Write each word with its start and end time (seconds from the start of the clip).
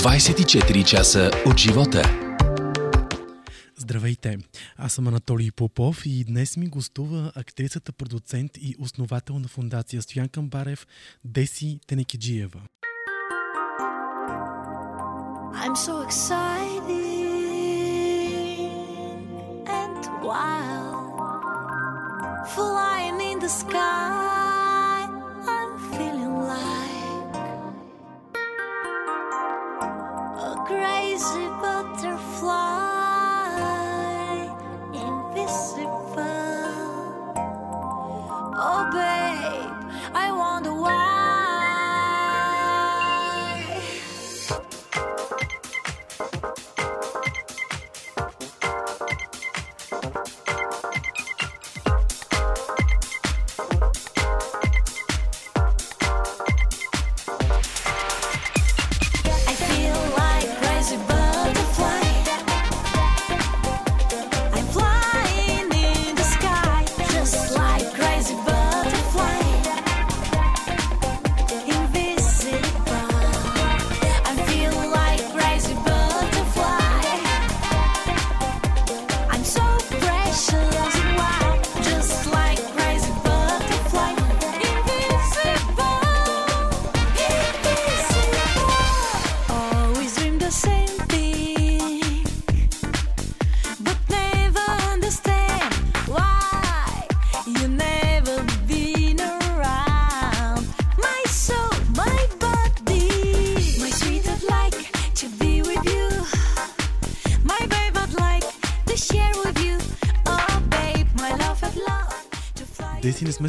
24 0.00 0.84
часа 0.84 1.30
от 1.46 1.58
живота. 1.58 2.02
Здравейте! 3.76 4.38
Аз 4.76 4.92
съм 4.92 5.08
Анатолий 5.08 5.50
Попов 5.50 6.02
и 6.06 6.24
днес 6.24 6.56
ми 6.56 6.66
гостува 6.66 7.32
актрисата, 7.36 7.92
продуцент 7.92 8.56
и 8.56 8.74
основател 8.78 9.38
на 9.38 9.48
фундация 9.48 10.02
Стоян 10.02 10.28
Камбарев 10.28 10.86
Деси 11.24 11.80
Тенекеджиева. 11.86 12.60
I'm 15.62 15.76
so 15.86 15.94
excited 16.08 16.90
and 19.80 20.02
wild 20.28 21.42
Flying 22.54 23.18
in 23.30 23.38
the 23.44 23.52
sky 23.62 24.39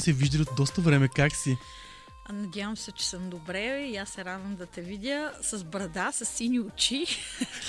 се 0.02 0.14
виждали 0.14 0.42
от 0.42 0.56
доста 0.58 0.82
време. 0.82 1.08
Как 1.08 1.36
си? 1.36 1.58
Надявам 2.34 2.78
се, 2.78 2.92
че 2.92 3.08
съм 3.08 3.30
добре 3.30 3.80
и 3.82 3.98
аз 3.98 4.10
се 4.10 4.26
радвам 4.26 4.56
да 4.56 4.66
те 4.66 4.82
видя 4.82 5.32
с 5.42 5.64
брада, 5.64 6.10
с 6.14 6.26
сини 6.26 6.60
очи. 6.60 7.06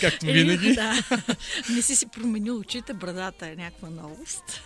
Както 0.01 0.27
Е, 0.27 0.33
винаги. 0.33 0.75
да. 0.75 0.95
Не 1.71 1.83
си 1.83 1.97
си 1.97 2.07
променил 2.07 2.59
очите, 2.59 2.95
брадата 2.95 3.47
е 3.47 3.57
някаква 3.57 3.91
новост. 3.91 4.63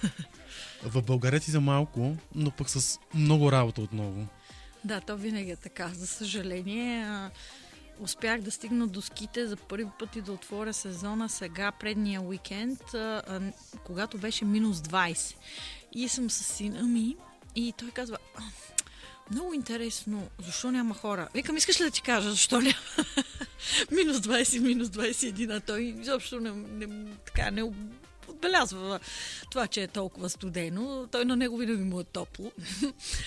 В 0.82 1.02
България 1.02 1.40
си 1.40 1.50
за 1.50 1.60
малко, 1.60 2.16
но 2.34 2.50
пък 2.50 2.70
с 2.70 2.98
много 3.14 3.52
работа 3.52 3.80
отново. 3.80 4.26
Да, 4.84 5.00
то 5.00 5.16
винаги 5.16 5.50
е 5.50 5.56
така. 5.56 5.88
За 5.88 6.06
съжаление, 6.06 7.06
успях 8.00 8.40
да 8.40 8.50
стигна 8.50 8.86
до 8.86 9.02
ските 9.02 9.46
за 9.46 9.56
първи 9.56 9.86
път 9.98 10.16
и 10.16 10.20
да 10.20 10.32
отворя 10.32 10.72
сезона 10.72 11.28
сега, 11.28 11.72
предния 11.72 12.20
уикенд, 12.20 12.80
когато 13.84 14.18
беше 14.18 14.44
минус 14.44 14.78
20. 14.78 15.34
И 15.92 16.08
съм 16.08 16.30
с 16.30 16.44
сина 16.44 16.82
ми 16.82 17.16
и 17.56 17.72
той 17.72 17.90
казва, 17.90 18.18
«А, 18.34 18.42
много 19.30 19.54
интересно, 19.54 20.28
защо 20.46 20.70
няма 20.70 20.94
хора? 20.94 21.28
Викам, 21.34 21.56
искаш 21.56 21.80
ли 21.80 21.84
да 21.84 21.90
ти 21.90 22.02
кажа, 22.02 22.30
защо 22.30 22.60
няма? 22.60 22.74
минус 23.92 24.16
20, 24.16 24.58
минус 24.58 24.88
21, 24.88 25.56
а 25.56 25.60
той 25.60 25.82
изобщо 25.82 26.40
не, 26.40 26.50
не, 26.50 27.06
така, 27.24 27.50
не 27.50 27.62
отбелязва 28.28 29.00
това, 29.50 29.66
че 29.66 29.82
е 29.82 29.88
толкова 29.88 30.30
студено. 30.30 31.08
Той 31.12 31.24
на 31.24 31.36
него 31.36 31.56
винаги 31.56 31.82
му 31.82 32.00
е 32.00 32.04
топло. 32.04 32.52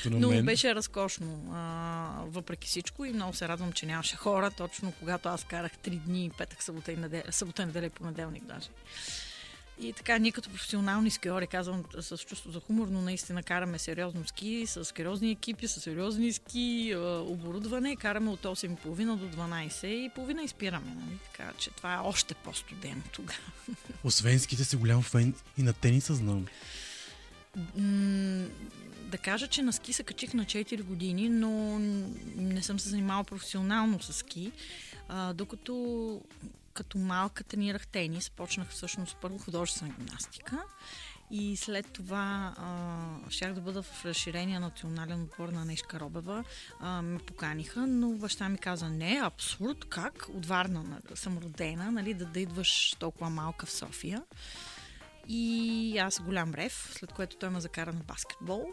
Но 0.05 0.43
беше 0.43 0.75
разкошно, 0.75 1.51
а, 1.53 2.23
въпреки 2.25 2.67
всичко 2.67 3.05
и 3.05 3.13
много 3.13 3.33
се 3.33 3.47
радвам, 3.47 3.71
че 3.71 3.85
нямаше 3.85 4.15
хора, 4.15 4.51
точно 4.51 4.93
когато 4.99 5.29
аз 5.29 5.43
карах 5.43 5.77
три 5.77 5.95
дни, 5.95 6.31
петък, 6.37 6.63
събота 6.63 6.91
и 6.91 6.97
неделя, 6.97 7.23
събота, 7.29 7.65
неделя 7.65 7.85
и 7.85 7.89
понеделник 7.89 8.43
даже. 8.43 8.67
И 9.81 9.93
така, 9.93 10.17
ние 10.17 10.31
като 10.31 10.49
професионални 10.49 11.11
скиори, 11.11 11.47
казвам 11.47 11.83
с 11.99 12.17
чувство 12.17 12.51
за 12.51 12.59
хумор, 12.59 12.87
но 12.87 13.01
наистина 13.01 13.43
караме 13.43 13.79
сериозно 13.79 14.27
ски, 14.27 14.65
с 14.67 14.85
сериозни 14.85 15.31
екипи, 15.31 15.67
с 15.67 15.79
сериозни 15.79 16.33
ски, 16.33 16.95
оборудване, 17.19 17.95
караме 17.95 18.29
от 18.29 18.41
8.30 18.41 19.15
до 19.15 19.25
12 19.25 19.85
и 19.85 20.09
половина 20.09 20.43
и 20.43 20.47
спираме, 20.47 20.95
нали? 20.95 21.17
Така 21.31 21.53
че 21.57 21.69
това 21.69 21.93
е 21.93 21.97
още 21.97 22.33
по-студено 22.33 23.01
тогава. 23.11 23.39
Освен 24.03 24.39
ските 24.39 24.63
си 24.63 24.75
голям 24.75 25.01
фен 25.01 25.33
и 25.57 25.63
на 25.63 25.73
тениса 25.73 26.13
знам. 26.13 26.45
М, 27.77 28.47
да 29.11 29.17
кажа, 29.17 29.47
че 29.47 29.61
на 29.61 29.73
ски 29.73 29.93
се 29.93 30.03
качих 30.03 30.33
на 30.33 30.45
4 30.45 30.83
години, 30.83 31.29
но 31.29 31.79
не 32.35 32.63
съм 32.63 32.79
се 32.79 32.89
занимавала 32.89 33.23
професионално 33.23 34.01
с 34.01 34.13
ски, 34.13 34.51
а, 35.09 35.33
докато 35.33 36.21
като 36.79 36.97
малка 36.97 37.43
тренирах 37.43 37.87
тенис, 37.87 38.29
почнах 38.29 38.69
всъщност 38.69 39.17
първо 39.21 39.37
художествена 39.37 39.93
гимнастика 39.93 40.63
и 41.31 41.57
след 41.57 41.91
това 41.93 42.53
а, 42.57 43.29
щях 43.29 43.53
да 43.53 43.61
бъда 43.61 43.83
в 43.83 44.05
разширения 44.05 44.59
национален 44.59 45.21
отбор 45.21 45.49
на 45.49 45.65
Нешка 45.65 45.99
Робева. 45.99 46.43
А, 46.79 47.01
ме 47.01 47.19
поканиха, 47.19 47.87
но 47.87 48.11
баща 48.11 48.49
ми 48.49 48.57
каза, 48.57 48.89
не, 48.89 49.19
абсурд, 49.23 49.85
как? 49.85 50.27
От 50.33 50.45
Варна 50.45 50.83
нали, 50.83 51.01
съм 51.15 51.37
родена, 51.37 51.91
нали, 51.91 52.13
да, 52.13 52.25
да 52.25 52.39
идваш 52.39 52.95
толкова 52.99 53.29
малка 53.29 53.65
в 53.65 53.71
София. 53.71 54.23
И 55.27 55.97
аз 55.97 56.21
голям 56.21 56.53
рев, 56.53 56.91
след 56.93 57.11
което 57.11 57.37
той 57.37 57.49
ме 57.49 57.61
закара 57.61 57.93
на 57.93 57.99
баскетбол. 57.99 58.65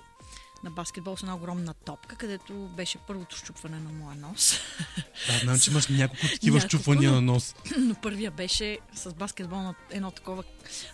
На 0.65 0.71
баскетбол 0.71 1.17
с 1.17 1.23
една 1.23 1.35
огромна 1.35 1.75
топка, 1.75 2.17
където 2.17 2.55
беше 2.55 2.99
първото 2.99 3.37
щупване 3.37 3.79
на 3.81 3.91
моя 3.93 4.17
нос. 4.17 4.59
Да, 5.27 5.39
знам, 5.39 5.59
че 5.59 5.71
имаш 5.71 5.89
няколко 5.89 6.27
такива 6.27 6.57
Няколко, 6.57 6.69
щупвания 6.77 7.11
но- 7.11 7.17
на 7.17 7.23
нос. 7.23 7.55
Но 7.79 7.95
първия 7.95 8.31
беше 8.31 8.79
с 8.95 9.15
баскетбол 9.15 9.59
на 9.59 9.75
едно 9.91 10.11
такова. 10.11 10.45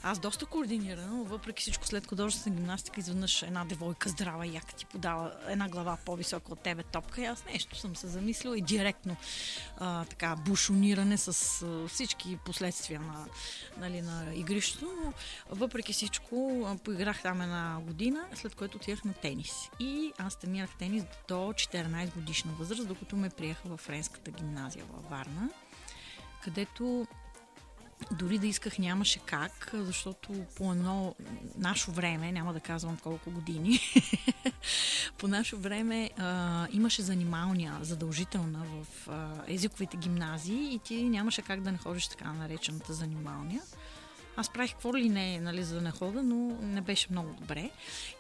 Аз 0.03 0.19
доста 0.19 0.47
координирано, 0.47 1.25
въпреки 1.25 1.63
всичко 1.63 1.87
след 1.87 2.07
художествена 2.07 2.57
гимнастика, 2.57 3.01
изведнъж 3.01 3.43
една 3.43 3.65
девойка 3.65 4.09
здрава 4.09 4.47
яка 4.47 4.75
ти 4.75 4.87
подава 4.87 5.33
една 5.49 5.69
глава 5.69 5.99
по-висока 6.05 6.53
от 6.53 6.61
тебе 6.61 6.83
топка 6.83 7.21
и 7.21 7.25
аз 7.25 7.45
нещо 7.45 7.79
съм 7.79 7.97
се 7.97 8.07
замислила 8.07 8.59
и 8.59 8.61
директно 8.61 9.17
а, 9.79 10.05
така 10.05 10.37
бушониране 10.37 11.19
с 11.19 11.63
а, 11.63 11.89
всички 11.89 12.39
последствия 12.45 13.01
на, 13.01 13.27
нали, 13.79 14.03
на 14.03 14.35
игрището, 14.35 14.91
но 15.05 15.13
въпреки 15.51 15.93
всичко 15.93 16.67
а, 16.67 16.79
поиграх 16.79 17.23
там 17.23 17.41
една 17.41 17.81
година, 17.81 18.25
след 18.35 18.55
което 18.55 18.77
отидах 18.77 19.05
на 19.05 19.13
тенис. 19.13 19.71
И 19.81 20.13
аз 20.19 20.37
тренирах 20.37 20.71
тенис 20.79 21.05
до 21.29 21.35
14 21.35 22.15
годишна 22.15 22.53
възраст, 22.53 22.89
докато 22.89 23.17
ме 23.17 23.31
приеха 23.31 23.69
в 23.69 23.77
Френската 23.77 24.31
гимназия 24.31 24.85
във 24.85 25.11
Варна 25.11 25.49
където 26.43 27.07
дори 28.11 28.39
да 28.39 28.47
исках 28.47 28.79
нямаше 28.79 29.19
как, 29.19 29.71
защото 29.75 30.33
по 30.57 30.73
едно 30.73 31.15
наше 31.57 31.91
време, 31.91 32.33
няма 32.33 32.53
да 32.53 32.61
казвам 32.61 32.97
колко 32.97 33.31
години, 33.31 33.81
по 35.19 35.29
наше 35.29 35.57
време 35.57 36.11
а, 36.19 36.67
имаше 36.73 37.03
занималния 37.03 37.79
задължителна 37.81 38.65
в 38.65 39.09
а, 39.09 39.31
езиковите 39.49 39.97
гимназии 39.97 40.75
и 40.75 40.79
ти 40.79 41.03
нямаше 41.03 41.43
как 41.43 41.61
да 41.61 41.73
не 41.73 41.79
ходиш 41.79 42.09
така 42.09 42.33
наречената 42.33 42.93
занималния. 42.93 43.63
Аз 44.37 44.49
правих 44.49 44.73
какво 44.73 44.97
ли 44.97 45.09
не, 45.09 45.41
нали, 45.41 45.63
за 45.65 45.75
да 45.75 45.81
не 45.81 45.91
хода, 45.91 46.23
но 46.23 46.37
не 46.63 46.81
беше 46.81 47.07
много 47.11 47.35
добре. 47.41 47.71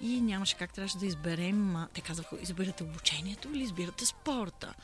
И 0.00 0.20
нямаше 0.20 0.56
как 0.56 0.72
трябваше 0.72 0.98
да 0.98 1.06
изберем. 1.06 1.76
Те 1.94 2.00
казваха, 2.00 2.36
избирате 2.42 2.82
обучението 2.82 3.48
или 3.54 3.62
избирате 3.62 4.06
спорта. 4.06 4.74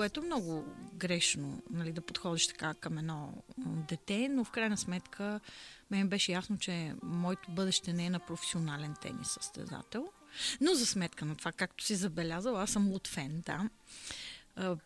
Което 0.00 0.20
е 0.20 0.26
много 0.26 0.64
грешно, 0.94 1.62
нали, 1.70 1.92
да 1.92 2.00
подходиш 2.00 2.46
така 2.46 2.74
към 2.74 2.98
едно 2.98 3.32
дете, 3.58 4.28
но 4.28 4.44
в 4.44 4.50
крайна 4.50 4.76
сметка 4.76 5.40
мен 5.90 6.08
беше 6.08 6.32
ясно, 6.32 6.58
че 6.58 6.94
моето 7.02 7.50
бъдеще 7.50 7.92
не 7.92 8.06
е 8.06 8.10
на 8.10 8.18
професионален 8.18 8.94
тенис 9.00 9.28
състезател. 9.28 10.08
Но 10.60 10.74
за 10.74 10.86
сметка 10.86 11.24
на 11.24 11.36
това, 11.36 11.52
както 11.52 11.84
си 11.84 11.94
забелязал, 11.94 12.58
аз 12.58 12.70
съм 12.70 12.88
лут 12.88 13.08
фен, 13.08 13.42
да. 13.46 13.68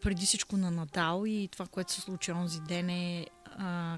преди 0.03 0.27
всичко 0.27 0.57
на 0.57 0.71
Надал 0.71 1.23
и 1.27 1.49
това, 1.53 1.67
което 1.67 1.93
се 1.93 2.01
случи 2.01 2.33
онзи 2.33 2.61
ден 2.61 2.91
е, 2.91 3.27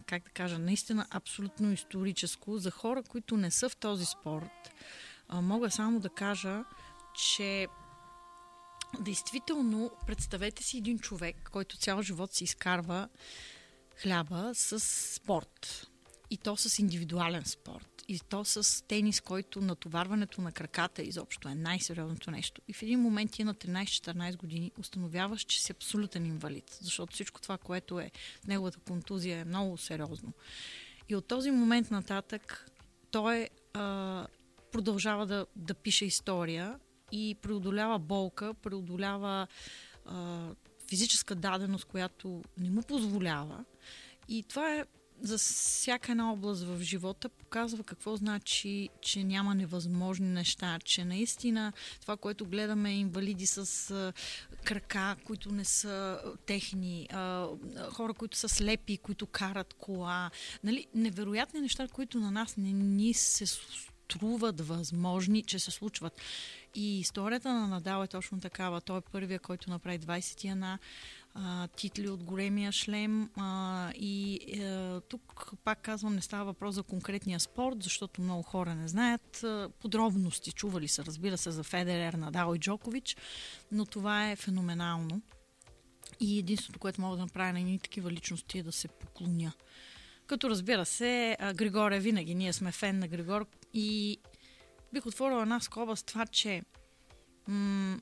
как 0.06 0.22
да 0.22 0.30
кажа, 0.34 0.58
наистина 0.58 1.06
абсолютно 1.10 1.72
историческо. 1.72 2.58
За 2.58 2.70
хора, 2.70 3.02
които 3.02 3.36
не 3.36 3.50
са 3.50 3.68
в 3.68 3.76
този 3.76 4.06
спорт, 4.06 4.74
мога 5.32 5.70
само 5.70 6.00
да 6.00 6.08
кажа, 6.08 6.64
че 7.14 7.68
действително 9.00 9.90
представете 10.06 10.62
си 10.62 10.78
един 10.78 10.98
човек, 10.98 11.50
който 11.52 11.76
цял 11.76 12.02
живот 12.02 12.32
си 12.32 12.44
изкарва 12.44 13.08
хляба 14.02 14.50
с 14.54 14.80
спорт. 15.14 15.90
И 16.30 16.36
то 16.36 16.56
с 16.56 16.78
индивидуален 16.78 17.44
спорт. 17.44 18.04
И 18.08 18.20
то 18.20 18.44
с 18.44 18.84
тенис, 18.86 19.20
който 19.20 19.60
натоварването 19.60 20.40
на 20.40 20.52
краката 20.52 21.02
изобщо 21.02 21.48
е 21.48 21.54
най-сериозното 21.54 22.30
нещо. 22.30 22.62
И 22.68 22.72
в 22.72 22.82
един 22.82 23.00
момент 23.00 23.32
ти 23.32 23.44
на 23.44 23.54
13-14 23.54 24.36
години 24.36 24.72
установяваш, 24.78 25.44
че 25.44 25.62
си 25.62 25.72
абсолютен 25.72 26.26
инвалид. 26.26 26.78
Защото 26.80 27.12
всичко 27.12 27.40
това, 27.40 27.58
което 27.58 28.00
е 28.00 28.10
неговата 28.46 28.78
контузия 28.78 29.38
е 29.38 29.44
много 29.44 29.76
сериозно. 29.76 30.32
И 31.08 31.16
от 31.16 31.26
този 31.26 31.50
момент 31.50 31.90
нататък 31.90 32.70
той 33.10 33.48
а, 33.74 34.26
продължава 34.72 35.26
да, 35.26 35.46
да 35.56 35.74
пише 35.74 36.04
история 36.04 36.78
и 37.16 37.34
преодолява 37.34 37.98
болка, 37.98 38.54
преодолява 38.54 39.46
а, 40.04 40.46
физическа 40.88 41.34
даденост, 41.34 41.84
която 41.84 42.42
не 42.58 42.70
му 42.70 42.82
позволява. 42.82 43.64
И 44.28 44.42
това 44.42 44.74
е 44.74 44.84
за 45.20 45.38
всяка 45.38 46.12
една 46.12 46.32
област 46.32 46.62
в 46.62 46.82
живота 46.82 47.28
показва 47.28 47.84
какво 47.84 48.16
значи, 48.16 48.88
че 49.00 49.24
няма 49.24 49.54
невъзможни 49.54 50.28
неща, 50.28 50.78
че 50.84 51.04
наистина 51.04 51.72
това, 52.00 52.16
което 52.16 52.46
гледаме 52.46 52.98
инвалиди 52.98 53.46
с 53.46 53.90
а, 53.90 54.12
крака, 54.64 55.16
които 55.24 55.52
не 55.52 55.64
са 55.64 56.20
техни, 56.46 57.08
а, 57.12 57.48
хора, 57.90 58.14
които 58.14 58.36
са 58.36 58.48
слепи, 58.48 58.98
които 58.98 59.26
карат 59.26 59.74
кола, 59.74 60.30
нали, 60.64 60.86
невероятни 60.94 61.60
неща, 61.60 61.88
които 61.88 62.20
на 62.20 62.30
нас 62.30 62.56
не 62.56 62.72
ни 62.72 63.14
се 63.14 63.46
струват 64.06 64.60
възможни, 64.60 65.42
че 65.42 65.58
се 65.58 65.70
случват. 65.70 66.20
И 66.74 67.00
историята 67.00 67.52
на 67.52 67.68
Надал 67.68 68.02
е 68.02 68.06
точно 68.06 68.40
такава. 68.40 68.80
Той 68.80 68.98
е 68.98 69.00
първия, 69.12 69.38
който 69.38 69.70
направи 69.70 69.98
21 69.98 70.78
а, 71.34 71.68
титли 71.68 72.08
от 72.08 72.24
големия 72.24 72.72
шлем. 72.72 73.30
А, 73.36 73.92
и 73.94 74.40
а, 74.60 75.00
тук, 75.00 75.52
пак 75.64 75.82
казвам, 75.82 76.14
не 76.14 76.20
става 76.20 76.44
въпрос 76.44 76.74
за 76.74 76.82
конкретния 76.82 77.40
спорт, 77.40 77.82
защото 77.82 78.22
много 78.22 78.42
хора 78.42 78.74
не 78.74 78.88
знаят. 78.88 79.44
А, 79.44 79.68
подробности 79.80 80.52
чували 80.52 80.88
са, 80.88 81.04
разбира 81.04 81.38
се, 81.38 81.50
за 81.50 81.62
Федерер, 81.62 82.12
Надал 82.12 82.54
и 82.54 82.58
Джокович, 82.58 83.16
но 83.72 83.86
това 83.86 84.30
е 84.30 84.36
феноменално. 84.36 85.22
И 86.20 86.38
единството, 86.38 86.78
което 86.78 87.00
мога 87.00 87.16
да 87.16 87.22
направя 87.22 87.52
на 87.52 87.60
едни 87.60 87.78
такива 87.78 88.10
личности 88.10 88.58
е 88.58 88.62
да 88.62 88.72
се 88.72 88.88
поклоня. 88.88 89.52
Като 90.26 90.50
разбира 90.50 90.86
се, 90.86 91.36
Григор 91.54 91.92
е 91.92 92.00
винаги. 92.00 92.34
Ние 92.34 92.52
сме 92.52 92.72
фен 92.72 92.98
на 92.98 93.08
Григор 93.08 93.46
и 93.76 94.18
бих 94.92 95.06
отворила 95.06 95.42
една 95.42 95.60
скоба 95.60 95.96
с 95.96 96.02
това, 96.02 96.26
че 96.26 96.62
м- 97.48 97.98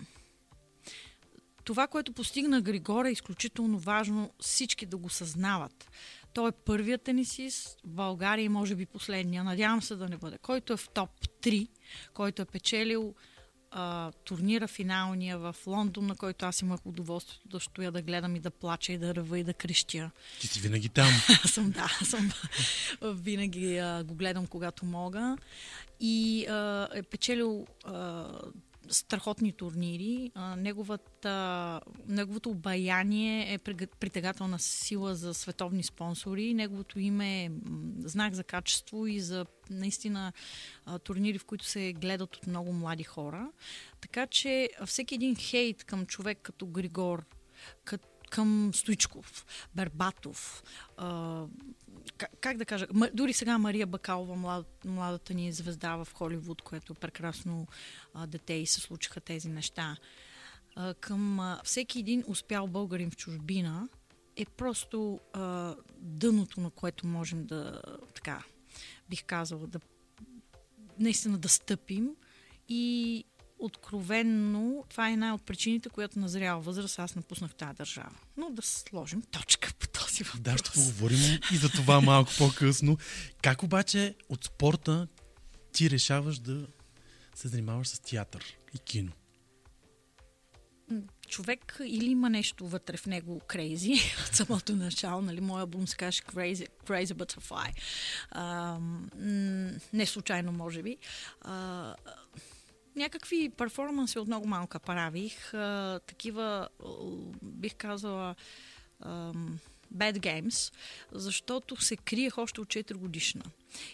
това, 1.65 1.87
което 1.87 2.13
постигна 2.13 2.61
Григор 2.61 3.05
е 3.05 3.11
изключително 3.11 3.79
важно 3.79 4.31
всички 4.41 4.87
да 4.87 4.97
го 4.97 5.11
съзнават. 5.11 5.91
Той 6.35 6.49
е 6.49 6.53
първият 6.53 7.03
тенисист 7.03 7.81
в 7.85 7.89
България 7.89 8.45
и 8.45 8.49
може 8.49 8.75
би 8.75 8.87
последния. 8.87 9.45
Надявам 9.45 9.83
се 9.83 9.97
да 9.97 10.09
не 10.09 10.17
бъде. 10.17 10.39
Който 10.39 10.73
е 10.73 10.77
в 10.77 10.89
топ 10.89 11.11
3, 11.43 11.69
който 12.15 12.43
е 12.43 12.45
печелил 12.45 13.15
а, 13.77 14.13
турнира 14.25 14.69
финалния 14.69 15.39
в 15.39 15.57
Лондон, 15.67 16.07
на 16.07 16.17
който 16.17 16.47
аз 16.47 16.63
имах 16.63 16.87
удоволствието 16.87 17.49
да 17.49 17.61
стоя 17.61 17.93
да 17.93 18.03
гледам 18.03 18.37
и 18.37 18.41
да 18.41 18.51
плача 18.51 18.93
и 18.93 18.99
да 18.99 19.15
ръва 19.15 19.39
и 19.39 19.45
да 19.45 19.55
крещя. 19.55 20.11
Ти 20.41 20.47
си 20.47 20.61
винаги 20.61 20.89
там. 20.89 21.09
Аз 21.45 21.51
съм, 21.51 21.71
да, 21.71 21.91
аз 22.01 22.09
съм 22.09 22.31
винаги 23.03 23.79
а, 23.79 24.05
го 24.05 24.15
гледам 24.15 24.47
когато 24.47 24.87
мога. 24.87 25.37
И 26.01 26.47
а, 26.47 26.89
е 26.95 27.03
печелил 27.03 27.67
а, 27.85 28.27
страхотни 28.89 29.53
турнири. 29.53 30.31
Неговата, 30.57 31.81
неговото 32.09 32.51
обаяние 32.51 33.55
е 33.55 33.59
притегателна 34.01 34.59
сила 34.59 35.15
за 35.15 35.35
световни 35.35 35.83
спонсори. 35.83 36.55
Неговото 36.55 36.99
име 36.99 37.45
е 37.45 37.51
знак 37.99 38.35
за 38.35 38.45
качество 38.45 39.07
и 39.07 39.21
за 39.21 39.47
наистина 39.71 40.33
турнири, 41.03 41.39
в 41.39 41.45
които 41.45 41.65
се 41.65 41.93
гледат 41.93 42.37
от 42.37 42.47
много 42.47 42.73
млади 42.73 43.05
хора. 43.05 43.51
Така 44.01 44.27
че 44.27 44.69
всеки 44.87 45.15
един 45.15 45.37
хейт 45.37 45.85
към 45.85 46.07
човек 46.07 46.39
като 46.43 46.67
Григор, 46.67 47.25
към 48.31 48.71
Стоичков, 48.75 49.47
Бербатов, 49.75 50.63
как, 52.41 52.57
да 52.57 52.65
кажа, 52.65 52.87
дори 53.15 53.33
сега 53.33 53.59
Мария 53.59 53.87
Бакалова, 53.87 54.37
млад, 54.37 54.85
младата 54.85 55.35
ни 55.35 55.53
звезда 55.53 55.97
в 55.97 56.09
Холивуд, 56.15 56.63
което 56.63 56.93
е 56.93 57.01
прекрасно 57.01 57.67
а, 58.15 58.27
дете 58.27 58.53
и 58.53 58.67
се 58.67 58.81
случиха 58.81 59.21
тези 59.21 59.49
неща. 59.49 59.97
А, 60.77 60.95
към 60.95 61.41
а, 61.41 61.61
всеки 61.65 61.99
един 61.99 62.25
успял 62.27 62.67
българин 62.67 63.11
в 63.11 63.17
чужбина 63.17 63.89
е 64.37 64.45
просто 64.45 65.21
а, 65.33 65.75
дъното, 65.99 66.61
на 66.61 66.71
което 66.71 67.07
можем 67.07 67.47
да, 67.47 67.83
така, 68.15 68.43
бих 69.09 69.25
казала, 69.25 69.67
да 69.67 69.81
наистина 70.99 71.39
да 71.39 71.49
стъпим 71.49 72.11
и 72.69 73.25
откровенно, 73.59 74.85
това 74.89 75.09
е 75.09 75.13
една 75.13 75.35
от 75.35 75.43
причините, 75.43 75.89
която 75.89 76.19
на 76.19 76.29
зряла 76.29 76.61
възраст 76.61 76.99
аз 76.99 77.17
напуснах 77.17 77.55
тази 77.55 77.77
държава. 77.77 78.17
Но 78.37 78.51
да 78.51 78.63
сложим 78.63 79.23
точка 79.23 79.73
по 79.79 79.89
този 80.15 80.25
въпрос. 80.25 80.41
Да, 80.41 80.59
ще 80.59 80.71
поговорим 80.71 81.39
и 81.53 81.57
за 81.57 81.69
това 81.69 82.01
малко 82.01 82.33
по-късно. 82.39 82.99
Как 83.43 83.63
обаче 83.63 84.15
от 84.29 84.45
спорта 84.45 85.09
ти 85.73 85.91
решаваш 85.91 86.39
да 86.39 86.67
се 87.35 87.49
занимаваш 87.49 87.89
с 87.89 88.01
театър 88.01 88.57
и 88.75 88.79
кино? 88.79 89.13
човек 91.29 91.81
или 91.85 92.11
има 92.11 92.31
нещо 92.31 92.69
вътре 92.69 92.97
в 92.97 93.07
него 93.07 93.41
крейзи 93.41 93.93
от 94.29 94.35
самото 94.35 94.77
начало, 94.77 95.23
нали, 95.23 95.41
моя 95.41 95.61
албум 95.61 95.89
се 95.89 95.97
каже 95.97 96.23
Crazy, 96.23 96.69
Crazy 96.87 97.15
Butterfly. 97.15 97.73
А, 98.31 98.79
не 99.93 100.07
случайно, 100.07 100.53
може 100.53 100.83
би. 100.83 100.97
А, 101.41 101.95
някакви 102.97 103.51
перформанси 103.57 104.19
от 104.19 104.27
много 104.27 104.47
малка 104.47 104.79
правих. 104.79 105.55
А, 105.55 106.01
такива, 106.07 106.69
бих 107.43 107.75
казала, 107.75 108.35
а, 109.01 109.33
bad 109.97 110.19
games, 110.19 110.75
защото 111.13 111.85
се 111.85 111.97
криех 111.97 112.39
още 112.39 112.61
от 112.61 112.69
4 112.69 112.95
годишна. 112.95 113.45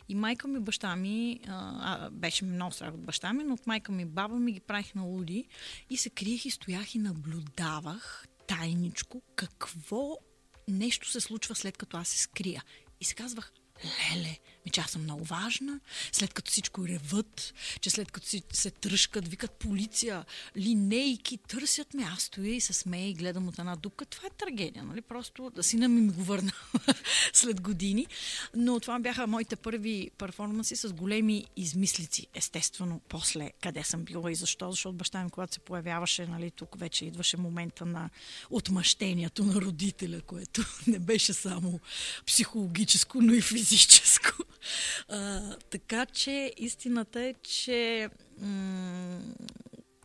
И 0.08 0.14
майка 0.14 0.48
ми, 0.48 0.60
баща 0.60 0.96
ми, 0.96 1.40
а, 1.48 2.10
беше 2.10 2.44
много 2.44 2.72
страх 2.72 2.94
от 2.94 3.04
баща 3.04 3.32
ми, 3.32 3.44
но 3.44 3.54
от 3.54 3.66
майка 3.66 3.92
ми, 3.92 4.04
баба 4.04 4.34
ми 4.34 4.52
ги 4.52 4.60
правих 4.60 4.94
на 4.94 5.02
луди 5.02 5.48
и 5.90 5.96
се 5.96 6.10
криех 6.10 6.44
и 6.44 6.50
стоях 6.50 6.94
и 6.94 6.98
наблюдавах 6.98 8.26
тайничко 8.46 9.22
какво 9.36 10.16
нещо 10.68 11.10
се 11.10 11.20
случва 11.20 11.54
след 11.54 11.76
като 11.76 11.96
аз 11.96 12.08
се 12.08 12.18
скрия. 12.18 12.64
И 13.00 13.04
се 13.04 13.14
казвах, 13.14 13.52
леле, 13.84 14.38
ми 14.66 14.70
че 14.70 14.80
аз 14.80 14.90
съм 14.90 15.02
много 15.02 15.24
важна, 15.24 15.80
след 16.12 16.34
като 16.34 16.50
всичко 16.50 16.88
реват, 16.88 17.54
че 17.80 17.90
след 17.90 18.10
като 18.10 18.26
си 18.26 18.42
се 18.52 18.70
тръжкат, 18.70 19.28
викат 19.28 19.50
полиция, 19.50 20.24
линейки, 20.56 21.38
търсят 21.38 21.94
ме, 21.94 22.02
аз 22.02 22.22
стоя 22.22 22.54
и 22.54 22.60
се 22.60 22.72
смея 22.72 23.08
и 23.08 23.14
гледам 23.14 23.48
от 23.48 23.58
една 23.58 23.76
дупка. 23.76 24.06
Това 24.06 24.26
е 24.26 24.30
трагедия, 24.30 24.84
нали? 24.84 25.00
Просто 25.00 25.50
да 25.50 25.62
сина 25.62 25.88
ми 25.88 26.00
ми 26.00 26.12
го 26.12 26.24
върна 26.24 26.52
след 27.32 27.60
години. 27.60 28.06
Но 28.54 28.80
това 28.80 28.98
бяха 28.98 29.26
моите 29.26 29.56
първи 29.56 30.10
перформанси 30.18 30.76
с 30.76 30.92
големи 30.92 31.46
измислици. 31.56 32.26
Естествено, 32.34 33.00
после 33.08 33.50
къде 33.62 33.84
съм 33.84 34.04
била 34.04 34.32
и 34.32 34.34
защо, 34.34 34.70
защото 34.70 34.96
баща 34.96 35.24
ми, 35.24 35.30
когато 35.30 35.54
се 35.54 35.60
появяваше, 35.60 36.26
нали, 36.26 36.50
тук 36.50 36.78
вече 36.78 37.04
идваше 37.04 37.36
момента 37.36 37.86
на 37.86 38.10
отмъщението 38.50 39.44
на 39.44 39.54
родителя, 39.54 40.20
което 40.20 40.64
не 40.86 40.98
беше 40.98 41.32
само 41.32 41.80
психологическо, 42.26 43.20
но 43.22 43.32
и 43.32 43.40
физическо. 43.40 44.44
А, 45.08 45.40
така 45.56 46.06
че 46.06 46.52
истината 46.56 47.20
е, 47.20 47.34
че 47.42 48.08
м- 48.38 49.20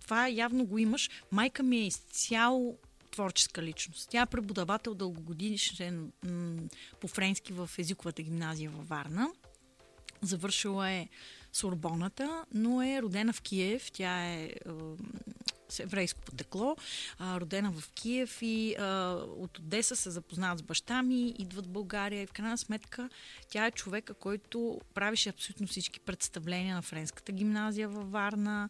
това 0.02 0.28
явно 0.28 0.66
го 0.66 0.78
имаш. 0.78 1.10
Майка 1.32 1.64
ми 1.64 1.78
е 1.78 1.88
изцяло 1.88 2.78
творческа 3.12 3.64
личност. 3.64 4.10
Тя 4.10 4.22
е 4.22 4.25
преподавател 4.25 4.94
дългогодишен 4.94 6.12
м- 6.25 6.62
по 7.02 7.08
френски 7.08 7.54
в 7.54 7.70
езиковата 7.78 8.22
гимназия 8.22 8.70
във 8.70 8.88
Варна. 8.88 9.28
Завършила 10.22 10.90
е 10.90 11.08
Сорбоната, 11.54 12.46
но 12.54 12.82
е 12.82 13.02
родена 13.02 13.34
в 13.34 13.42
Киев. 13.42 13.92
Тя 13.92 14.25
е, 14.25 14.44
е 14.44 14.54
с 15.69 15.79
еврейско 15.79 16.22
потекло, 16.22 16.75
а, 17.19 17.39
родена 17.39 17.72
в 17.72 17.91
Киев 17.91 18.41
и 18.41 18.75
а, 18.75 18.86
от 19.38 19.60
Одеса 19.60 19.95
се 19.95 20.10
запознават 20.10 20.60
с 20.60 20.63
баща 20.63 21.03
ми, 21.03 21.36
идват 21.39 21.65
в 21.65 21.69
България 21.69 22.22
и 22.22 22.25
в 22.25 22.31
крайна 22.34 22.57
сметка 22.57 23.10
тя 23.50 23.65
е 23.65 23.72
човека, 23.72 24.13
който 24.13 24.81
правише 24.93 25.29
абсолютно 25.29 25.67
всички 25.67 26.00
представления 26.00 26.75
на 26.75 26.81
Френската 26.81 27.31
гимназия 27.31 27.89
във 27.89 28.12
Варна, 28.12 28.69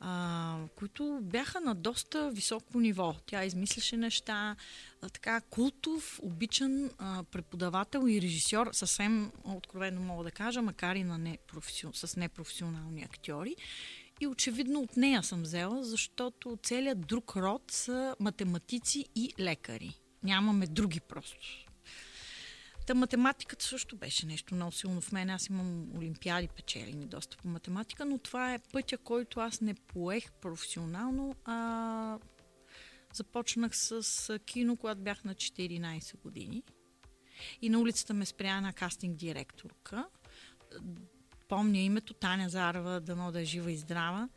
а, 0.00 0.58
които 0.76 1.18
бяха 1.22 1.60
на 1.60 1.74
доста 1.74 2.30
високо 2.30 2.80
ниво. 2.80 3.14
Тя 3.26 3.44
измисляше 3.44 3.96
неща, 3.96 4.56
а, 5.02 5.08
така 5.08 5.40
култов, 5.40 6.20
обичан 6.22 6.90
а, 6.98 7.24
преподавател 7.24 8.08
и 8.08 8.22
режисьор, 8.22 8.68
съвсем 8.72 9.32
откровено 9.44 10.00
мога 10.00 10.24
да 10.24 10.30
кажа, 10.30 10.62
макар 10.62 10.96
и 10.96 11.04
на 11.04 11.18
непрофесион... 11.18 11.92
с 11.94 12.16
непрофесионални 12.16 13.02
актьори. 13.02 13.56
И 14.20 14.26
очевидно 14.26 14.80
от 14.80 14.96
нея 14.96 15.22
съм 15.22 15.42
взела, 15.42 15.84
защото 15.84 16.58
целият 16.62 17.06
друг 17.06 17.36
род 17.36 17.62
са 17.70 18.16
математици 18.20 19.04
и 19.14 19.32
лекари. 19.40 20.00
Нямаме 20.22 20.66
други 20.66 21.00
просто. 21.00 21.66
Та 22.86 22.94
математиката 22.94 23.64
също 23.64 23.96
беше 23.96 24.26
нещо 24.26 24.54
много 24.54 24.72
силно 24.72 25.00
в 25.00 25.12
мен. 25.12 25.30
Аз 25.30 25.46
имам 25.46 25.96
олимпиади 25.96 26.48
печелени 26.48 27.06
доста 27.06 27.36
по 27.36 27.48
математика, 27.48 28.04
но 28.04 28.18
това 28.18 28.54
е 28.54 28.58
пътя, 28.58 28.98
който 28.98 29.40
аз 29.40 29.60
не 29.60 29.74
поех 29.74 30.32
професионално, 30.32 31.34
а 31.44 32.18
започнах 33.14 33.76
с 33.76 34.38
кино, 34.46 34.76
когато 34.76 35.00
бях 35.00 35.24
на 35.24 35.34
14 35.34 36.16
години. 36.16 36.62
И 37.62 37.68
на 37.68 37.78
улицата 37.78 38.14
ме 38.14 38.26
спря 38.26 38.56
една 38.56 38.72
кастинг 38.72 39.16
директорка. 39.16 40.06
Помня 41.48 41.78
името 41.78 42.14
Таня 42.14 42.48
Зарева, 42.48 43.00
дано 43.00 43.32
да 43.32 43.40
е 43.40 43.44
жива 43.44 43.72
и 43.72 43.76
здрава. 43.76 44.28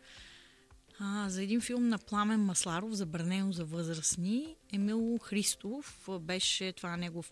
А, 0.99 1.29
за 1.29 1.43
един 1.43 1.61
филм 1.61 1.87
на 1.87 1.97
Пламен 1.97 2.45
Масларов, 2.45 2.93
забранено 2.93 3.51
за 3.51 3.65
възрастни. 3.65 4.55
Емил 4.73 5.17
Христов 5.21 6.09
беше 6.21 6.73
това 6.73 6.97
негов 6.97 7.31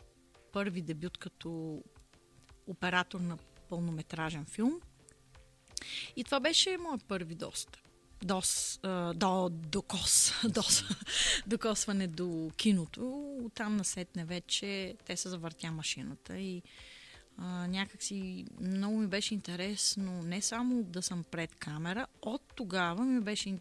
първи 0.52 0.82
дебют 0.82 1.18
като 1.18 1.82
оператор 2.68 3.20
на 3.20 3.38
пълнометражен 3.70 4.46
филм. 4.46 4.80
И 6.16 6.24
това 6.24 6.40
беше 6.40 6.78
моят 6.78 7.06
първи 7.06 7.36
доста. 7.36 7.80
Дос, 8.24 8.80
до, 9.16 9.50
докос, 9.52 10.34
дос, 10.50 10.84
докосване 11.48 12.08
до 12.08 12.52
киното. 12.58 13.36
Оттам 13.46 13.78
насетне 13.78 14.26
вече 14.26 14.96
те 15.06 15.18
се 15.18 15.30
завъртя 15.30 15.72
машината 15.72 16.38
и 16.38 16.64
а, 17.38 17.68
някакси 17.68 18.46
много 18.62 18.98
ми 18.98 19.08
беше 19.08 19.34
интересно 19.34 20.24
не 20.24 20.42
само 20.42 20.84
да 20.84 21.02
съм 21.02 21.24
пред 21.32 21.56
камера, 21.56 22.08
от 22.22 22.42
тогава 22.56 23.06
ми 23.06 23.22
беше 23.22 23.60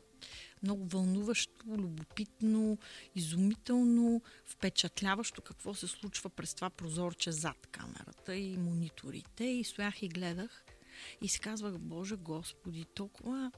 много 0.62 0.86
вълнуващо, 0.86 1.64
любопитно, 1.66 2.78
изумително, 3.14 4.22
впечатляващо 4.44 5.42
какво 5.42 5.74
се 5.74 5.86
случва 5.86 6.30
през 6.30 6.54
това 6.54 6.70
прозорче 6.70 7.32
зад 7.32 7.66
камерата 7.66 8.36
и 8.36 8.56
мониторите. 8.56 9.44
И 9.44 9.64
стоях 9.64 10.02
и 10.02 10.08
гледах 10.08 10.64
и 11.22 11.28
си 11.28 11.40
казвах, 11.40 11.78
Боже 11.78 12.16
Господи, 12.16 12.84
толкова... 12.94 13.52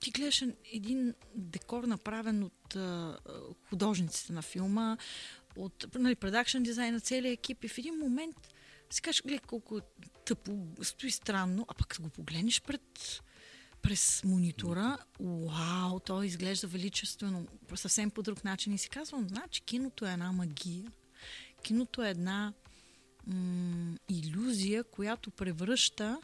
Ти 0.00 0.10
гледаш 0.10 0.44
един 0.72 1.14
декор 1.34 1.84
направен 1.84 2.42
от 2.42 2.76
а, 2.76 3.18
художниците 3.68 4.32
на 4.32 4.42
филма, 4.42 4.96
от 5.56 5.86
нали, 5.94 6.14
продакшн 6.14 6.62
дизайн 6.62 6.94
на 6.94 7.00
целия 7.00 7.32
екип 7.32 7.64
и 7.64 7.68
в 7.68 7.78
един 7.78 7.98
момент 7.98 8.36
си 8.90 9.02
кажеш, 9.02 9.22
гледай 9.22 9.38
колко 9.38 9.80
тъпо, 10.24 10.68
стои 10.82 11.10
странно, 11.10 11.64
а 11.68 11.74
пък 11.74 11.96
го 12.00 12.08
погледнеш 12.08 12.62
пред, 12.62 13.22
през 13.82 14.24
монитора, 14.24 14.98
вау, 15.20 16.00
то 16.00 16.22
изглежда 16.22 16.66
величествено, 16.66 17.46
съвсем 17.74 18.10
по 18.10 18.22
друг 18.22 18.44
начин 18.44 18.74
и 18.74 18.78
си 18.78 18.88
казвам, 18.88 19.28
значи 19.28 19.62
киното 19.62 20.06
е 20.06 20.12
една 20.12 20.32
магия. 20.32 20.92
Киното 21.62 22.02
е 22.02 22.10
една 22.10 22.52
м- 23.26 23.96
иллюзия, 24.08 24.84
която 24.84 25.30
превръща 25.30 26.20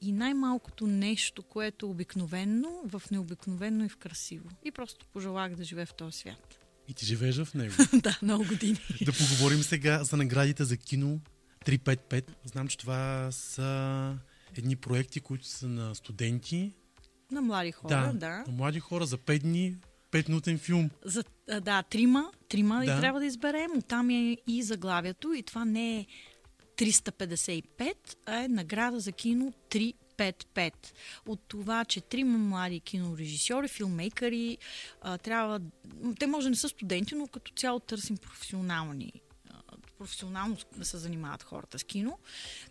и 0.00 0.12
най-малкото 0.12 0.86
нещо, 0.86 1.42
което 1.42 1.86
е 1.86 1.88
обикновенно, 1.88 2.82
в 2.84 3.02
необикновено 3.10 3.84
и 3.84 3.88
в 3.88 3.96
красиво. 3.96 4.50
И 4.64 4.70
просто 4.70 5.06
пожелах 5.06 5.54
да 5.54 5.64
живея 5.64 5.86
в 5.86 5.94
този 5.94 6.18
свят. 6.18 6.59
И 6.90 6.94
ти 6.94 7.06
живееш 7.06 7.36
в 7.36 7.54
него. 7.54 7.74
да, 7.92 8.18
много 8.22 8.44
години. 8.44 8.78
да 9.02 9.12
поговорим 9.12 9.62
сега 9.62 10.04
за 10.04 10.16
наградите 10.16 10.64
за 10.64 10.76
кино 10.76 11.20
355. 11.66 12.24
Знам, 12.44 12.68
че 12.68 12.78
това 12.78 13.28
са 13.32 14.18
едни 14.56 14.76
проекти, 14.76 15.20
които 15.20 15.46
са 15.46 15.68
на 15.68 15.94
студенти. 15.94 16.72
На 17.32 17.42
млади 17.42 17.72
хора, 17.72 18.12
да. 18.14 18.44
На 18.46 18.52
млади 18.52 18.80
хора 18.80 19.06
за 19.06 19.18
5 19.18 19.38
дни, 19.38 19.76
5-минутен 20.12 20.58
филм. 20.58 20.90
За, 21.04 21.24
да, 21.60 21.82
трима, 21.82 22.30
трима 22.48 22.80
Да. 22.80 22.94
да. 22.94 23.00
трябва 23.00 23.20
да 23.20 23.26
изберем. 23.26 23.70
Оттам 23.78 24.10
е 24.10 24.36
и 24.46 24.62
заглавието. 24.62 25.32
И 25.32 25.42
това 25.42 25.64
не 25.64 25.98
е 25.98 26.06
355, 26.76 27.94
а 28.26 28.44
е 28.44 28.48
награда 28.48 29.00
за 29.00 29.12
кино 29.12 29.52
355. 29.70 29.94
От 31.26 31.40
това, 31.48 31.84
че 31.84 32.00
трима 32.00 32.38
млади 32.38 32.80
кинорежисьори, 32.80 33.68
филмейкъри, 33.68 34.58
а, 35.02 35.18
трябва... 35.18 35.60
Те 36.18 36.26
може 36.26 36.44
да 36.44 36.50
не 36.50 36.56
са 36.56 36.68
студенти, 36.68 37.14
но 37.14 37.26
като 37.26 37.52
цяло 37.52 37.80
търсим 37.80 38.16
професионални 38.16 39.12
професионално 40.00 40.56
да 40.76 40.84
се 40.84 40.98
занимават 40.98 41.42
хората 41.42 41.78
с 41.78 41.84
кино, 41.84 42.18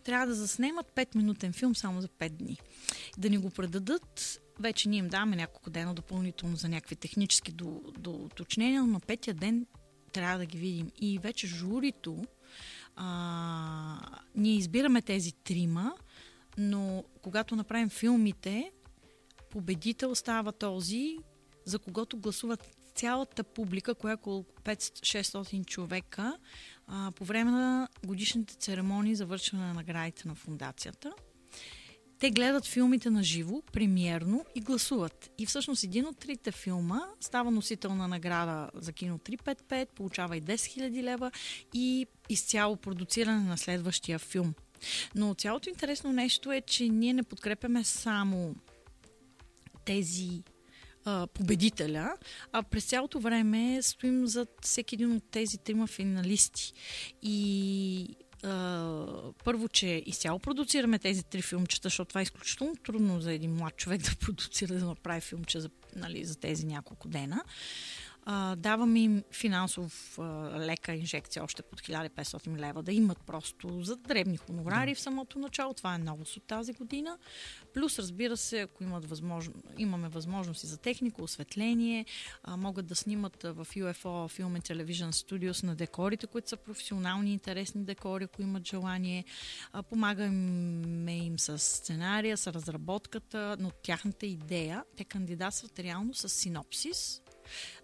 трябва 0.04 0.28
да 0.28 0.36
заснемат 0.36 0.92
5-минутен 0.96 1.54
филм 1.54 1.76
само 1.76 2.02
за 2.02 2.08
5 2.08 2.30
дни. 2.30 2.58
Да 3.18 3.30
ни 3.30 3.38
го 3.38 3.50
предадат, 3.50 4.42
вече 4.60 4.90
ние 4.90 5.00
им 5.00 5.08
даваме 5.08 5.36
няколко 5.36 5.70
дена 5.70 5.94
допълнително 5.94 6.56
за 6.56 6.70
някакви 6.70 6.96
технически 6.96 7.52
до, 7.52 7.82
до 8.00 8.30
но 8.60 8.88
на 8.88 9.00
петия 9.00 9.34
ден 9.34 9.66
трябва 10.14 10.38
да 10.38 10.46
ги 10.46 10.58
видим. 10.58 10.92
И 11.02 11.20
вече 11.20 11.48
журито, 11.48 12.26
а, 12.96 14.00
ние 14.36 14.56
избираме 14.56 15.02
тези 15.02 15.32
трима, 15.32 15.94
но 16.58 17.04
когато 17.22 17.56
направим 17.56 17.90
филмите, 17.90 18.72
победител 19.50 20.16
става 20.16 20.52
този, 20.52 21.18
за 21.66 21.80
когото 21.80 22.18
гласуват 22.18 22.76
цялата 22.96 23.44
публика, 23.44 23.96
която 23.96 24.10
е 24.10 24.14
около 24.14 24.46
500-600 24.64 25.66
човека, 25.66 26.38
а, 26.88 27.12
по 27.16 27.26
време 27.26 27.52
на 27.52 27.88
годишните 28.06 28.54
церемонии 28.54 29.16
за 29.16 29.26
връчване 29.26 29.66
на 29.66 29.74
наградите 29.74 30.28
на 30.28 30.36
фундацията. 30.36 31.14
Те 32.20 32.32
гледат 32.32 32.66
филмите 32.66 33.10
на 33.10 33.24
живо, 33.24 33.62
премиерно 33.62 34.46
и 34.56 34.62
гласуват. 34.62 35.32
И 35.38 35.46
всъщност 35.46 35.84
един 35.84 36.06
от 36.06 36.18
трите 36.18 36.52
филма 36.52 37.00
става 37.20 37.52
носител 37.52 37.96
на 37.96 38.08
награда 38.08 38.70
за 38.74 38.94
кино 38.94 39.18
355, 39.18 39.88
получава 39.96 40.38
и 40.38 40.42
10 40.42 40.56
000 40.56 41.04
лева 41.04 41.32
и 41.74 42.08
изцяло 42.30 42.76
продуциране 42.76 43.44
на 43.44 43.58
следващия 43.58 44.20
филм. 44.20 44.54
Но 45.16 45.34
цялото 45.34 45.70
интересно 45.70 46.14
нещо 46.14 46.52
е, 46.52 46.62
че 46.62 46.90
ние 46.90 47.14
не 47.14 47.24
подкрепяме 47.24 47.84
само 47.84 48.56
тези 49.86 50.44
а, 51.06 51.28
победителя, 51.28 52.14
а 52.52 52.64
през 52.64 52.86
цялото 52.86 53.20
време 53.20 53.80
стоим 53.82 54.28
зад 54.28 54.50
всеки 54.62 54.96
един 54.96 55.16
от 55.16 55.24
тези 55.32 55.58
трима 55.58 55.88
финалисти. 55.88 56.74
И 57.22 58.16
а, 58.44 59.32
първо, 59.44 59.70
че 59.70 60.04
изцяло 60.06 60.40
продуцираме 60.40 61.00
тези 61.00 61.24
три 61.24 61.42
филмчета, 61.42 61.86
защото 61.86 62.10
това 62.10 62.22
е 62.22 62.24
изключително 62.24 62.76
трудно 62.76 63.22
за 63.22 63.34
един 63.34 63.56
млад 63.56 63.78
човек 63.78 64.02
да 64.10 64.16
продуцира, 64.16 64.74
да 64.74 64.86
направи 64.86 65.22
филмче 65.22 65.60
за, 65.60 65.70
нали, 65.96 66.26
за 66.26 66.36
тези 66.36 66.66
няколко 66.66 67.08
дена. 67.08 67.44
А, 68.32 68.56
даваме 68.56 69.00
им 69.00 69.24
финансов 69.32 70.20
а, 70.20 70.24
лека 70.60 70.94
инжекция 70.94 71.44
още 71.44 71.62
под 71.64 71.82
1500 71.82 72.58
лева, 72.58 72.84
да 72.84 72.92
имат 72.92 73.18
просто 73.28 73.82
за 73.82 73.96
дребни 73.96 74.38
хонорари 74.38 74.96
в 74.96 75.00
самото 75.00 75.40
начало. 75.40 75.74
Това 75.74 75.96
е 75.96 75.98
новост 75.98 76.38
от 76.38 76.44
тази 76.44 76.74
година. 76.74 77.18
Плюс, 77.74 78.00
разбира 78.00 78.38
се, 78.38 78.62
ако 78.62 78.84
имат 78.84 79.10
възможно, 79.10 79.54
имаме 79.78 80.10
възможности 80.10 80.68
за 80.68 80.78
техника, 80.78 81.24
осветление, 81.24 82.06
а, 82.44 82.58
могат 82.58 82.88
да 82.88 82.96
снимат 82.96 83.44
в 83.44 83.68
UFO 83.76 84.40
Film 84.40 84.60
and 84.60 84.74
Television 84.74 85.10
Studios 85.10 85.64
на 85.64 85.76
декорите, 85.76 86.28
които 86.28 86.50
са 86.50 86.58
професионални, 86.58 87.34
интересни 87.34 87.84
декори, 87.84 88.24
ако 88.24 88.42
имат 88.42 88.68
желание. 88.68 89.26
А, 89.74 89.84
помагаме 89.84 91.18
им 91.18 91.40
с 91.40 91.60
сценария, 91.60 92.38
с 92.38 92.54
разработката, 92.54 93.58
но 93.60 93.72
тяхната 93.72 94.26
идея, 94.26 94.84
те 94.98 95.04
кандидатстват 95.04 95.80
реално 95.80 96.14
с 96.14 96.30
синопсис 96.30 97.22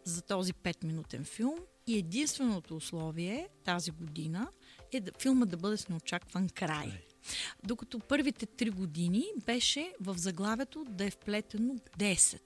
за 0.06 0.22
този 0.22 0.54
5-минутен 0.54 1.24
филм 1.26 1.60
и 1.88 1.98
единственото 1.98 2.76
условие 2.76 3.48
тази 3.64 3.92
година 3.92 4.48
е 4.92 5.00
да, 5.02 5.12
филма 5.22 5.46
да 5.46 5.58
бъде 5.58 5.78
с 5.78 5.90
неочакван 5.90 6.50
край. 6.50 6.92
Докато 7.64 8.00
първите 8.00 8.46
три 8.46 8.70
години 8.70 9.24
беше 9.46 9.94
в 10.00 10.18
заглавието 10.18 10.86
да 10.90 11.06
е 11.06 11.10
вплетено 11.10 11.74
10. 11.74 12.40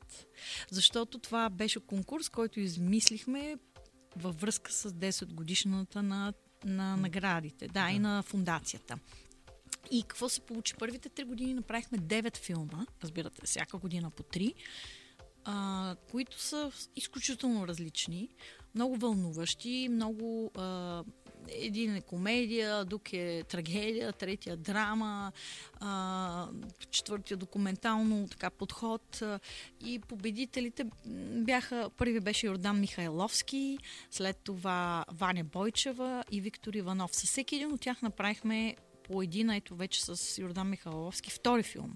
Защото 0.72 1.20
това 1.20 1.50
беше 1.50 1.80
конкурс, 1.80 2.30
който 2.30 2.60
измислихме 2.60 3.58
във 4.16 4.42
връзка 4.42 4.72
с 4.72 4.92
10 4.92 5.34
годишната 5.34 6.04
на, 6.04 6.34
на 6.66 6.98
наградите, 6.98 7.68
да, 7.68 7.74
да, 7.74 7.92
и 7.92 8.00
на 8.00 8.24
фундацията. 8.24 9.00
И 9.92 10.04
какво 10.08 10.30
се 10.30 10.42
получи? 10.42 10.74
Първите 10.74 11.10
три 11.10 11.24
години 11.24 11.54
направихме 11.54 11.98
9 11.98 12.38
филма, 12.38 12.86
разбирате, 13.04 13.42
всяка 13.46 13.78
година 13.78 14.12
по 14.12 14.24
3. 14.24 14.54
А, 15.52 15.96
които 16.12 16.42
са 16.42 16.72
изключително 16.96 17.68
различни, 17.68 18.30
много 18.76 18.98
вълнуващи, 18.98 19.88
много. 19.92 20.52
А, 20.58 21.04
един 21.52 21.96
е 21.96 22.02
комедия, 22.02 22.86
друг 22.86 23.14
е 23.14 23.44
трагедия, 23.50 24.14
третия 24.14 24.58
драма, 24.58 25.32
а, 25.80 26.48
четвъртия 26.92 27.38
документално 27.38 28.28
така 28.28 28.50
подход. 28.50 29.24
И 29.86 30.00
победителите 30.00 30.86
бяха, 31.46 31.90
първи 31.98 32.20
беше 32.20 32.48
Йордан 32.48 32.80
Михайловски, 32.80 33.78
след 34.12 34.38
това 34.38 35.06
Ваня 35.12 35.44
Бойчева 35.44 36.24
и 36.32 36.42
Виктор 36.42 36.74
Иванов. 36.74 37.16
Със 37.16 37.30
всеки 37.30 37.56
един 37.56 37.72
от 37.72 37.82
тях 37.82 38.02
направихме 38.02 38.76
по 39.04 39.22
един, 39.22 39.50
ето 39.50 39.76
вече 39.76 40.06
с 40.06 40.38
Йордан 40.42 40.70
Михайловски, 40.70 41.32
втори 41.32 41.64
филм. 41.64 41.96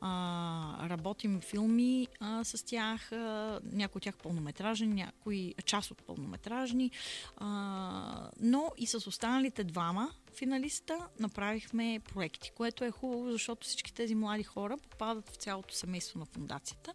А, 0.00 0.88
работим 0.88 1.40
филми 1.40 2.08
а, 2.20 2.44
с 2.44 2.66
тях, 2.66 3.12
а, 3.12 3.60
някои 3.72 3.98
от 3.98 4.02
тях 4.02 4.16
пълнометражни, 4.16 4.86
някои 4.86 5.54
част 5.64 5.90
от 5.90 6.02
пълнометражни, 6.02 6.90
а, 7.36 8.30
но 8.40 8.72
и 8.78 8.86
с 8.86 9.06
останалите 9.06 9.64
двама 9.64 10.10
финалиста 10.34 11.08
направихме 11.20 12.00
проекти, 12.14 12.50
което 12.56 12.84
е 12.84 12.90
хубаво, 12.90 13.32
защото 13.32 13.66
всички 13.66 13.94
тези 13.94 14.14
млади 14.14 14.42
хора 14.42 14.76
попадат 14.90 15.30
в 15.30 15.34
цялото 15.34 15.74
семейство 15.74 16.18
на 16.18 16.24
фундацията. 16.26 16.92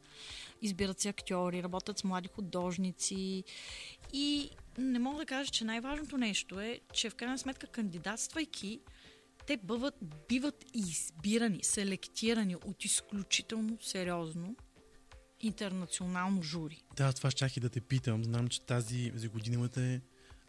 Избират 0.62 1.00
се 1.00 1.10
актьори, 1.10 1.64
работят 1.64 2.00
с 2.00 2.04
млади 2.04 2.28
художници. 2.28 3.44
И 4.14 4.50
не 4.78 5.00
мога 5.00 5.18
да 5.18 5.26
кажа, 5.26 5.52
че 5.52 5.66
най-важното 5.66 6.18
нещо 6.18 6.60
е, 6.60 6.80
че 6.94 7.10
в 7.10 7.16
крайна 7.16 7.38
сметка 7.38 7.68
кандидатствайки, 7.68 8.80
те 9.48 9.58
бъват, 9.58 9.96
биват 10.30 10.66
избирани, 10.74 11.60
селектирани 11.64 12.56
от 12.56 12.86
изключително 12.86 13.78
сериозно 13.82 14.56
интернационално 15.40 16.44
жури. 16.44 16.82
Да, 16.96 17.14
това 17.14 17.32
щях 17.32 17.58
и 17.58 17.60
да 17.60 17.70
те 17.70 17.82
питам. 17.82 18.24
Знам, 18.24 18.48
че 18.48 18.62
тази, 18.62 19.12
тази 19.12 19.28
година 19.28 19.56
имате 19.56 20.02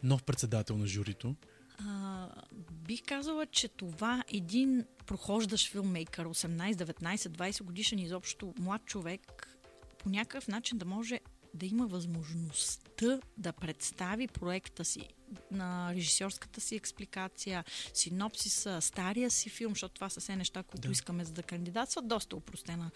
нов 0.03 0.23
председател 0.23 0.77
на 0.77 0.87
журито. 0.87 1.35
А, 1.79 2.29
бих 2.71 3.01
казала, 3.05 3.45
че 3.45 3.67
това 3.67 4.23
един 4.27 4.85
прохождащ 5.05 5.71
филмейкър, 5.71 6.27
18, 6.27 6.73
19, 6.73 7.15
20 7.15 7.63
годишен 7.63 7.99
изобщо 7.99 8.53
млад 8.59 8.85
човек, 8.85 9.57
по 9.99 10.09
някакъв 10.09 10.47
начин 10.47 10.77
да 10.77 10.85
може 10.85 11.19
да 11.57 11.65
има 11.65 11.87
възможността 11.87 13.19
да 13.37 13.53
представи 13.53 14.27
проекта 14.27 14.85
си 14.85 15.07
на 15.51 15.93
режисьорската 15.95 16.61
си 16.61 16.75
експликация, 16.75 17.63
синопсиса, 17.93 18.81
стария 18.81 19.31
си 19.31 19.49
филм, 19.49 19.71
защото 19.71 19.93
това 19.93 20.09
са 20.09 20.19
все 20.19 20.35
неща, 20.35 20.63
които 20.63 20.87
Да. 20.87 20.91
искаме 20.91 21.25
за 21.25 21.33
да 21.33 21.43
кандидатстват. 21.43 22.07
Доста 22.07 22.35
упростена 22.35 22.91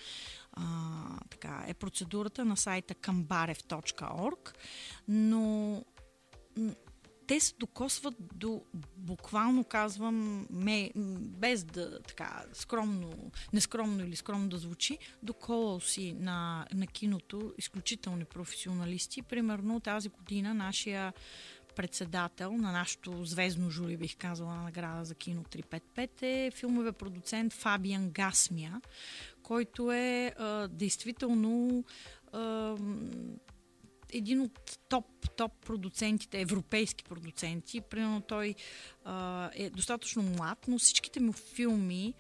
а, 0.52 0.64
така, 1.30 1.64
е 1.68 1.74
процедурата 1.74 2.46
на 2.46 2.58
сайта 2.58 2.96
kambarev.org, 2.96 4.54
но 5.08 5.84
те 7.32 7.40
се 7.40 7.54
докосват 7.60 8.16
до, 8.36 8.62
буквално 8.98 9.64
казвам, 9.64 10.48
ме, 10.50 10.92
без 11.18 11.64
да 11.64 12.00
така 12.00 12.44
скромно, 12.54 13.32
нескромно 13.54 14.04
или 14.04 14.16
скромно 14.16 14.50
да 14.50 14.58
звучи, 14.58 14.98
до 15.24 15.34
колоси 15.34 16.14
на, 16.14 16.68
на 16.74 16.88
киното, 16.88 17.54
изключителни 17.58 18.26
професионалисти. 18.26 19.22
Примерно 19.22 19.80
тази 19.80 20.10
година 20.10 20.54
нашия 20.54 21.14
председател 21.76 22.52
на 22.52 22.72
нашото 22.72 23.26
звездно 23.26 23.70
жури, 23.70 23.98
бих 23.98 24.18
казала, 24.18 24.56
на 24.56 24.64
награда 24.64 25.06
за 25.06 25.16
кино 25.16 25.44
355 25.44 26.10
е 26.22 26.52
филмовия 26.52 26.94
продуцент 26.94 27.54
Фабиан 27.54 28.10
Гасмия, 28.10 28.82
който 29.44 29.92
е 29.92 30.34
а, 30.38 30.68
действително 30.68 31.84
а, 32.32 32.76
един 34.14 34.42
от 34.42 34.80
топ, 34.90 35.06
топ 35.36 35.52
продуцентите, 35.66 36.42
европейски 36.42 37.04
продуценти. 37.04 37.82
Примерно 37.82 38.22
той 38.22 38.56
а, 39.06 39.50
е 39.54 39.70
достатъчно 39.70 40.24
млад, 40.24 40.68
но 40.68 40.80
всичките 40.80 41.20
му 41.20 41.34
филми 41.34 42.14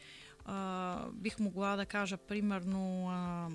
а, 0.46 1.06
бих 1.14 1.40
могла 1.40 1.76
да 1.76 1.86
кажа 1.86 2.18
примерно 2.18 3.08
а, 3.10 3.50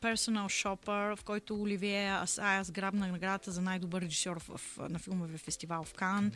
Personal 0.00 0.46
Shopper, 0.46 1.16
в 1.16 1.24
който 1.24 1.62
Оливие 1.62 2.10
Асаяс 2.10 2.70
грабна 2.70 3.08
наградата 3.08 3.50
за 3.50 3.62
най-добър 3.62 4.02
режисьор 4.02 4.40
в, 4.40 4.58
в, 4.58 4.88
на 4.88 4.98
филмовия 4.98 5.38
фестивал 5.38 5.84
в 5.84 5.94
Кан. 5.94 6.32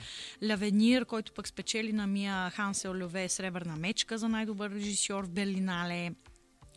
Лавенир, 0.48 1.04
който 1.04 1.32
пък 1.32 1.48
спечели 1.48 1.92
на 1.92 2.06
Мия 2.06 2.50
Хансел 2.50 3.02
Льове 3.02 3.28
Сребърна 3.28 3.76
мечка 3.76 4.18
за 4.18 4.28
най-добър 4.28 4.70
режисьор 4.70 5.24
в 5.24 5.30
Берлинале. 5.30 6.12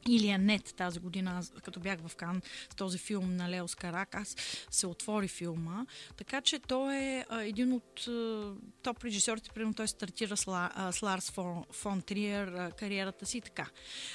Или 0.10 0.30
Анет 0.30 0.74
тази 0.78 1.00
година, 1.00 1.44
като 1.64 1.80
бях 1.80 2.00
в 2.08 2.16
Кан 2.16 2.42
с 2.72 2.76
този 2.76 2.98
филм 2.98 3.36
на 3.36 3.50
Лео 3.50 3.68
Скаракас, 3.68 4.36
се 4.72 4.88
отвори 4.88 5.28
филма. 5.28 5.86
Така 6.18 6.42
че 6.42 6.60
той 6.60 6.96
е 6.96 7.26
а, 7.30 7.42
един 7.42 7.74
от 7.74 8.08
а, 8.08 8.52
топ 8.84 9.04
режисьорите, 9.04 9.50
примерно 9.54 9.74
той 9.74 9.88
стартира 9.88 10.38
с, 10.38 10.48
Ла, 10.48 10.72
а, 10.76 10.92
с 10.92 11.02
Ларс 11.02 11.32
фон, 11.32 11.64
фон 11.72 12.02
Триер 12.02 12.48
а, 12.48 12.72
кариерата 12.72 13.26
си 13.26 13.42
така. 13.42 13.70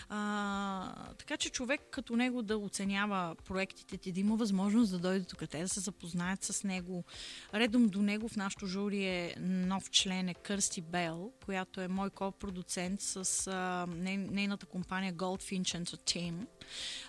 А, 0.09 1.13
така 1.19 1.37
че 1.37 1.51
човек 1.51 1.81
като 1.91 2.17
него 2.17 2.43
да 2.43 2.59
оценява 2.59 3.37
проектите 3.45 3.97
ти, 3.97 4.13
да 4.13 4.21
има 4.21 4.37
възможност 4.37 4.93
да 4.93 4.99
дойде 4.99 5.25
тук, 5.25 5.49
те 5.49 5.63
да 5.63 5.69
се 5.69 5.81
запознаят 5.81 6.45
с 6.45 6.65
него. 6.65 7.05
Редом 7.55 7.89
до 7.89 8.03
него 8.03 8.29
в 8.29 8.37
нашото 8.37 8.67
жури 8.67 9.05
е 9.05 9.35
нов 9.41 9.91
член 9.91 10.29
е 10.29 10.35
Кърсти 10.35 10.81
Бел, 10.81 11.33
която 11.45 11.81
е 11.81 11.89
мой 11.89 12.11
ко-продуцент 12.11 13.01
с 13.01 13.47
а, 13.47 13.87
ней, 13.87 14.17
нейната 14.17 14.67
компания 14.67 15.15
Goldfinch 15.15 15.80
Entertainment 15.81 16.65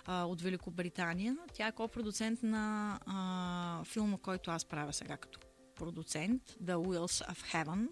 а, 0.06 0.24
от 0.24 0.42
Великобритания. 0.42 1.36
Тя 1.54 1.66
е 1.66 1.72
ко-продуцент 1.72 2.42
на 2.42 2.98
а, 3.06 3.84
филма, 3.84 4.16
който 4.16 4.50
аз 4.50 4.64
правя 4.64 4.92
сега 4.92 5.16
като 5.16 5.38
продуцент, 5.74 6.42
The 6.64 6.74
Wheels 6.74 7.30
of 7.32 7.54
Heaven 7.54 7.88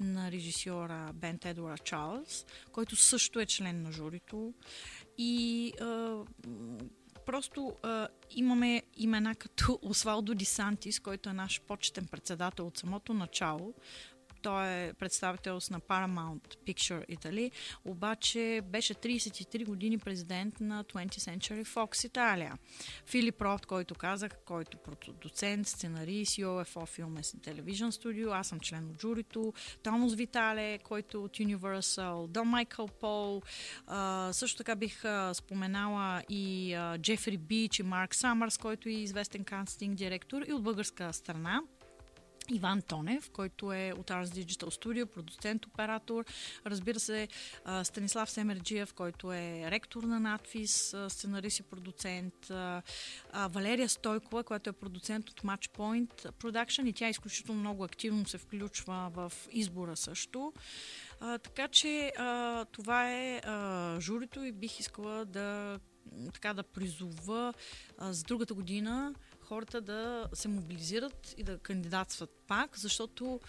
на 0.00 0.30
режисьора 0.30 1.10
Бент 1.14 1.46
Едуард 1.46 1.84
Чарлз, 1.84 2.46
който 2.72 2.96
също 2.96 3.40
е 3.40 3.46
член 3.46 3.82
на 3.82 3.92
журито. 3.92 4.54
И 5.18 5.72
а, 5.80 6.18
просто 7.26 7.76
а, 7.82 8.08
имаме 8.30 8.82
имена 8.96 9.34
като 9.34 9.78
Освалдо 9.82 10.34
Дисантис, 10.34 11.00
който 11.00 11.28
е 11.28 11.32
наш 11.32 11.60
почетен 11.60 12.06
председател 12.06 12.66
от 12.66 12.78
самото 12.78 13.14
начало. 13.14 13.74
Той 14.42 14.68
е 14.68 14.92
представител 14.92 15.54
на 15.70 15.80
Paramount 15.80 16.56
Picture 16.66 17.16
Italy, 17.16 17.50
обаче 17.84 18.60
беше 18.64 18.94
33 18.94 19.64
години 19.64 19.98
президент 19.98 20.60
на 20.60 20.84
20th 20.84 21.18
Century 21.18 21.64
Fox 21.64 22.06
Италия. 22.06 22.58
Филип 23.06 23.42
Рофт, 23.42 23.66
който 23.66 23.94
казах, 23.94 24.32
който 24.44 24.76
е 24.76 24.96
продуцент, 24.96 25.66
сценарист, 25.66 26.36
UFO 26.36 27.00
Film 27.00 27.20
and 27.20 27.52
Television 27.52 27.90
Studio, 27.90 28.40
аз 28.40 28.48
съм 28.48 28.60
член 28.60 28.90
от 28.90 29.00
журито, 29.00 29.52
Томас 29.82 30.14
Витале, 30.14 30.78
който 30.78 31.16
е 31.16 31.20
от 31.20 31.36
Universal, 31.36 32.28
Дон 32.28 32.48
Майкъл 32.48 32.88
Пол, 32.88 33.42
също 34.32 34.58
така 34.58 34.76
бих 34.76 35.02
споменала 35.32 36.22
и 36.28 36.76
Джефри 36.98 37.36
Бич 37.36 37.78
и 37.78 37.82
Марк 37.82 38.14
Самърс, 38.14 38.58
който 38.58 38.88
е 38.88 38.92
известен 38.92 39.44
кастинг 39.44 39.94
директор 39.94 40.42
и 40.48 40.52
от 40.52 40.62
българска 40.62 41.12
страна. 41.12 41.60
Иван 42.52 42.82
Тонев, 42.82 43.30
който 43.30 43.72
е 43.72 43.92
от 43.98 44.10
Ars 44.10 44.24
Digital 44.24 44.64
Studio, 44.64 45.06
продуцент, 45.06 45.66
оператор. 45.66 46.24
Разбира 46.66 47.00
се, 47.00 47.28
Станислав 47.82 48.30
Семерджиев, 48.30 48.94
който 48.94 49.32
е 49.32 49.70
ректор 49.70 50.02
на 50.02 50.20
надфис, 50.20 50.94
сценарист 51.08 51.58
и 51.58 51.62
продуцент. 51.62 52.34
Валерия 53.34 53.88
Стойкова, 53.88 54.44
която 54.44 54.70
е 54.70 54.72
продуцент 54.72 55.30
от 55.30 55.42
Matchpoint 55.42 56.32
Production 56.32 56.88
и 56.88 56.92
тя 56.92 57.08
изключително 57.08 57.60
много 57.60 57.84
активно 57.84 58.26
се 58.26 58.38
включва 58.38 59.10
в 59.14 59.32
избора 59.50 59.96
също. 59.96 60.52
Така 61.20 61.68
че 61.68 62.12
това 62.72 63.12
е 63.12 63.40
журито 64.00 64.44
и 64.44 64.52
бих 64.52 64.80
искала 64.80 65.24
да 65.24 65.78
така 66.32 66.54
да 66.54 66.62
призова 66.62 67.54
а, 67.98 68.12
с 68.12 68.22
другата 68.22 68.54
година 68.54 69.14
хората 69.50 69.80
да 69.80 70.28
се 70.32 70.48
мобилизират 70.48 71.34
и 71.36 71.42
да 71.42 71.58
кандидатстват 71.58 72.30
пак, 72.46 72.78
защото 72.78 73.40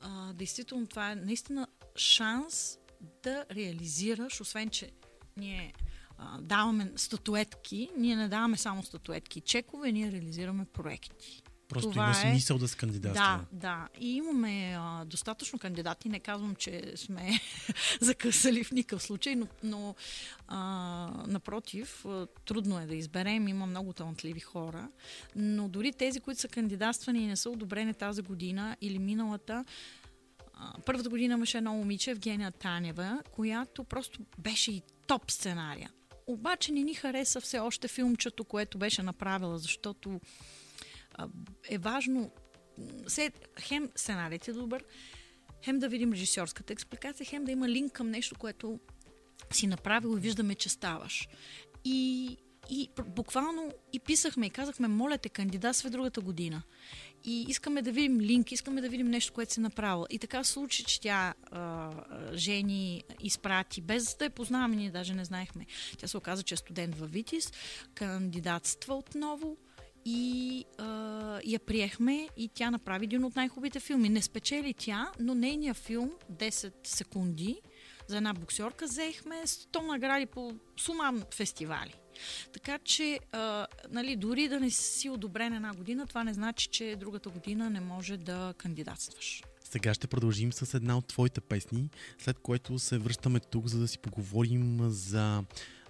а, 0.00 0.32
действително 0.32 0.86
това 0.86 1.10
е 1.10 1.14
наистина 1.14 1.66
шанс 1.96 2.78
да 3.22 3.46
реализираш, 3.50 4.40
освен 4.40 4.70
че 4.70 4.90
ние 5.36 5.74
а, 6.18 6.40
даваме 6.40 6.92
статуетки, 6.96 7.90
ние 7.96 8.16
не 8.16 8.28
даваме 8.28 8.56
само 8.56 8.82
статуетки 8.82 9.38
и 9.38 9.42
чекове, 9.42 9.92
ние 9.92 10.12
реализираме 10.12 10.64
проекти. 10.64 11.42
Просто 11.68 11.90
Това 11.90 12.02
има 12.04 12.10
е- 12.10 12.30
смисъл 12.30 12.58
да 12.58 12.68
се 12.68 12.76
кандидатства. 12.76 13.44
Да, 13.52 13.58
да. 13.68 13.88
И 14.00 14.16
имаме 14.16 14.76
а, 14.78 15.04
достатъчно 15.04 15.58
кандидати. 15.58 16.08
Не 16.08 16.20
казвам, 16.20 16.54
че 16.54 16.92
сме 16.96 17.40
закъсали 18.00 18.64
в 18.64 18.72
никакъв 18.72 19.02
случай, 19.02 19.36
но, 19.36 19.46
но 19.62 19.94
а, 20.48 20.58
напротив, 21.26 22.04
а, 22.04 22.26
трудно 22.44 22.78
е 22.80 22.86
да 22.86 22.94
изберем. 22.94 23.48
Има 23.48 23.66
много 23.66 23.92
талантливи 23.92 24.40
хора. 24.40 24.88
Но 25.36 25.68
дори 25.68 25.92
тези, 25.92 26.20
които 26.20 26.40
са 26.40 26.48
кандидатствани 26.48 27.18
и 27.22 27.26
не 27.26 27.36
са 27.36 27.50
одобрени 27.50 27.94
тази 27.94 28.22
година 28.22 28.76
или 28.80 28.98
миналата, 28.98 29.64
а, 30.54 30.74
първата 30.86 31.08
година 31.08 31.34
имаше 31.34 31.58
едно 31.58 31.74
момиче, 31.74 32.10
Евгения 32.10 32.52
Танева, 32.52 33.22
която 33.32 33.84
просто 33.84 34.20
беше 34.38 34.72
и 34.72 34.82
топ 35.06 35.30
сценария. 35.30 35.90
обаче 36.26 36.72
не 36.72 36.82
ни 36.82 36.94
хареса 36.94 37.40
все 37.40 37.58
още 37.58 37.88
филмчето, 37.88 38.44
което 38.44 38.78
беше 38.78 39.02
направила, 39.02 39.58
защото 39.58 40.20
е 41.68 41.78
важно 41.78 42.30
се, 43.06 43.32
хем 43.60 43.90
сценарият 43.96 44.48
е 44.48 44.52
добър, 44.52 44.84
хем 45.64 45.78
да 45.78 45.88
видим 45.88 46.12
режисьорската 46.12 46.72
експликация, 46.72 47.26
хем 47.26 47.44
да 47.44 47.52
има 47.52 47.68
линк 47.68 47.92
към 47.92 48.10
нещо, 48.10 48.34
което 48.38 48.80
си 49.52 49.66
направил 49.66 50.16
и 50.16 50.20
виждаме, 50.20 50.54
че 50.54 50.68
ставаш. 50.68 51.28
И, 51.84 52.36
и 52.70 52.90
буквално 53.06 53.72
и 53.92 54.00
писахме 54.00 54.46
и 54.46 54.50
казахме, 54.50 54.88
моля 54.88 55.18
те, 55.18 55.28
кандидатствай 55.28 55.90
другата 55.90 56.20
година. 56.20 56.62
И 57.24 57.46
искаме 57.48 57.82
да 57.82 57.92
видим 57.92 58.20
линк, 58.20 58.52
искаме 58.52 58.80
да 58.80 58.88
видим 58.88 59.06
нещо, 59.06 59.32
което 59.32 59.52
си 59.52 59.60
направила. 59.60 60.06
И 60.10 60.18
така 60.18 60.44
случи, 60.44 60.84
че 60.84 61.00
тя 61.00 61.34
а, 61.50 61.90
Жени 62.34 63.04
изпрати, 63.20 63.80
без 63.80 64.16
да 64.16 64.24
я 64.24 64.30
познаваме, 64.30 64.76
ние 64.76 64.90
даже 64.90 65.14
не 65.14 65.24
знаехме. 65.24 65.66
Тя 65.98 66.06
се 66.06 66.16
оказа, 66.16 66.42
че 66.42 66.54
е 66.54 66.56
студент 66.56 66.94
във 66.94 67.10
Витис, 67.10 67.52
кандидатства 67.94 68.94
отново 68.94 69.56
и 70.08 70.64
а, 70.78 71.40
я 71.44 71.58
приехме 71.58 72.28
и 72.36 72.48
тя 72.48 72.70
направи 72.70 73.04
един 73.04 73.24
от 73.24 73.36
най-хубавите 73.36 73.80
филми. 73.80 74.08
Не 74.08 74.22
спечели 74.22 74.74
тя, 74.74 75.10
но 75.20 75.34
нейният 75.34 75.76
филм 75.76 76.12
10 76.32 76.72
секунди 76.84 77.60
за 78.08 78.16
една 78.16 78.34
боксерка 78.34 78.86
взехме 78.86 79.34
100 79.46 79.86
награди 79.86 80.26
по 80.26 80.52
суман 80.76 81.22
фестивали. 81.34 81.94
Така 82.52 82.78
че, 82.78 83.20
а, 83.32 83.66
нали, 83.90 84.16
дори 84.16 84.48
да 84.48 84.60
не 84.60 84.70
си 84.70 85.10
одобрен 85.10 85.52
една 85.52 85.74
година, 85.74 86.06
това 86.06 86.24
не 86.24 86.34
значи, 86.34 86.68
че 86.68 86.96
другата 87.00 87.28
година 87.28 87.70
не 87.70 87.80
може 87.80 88.16
да 88.16 88.54
кандидатстваш. 88.58 89.42
Сега 89.60 89.94
ще 89.94 90.06
продължим 90.06 90.52
с 90.52 90.74
една 90.74 90.98
от 90.98 91.06
твоите 91.06 91.40
песни, 91.40 91.90
след 92.18 92.38
което 92.38 92.78
се 92.78 92.98
връщаме 92.98 93.40
тук, 93.40 93.66
за 93.66 93.78
да 93.78 93.88
си 93.88 93.98
поговорим 93.98 94.78
за 94.90 95.44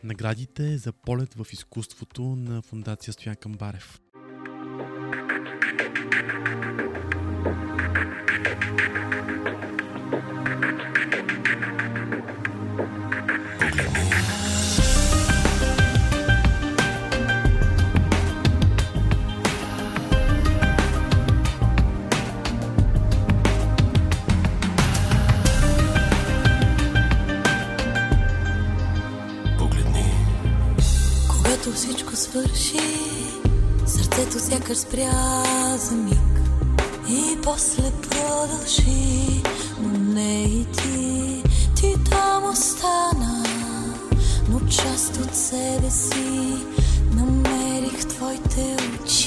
наградите 0.05 0.79
за 0.79 0.92
полет 0.92 1.35
в 1.35 1.46
изкуството 1.52 2.22
на 2.22 2.62
Фундация 2.62 3.12
Стоян 3.12 3.37
Камбарев. 3.37 4.00
Когато 31.66 31.79
всичко 31.79 32.16
свърши, 32.16 32.79
сърцето 33.87 34.38
сякаш 34.38 34.79
спря 34.79 35.42
за 35.79 35.94
миг 35.94 36.40
и 37.09 37.38
после 37.42 37.92
продължи, 38.02 39.42
но 39.81 39.98
не 39.98 40.42
и 40.42 40.64
ти, 40.64 41.42
ти 41.76 41.94
там 42.11 42.50
остана, 42.50 43.44
но 44.50 44.61
част 44.61 45.16
от 45.16 45.35
себе 45.35 45.90
си 45.90 46.57
намерих 47.14 48.07
твоите 48.07 48.76
очи. 49.05 49.25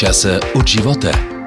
Часа 0.00 0.40
от 0.54 0.66
живота. 0.66 1.39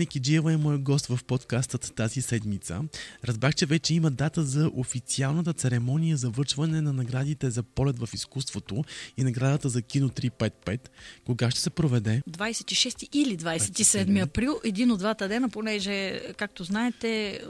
Никиджиева 0.00 0.52
е 0.52 0.56
мой 0.56 0.78
гост 0.78 1.06
в 1.06 1.24
подкастът 1.24 1.92
тази 1.94 2.22
седмица. 2.22 2.80
Разбрах, 3.24 3.54
че 3.54 3.66
вече 3.66 3.94
има 3.94 4.10
дата 4.10 4.42
за 4.44 4.70
официалната 4.74 5.52
церемония 5.52 6.16
за 6.16 6.30
връчване 6.30 6.80
на 6.80 6.92
наградите 6.92 7.50
за 7.50 7.62
полет 7.62 7.98
в 7.98 8.08
изкуството 8.14 8.84
и 9.16 9.24
наградата 9.24 9.68
за 9.68 9.82
кино 9.82 10.08
355. 10.08 10.88
Кога 11.26 11.50
ще 11.50 11.60
се 11.60 11.70
проведе? 11.70 12.22
26 12.30 13.08
или 13.12 13.38
27 13.38 13.70
27. 13.70 14.22
април, 14.22 14.60
един 14.64 14.90
от 14.90 14.98
двата 14.98 15.28
дена, 15.28 15.48
понеже, 15.48 16.20
както 16.36 16.64
знаете, 16.64 17.40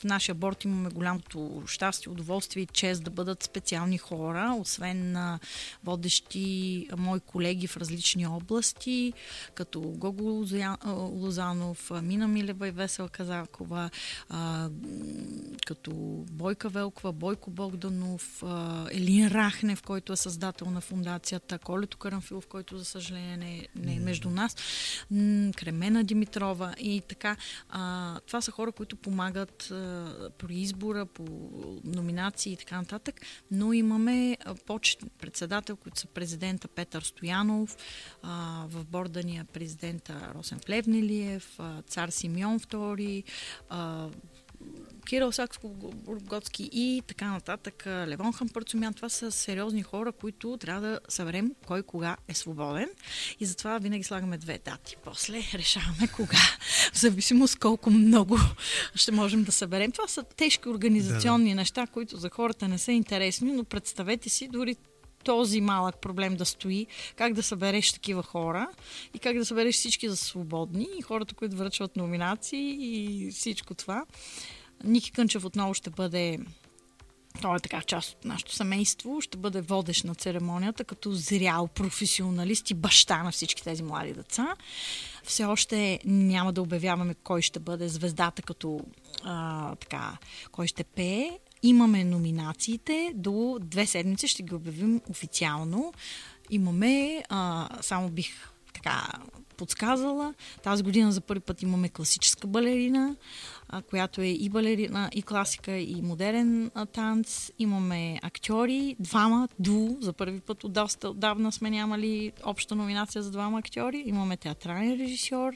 в 0.00 0.04
нашия 0.04 0.34
борт 0.34 0.64
имаме 0.64 0.90
голямото 0.90 1.62
щастие, 1.66 2.12
удоволствие 2.12 2.62
и 2.62 2.66
чест 2.66 3.04
да 3.04 3.10
бъдат 3.10 3.42
специални 3.42 3.98
хора, 3.98 4.56
освен 4.60 5.12
на 5.12 5.38
водещи 5.84 6.46
мои 6.96 7.20
колеги 7.20 7.66
в 7.66 7.76
различни 7.76 8.26
области, 8.26 9.12
като 9.54 9.80
Гого 9.80 10.22
Лозя- 10.22 10.76
а, 11.96 12.02
Лозанов, 12.02 12.02
Мина 12.02 12.28
Милева 12.28 12.68
и 12.68 12.70
Весела 12.70 13.08
Казакова, 13.08 13.90
а, 14.28 14.68
като 15.66 15.90
Бойка 16.30 16.68
Велкова, 16.68 17.12
Бойко 17.12 17.50
Богданов, 17.50 18.42
а, 18.42 18.86
Елин 18.92 19.28
Рахнев, 19.28 19.82
който 19.82 20.12
е 20.12 20.16
създател 20.16 20.70
на 20.70 20.80
фундацията, 20.80 21.58
Колето 21.58 21.98
Карамфилов, 21.98 22.46
който 22.46 22.78
за 22.78 22.84
съжаление 22.84 23.36
не, 23.36 23.68
не 23.76 23.94
е 23.94 24.00
между 24.00 24.30
нас, 24.30 24.56
м, 25.10 25.52
Кремена 25.56 26.04
Димитрова 26.04 26.74
и 26.78 27.02
така. 27.08 27.36
А, 27.70 28.20
това 28.26 28.40
са 28.40 28.50
хора, 28.50 28.72
които 28.72 28.96
помагат 28.96 29.70
а, 29.70 30.30
при 30.38 30.54
избора, 30.54 31.06
по 31.06 31.24
номинации 31.84 32.52
и 32.52 32.56
така 32.56 32.76
нататък, 32.76 33.20
но 33.50 33.72
имаме 33.72 34.36
а, 34.44 34.54
почетен 34.54 35.10
председател, 35.18 35.76
които 35.76 36.00
са 36.00 36.06
президента 36.06 36.68
Петър 36.68 37.02
Стоянов, 37.02 37.76
а, 38.22 38.64
в 38.68 38.84
борда 38.84 39.22
ни 39.22 39.38
е 39.38 39.44
президента 39.44 40.32
Росен 40.34 40.58
Плевнелиев, 40.66 41.54
а, 41.58 41.82
цар 41.88 42.08
Симеон 42.08 42.60
II, 42.60 43.24
Кирил 45.06 45.32
Сакско-Горготски 45.32 46.68
и 46.72 47.02
така 47.06 47.30
нататък, 47.30 47.86
Левон 47.86 48.32
Хампърцумян. 48.32 48.94
Това 48.94 49.08
са 49.08 49.32
сериозни 49.32 49.82
хора, 49.82 50.12
които 50.12 50.56
трябва 50.56 50.88
да 50.88 51.00
съберем 51.08 51.54
кой 51.66 51.82
кога 51.82 52.16
е 52.28 52.34
свободен. 52.34 52.88
И 53.40 53.46
затова 53.46 53.78
винаги 53.78 54.04
слагаме 54.04 54.38
две 54.38 54.60
дати. 54.64 54.96
После 55.04 55.42
решаваме 55.54 56.08
кога, 56.16 56.38
в 56.92 56.98
зависимост 56.98 57.58
колко 57.58 57.90
много 57.90 58.38
ще 58.94 59.12
можем 59.12 59.44
да 59.44 59.52
съберем. 59.52 59.92
Това 59.92 60.08
са 60.08 60.22
тежки 60.22 60.68
организационни 60.68 61.54
неща, 61.54 61.86
които 61.86 62.16
за 62.16 62.30
хората 62.30 62.68
не 62.68 62.78
са 62.78 62.92
интересни, 62.92 63.52
но 63.52 63.64
представете 63.64 64.28
си 64.28 64.48
дори 64.48 64.76
този 65.26 65.60
малък 65.60 66.00
проблем 66.00 66.36
да 66.36 66.44
стои, 66.44 66.86
как 67.16 67.32
да 67.32 67.42
събереш 67.42 67.92
такива 67.92 68.22
хора 68.22 68.68
и 69.14 69.18
как 69.18 69.38
да 69.38 69.44
събереш 69.44 69.74
всички 69.74 70.08
за 70.08 70.16
свободни 70.16 70.88
и 70.98 71.02
хората, 71.02 71.34
които 71.34 71.56
връчват 71.56 71.96
номинации 71.96 72.76
и 72.80 73.30
всичко 73.30 73.74
това. 73.74 74.04
Ники 74.84 75.12
Кънчев 75.12 75.44
отново 75.44 75.74
ще 75.74 75.90
бъде 75.90 76.38
той 77.42 77.56
е 77.56 77.60
така 77.60 77.82
част 77.82 78.12
от 78.12 78.24
нашето 78.24 78.54
семейство, 78.54 79.20
ще 79.20 79.36
бъде 79.36 79.60
водещ 79.60 80.04
на 80.04 80.14
церемонията 80.14 80.84
като 80.84 81.12
зрял 81.12 81.68
професионалист 81.68 82.70
и 82.70 82.74
баща 82.74 83.22
на 83.22 83.32
всички 83.32 83.62
тези 83.62 83.82
млади 83.82 84.12
деца. 84.12 84.56
Все 85.24 85.44
още 85.44 86.00
няма 86.04 86.52
да 86.52 86.62
обявяваме 86.62 87.14
кой 87.14 87.42
ще 87.42 87.58
бъде 87.58 87.88
звездата 87.88 88.42
като 88.42 88.80
а, 89.24 89.74
така, 89.74 90.16
кой 90.52 90.66
ще 90.66 90.84
пее. 90.84 91.30
Имаме 91.66 92.04
номинациите, 92.04 93.12
до 93.14 93.58
две 93.60 93.86
седмици 93.86 94.28
ще 94.28 94.42
ги 94.42 94.54
обявим 94.54 95.00
официално. 95.10 95.92
Имаме, 96.50 97.22
а, 97.28 97.68
само 97.80 98.08
бих 98.08 98.50
така 98.74 99.08
подсказала, 99.56 100.34
тази 100.62 100.82
година 100.82 101.12
за 101.12 101.20
първи 101.20 101.40
път 101.40 101.62
имаме 101.62 101.88
класическа 101.88 102.46
балерина, 102.46 103.16
а, 103.68 103.82
която 103.82 104.20
е 104.20 104.26
и 104.26 104.48
балерина, 104.48 105.10
и 105.14 105.22
класика, 105.22 105.76
и 105.76 106.02
модерен 106.02 106.70
а, 106.74 106.86
танц. 106.86 107.50
Имаме 107.58 108.18
актьори, 108.22 108.96
двама, 109.00 109.48
ду, 109.58 109.96
за 110.00 110.12
първи 110.12 110.40
път 110.40 110.64
от 110.64 110.72
доста 110.72 111.08
отдавна 111.08 111.52
сме 111.52 111.70
нямали 111.70 112.32
обща 112.44 112.74
номинация 112.74 113.22
за 113.22 113.30
двама 113.30 113.58
актьори. 113.58 114.02
Имаме 114.06 114.36
театрален 114.36 115.00
режисьор, 115.00 115.52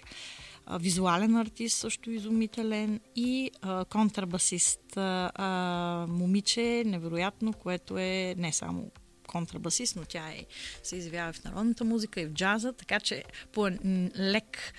визуален 0.78 1.37
артист, 1.37 1.78
също 1.78 2.11
изумителен 2.11 3.00
и 3.16 3.50
а, 3.62 3.85
контрабасист, 3.85 4.96
а, 4.96 6.06
момиче, 6.09 6.83
невероятно, 6.87 7.52
което 7.52 7.98
е 7.98 8.35
не 8.38 8.52
само 8.52 8.90
контрабасист, 9.26 9.96
но 9.96 10.02
тя 10.04 10.28
е, 10.28 10.46
се 10.83 10.96
изявява 10.96 11.33
в 11.33 11.44
народната 11.44 11.85
музика 11.85 12.20
и 12.20 12.26
в 12.26 12.33
джаза, 12.33 12.72
така 12.72 13.00
че 13.00 13.24
по 13.52 13.70
лек 14.18 14.74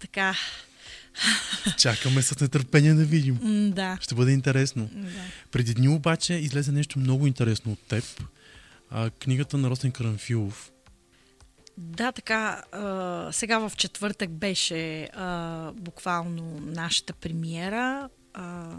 така, 0.00 0.34
Чакаме 1.78 2.22
с 2.22 2.40
нетърпение 2.40 2.94
да 2.94 3.04
видим. 3.04 3.38
да, 3.74 3.98
Ще 4.00 4.14
бъде 4.14 4.32
интересно. 4.32 4.90
да. 4.92 5.08
Преди 5.50 5.74
дни 5.74 5.88
обаче 5.88 6.34
излезе 6.34 6.72
нещо 6.72 6.98
много 6.98 7.26
интересно 7.26 7.72
от 7.72 7.78
теб. 7.78 8.04
А, 8.90 9.10
книгата 9.10 9.58
на 9.58 9.70
Росен 9.70 9.92
Карамфилов. 9.92 10.70
Да, 11.78 12.12
така, 12.12 12.64
а, 12.72 13.28
сега 13.32 13.58
в 13.68 13.72
четвъртък 13.76 14.30
беше 14.30 15.04
а, 15.04 15.72
буквално 15.72 16.60
нашата 16.60 17.12
премиера. 17.12 18.08
А, 18.34 18.72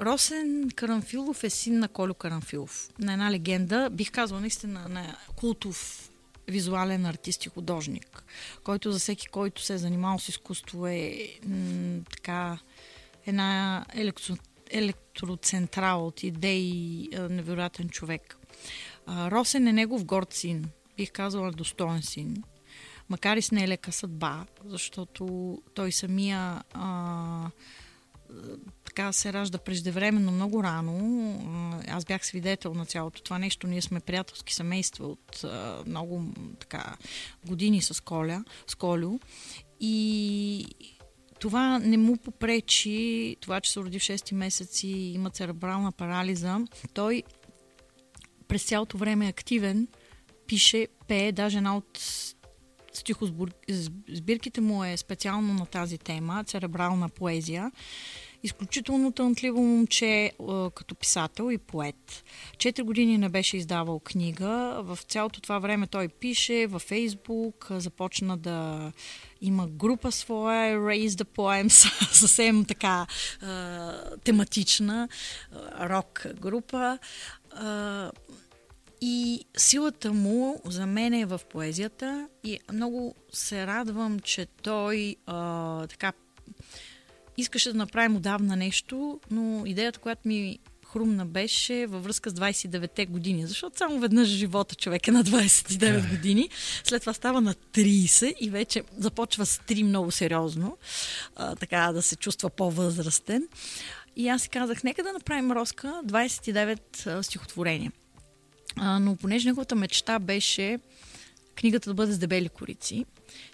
Росен 0.00 0.70
Карамфилов 0.74 1.44
е 1.44 1.50
син 1.50 1.78
на 1.78 1.88
Колю 1.88 2.14
Карамфилов. 2.14 2.88
На 2.98 3.12
една 3.12 3.30
легенда, 3.30 3.90
бих 3.90 4.10
казала 4.10 4.40
наистина 4.40 4.88
на 4.88 5.16
култов 5.36 6.08
визуален 6.48 7.06
артист 7.06 7.46
и 7.46 7.48
художник, 7.48 8.24
който 8.64 8.92
за 8.92 8.98
всеки, 8.98 9.26
който 9.26 9.62
се 9.62 9.74
е 9.74 9.78
занимавал 9.78 10.18
с 10.18 10.28
изкуство 10.28 10.86
е 10.86 11.28
м- 11.46 12.00
така 12.10 12.58
една 13.26 13.84
електро, 13.94 14.36
електроцентрала 14.70 16.06
от 16.06 16.22
идеи, 16.22 17.08
невероятен 17.30 17.88
човек. 17.88 18.38
А, 19.06 19.30
Росен 19.30 19.66
е 19.68 19.72
негов 19.72 20.04
горд 20.04 20.32
син, 20.32 20.70
бих 20.98 21.12
казала 21.12 21.52
достоен 21.52 22.02
син, 22.02 22.42
макар 23.08 23.36
и 23.36 23.42
с 23.42 23.52
нелека 23.52 23.92
съдба, 23.92 24.46
защото 24.64 25.58
той 25.74 25.92
самия 25.92 26.62
а, 26.74 27.50
така 28.84 29.12
се 29.12 29.32
ражда 29.32 29.58
преждевременно 29.58 30.32
много 30.32 30.62
рано. 30.62 31.82
Аз 31.88 32.04
бях 32.04 32.26
свидетел 32.26 32.74
на 32.74 32.86
цялото 32.86 33.22
това 33.22 33.38
нещо. 33.38 33.66
Ние 33.66 33.82
сме 33.82 34.00
приятелски 34.00 34.54
семейства 34.54 35.06
от 35.06 35.44
а, 35.44 35.82
много 35.86 36.24
така 36.60 36.96
години 37.46 37.82
с 37.82 38.04
Коля, 38.04 38.44
с 38.66 38.74
Колю. 38.74 39.18
И 39.80 40.66
това 41.40 41.78
не 41.78 41.96
му 41.96 42.16
попречи, 42.16 43.36
това, 43.40 43.60
че 43.60 43.72
се 43.72 43.80
роди 43.80 43.98
в 43.98 44.02
6 44.02 44.34
месец 44.34 44.82
и 44.82 44.88
има 44.88 45.30
церебрална 45.30 45.92
парализа. 45.92 46.60
Той 46.94 47.22
през 48.48 48.64
цялото 48.64 48.98
време 48.98 49.26
е 49.26 49.28
активен, 49.28 49.88
пише, 50.48 50.88
пее, 51.08 51.32
даже 51.32 51.56
една 51.56 51.76
от 51.76 52.00
стихосбирките 52.92 54.60
му 54.60 54.84
е 54.84 54.96
специално 54.96 55.54
на 55.54 55.66
тази 55.66 55.98
тема, 55.98 56.44
церебрална 56.46 57.08
поезия. 57.08 57.72
Изключително 58.42 59.12
талантливо 59.12 59.62
момче 59.62 60.32
като 60.74 60.94
писател 60.94 61.50
и 61.52 61.58
поет. 61.58 62.24
Четири 62.58 62.84
години 62.84 63.18
не 63.18 63.28
беше 63.28 63.56
издавал 63.56 64.00
книга. 64.00 64.80
В 64.82 64.98
цялото 65.08 65.40
това 65.40 65.58
време 65.58 65.86
той 65.86 66.08
пише 66.08 66.66
във 66.66 66.82
Фейсбук, 66.82 67.66
започна 67.70 68.36
да 68.36 68.92
има 69.40 69.66
група 69.66 70.12
своя, 70.12 70.78
Raise 70.78 71.08
the 71.08 71.24
Poems, 71.24 72.10
съвсем 72.12 72.64
така 72.64 73.06
тематична 74.24 75.08
рок 75.80 76.26
група. 76.40 76.98
И 79.00 79.44
силата 79.56 80.12
му 80.12 80.60
за 80.64 80.86
мен 80.86 81.14
е 81.14 81.24
в 81.24 81.40
поезията 81.50 82.28
и 82.44 82.58
много 82.72 83.14
се 83.32 83.66
радвам, 83.66 84.20
че 84.20 84.46
той 84.46 85.16
а, 85.26 85.86
така 85.86 86.12
искаше 87.36 87.72
да 87.72 87.78
направим 87.78 88.16
отдавна 88.16 88.56
нещо, 88.56 89.20
но 89.30 89.66
идеята, 89.66 89.98
която 89.98 90.28
ми 90.28 90.58
хрумна 90.92 91.26
беше 91.26 91.86
във 91.86 92.04
връзка 92.04 92.30
с 92.30 92.34
29-те 92.34 93.06
години, 93.06 93.46
защото 93.46 93.78
само 93.78 93.98
веднъж 93.98 94.28
живота 94.28 94.74
човек 94.74 95.08
е 95.08 95.10
на 95.10 95.24
29 95.24 96.10
години, 96.10 96.48
след 96.84 97.02
това 97.02 97.12
става 97.12 97.40
на 97.40 97.54
30 97.54 98.34
и 98.40 98.50
вече 98.50 98.82
започва 98.98 99.46
с 99.46 99.58
3 99.58 99.82
много 99.82 100.10
сериозно, 100.10 100.78
а, 101.36 101.56
така 101.56 101.92
да 101.92 102.02
се 102.02 102.16
чувства 102.16 102.50
по-възрастен. 102.50 103.48
И 104.16 104.28
аз 104.28 104.42
си 104.42 104.48
казах, 104.48 104.84
нека 104.84 105.02
да 105.02 105.12
направим 105.12 105.52
Роска 105.52 106.00
29 106.06 107.06
а, 107.06 107.22
стихотворения. 107.22 107.92
А, 108.76 108.98
но 108.98 109.16
понеже 109.16 109.48
неговата 109.48 109.74
мечта 109.74 110.18
беше 110.18 110.78
книгата 111.54 111.90
да 111.90 111.94
бъде 111.94 112.12
с 112.12 112.18
дебели 112.18 112.48
корици, 112.48 113.04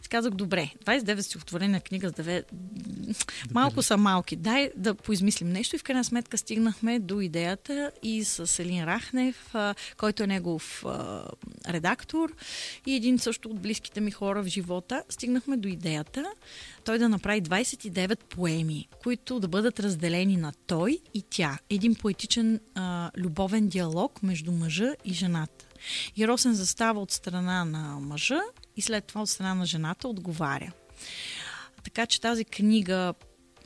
си 0.03 0.09
казах, 0.09 0.35
добре, 0.35 0.71
29 0.85 1.21
стихотворения 1.21 1.81
книга 1.81 2.09
с 2.09 2.13
деве... 2.13 2.43
Малко 3.51 3.83
са 3.83 3.97
малки. 3.97 4.37
Дай 4.37 4.71
да 4.77 4.95
поизмислим 4.95 5.49
нещо 5.49 5.77
и 5.77 5.79
в 5.79 5.83
крайна 5.83 6.05
сметка 6.05 6.39
стигнахме 6.39 6.99
до 6.99 7.21
идеята 7.21 7.91
и 8.03 8.25
с 8.25 8.63
Елин 8.63 8.85
Рахнев, 8.85 9.55
който 9.97 10.23
е 10.23 10.27
негов 10.27 10.85
редактор 11.69 12.33
и 12.87 12.95
един 12.95 13.19
също 13.19 13.49
от 13.49 13.61
близките 13.61 14.01
ми 14.01 14.11
хора 14.11 14.43
в 14.43 14.47
живота, 14.47 15.03
стигнахме 15.09 15.57
до 15.57 15.69
идеята 15.69 16.25
той 16.85 16.99
да 16.99 17.09
направи 17.09 17.43
29 17.43 18.25
поеми, 18.25 18.89
които 19.03 19.41
да 19.41 19.49
бъдат 19.49 19.81
разделени 19.81 20.37
на 20.37 20.53
той 20.67 20.99
и 21.15 21.23
тя. 21.31 21.59
Един 21.71 21.95
поетичен 21.95 22.61
а, 22.75 23.11
любовен 23.17 23.69
диалог 23.69 24.23
между 24.23 24.53
мъжа 24.53 24.95
и 25.05 25.13
жената. 25.13 25.67
И 26.17 26.29
Росен 26.29 26.55
застава 26.55 27.01
от 27.01 27.11
страна 27.11 27.65
на 27.65 28.01
мъжа 28.01 28.41
и 28.77 28.83
след 28.83 29.05
това 29.05 29.23
от 29.23 29.31
страна 29.31 29.55
на 29.55 29.67
жената 29.67 30.09
отговаря. 30.09 30.73
Така 31.85 32.07
че 32.07 32.21
тази 32.21 32.45
книга 32.45 33.15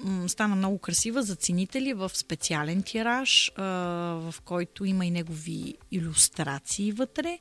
м, 0.00 0.28
стана 0.28 0.56
много 0.56 0.78
красива 0.78 1.22
за 1.22 1.36
ценители 1.36 1.92
в 1.92 2.10
специален 2.14 2.82
тираж, 2.82 3.52
а, 3.56 3.62
в 4.30 4.34
който 4.44 4.84
има 4.84 5.06
и 5.06 5.10
негови 5.10 5.74
иллюстрации 5.90 6.92
вътре. 6.92 7.38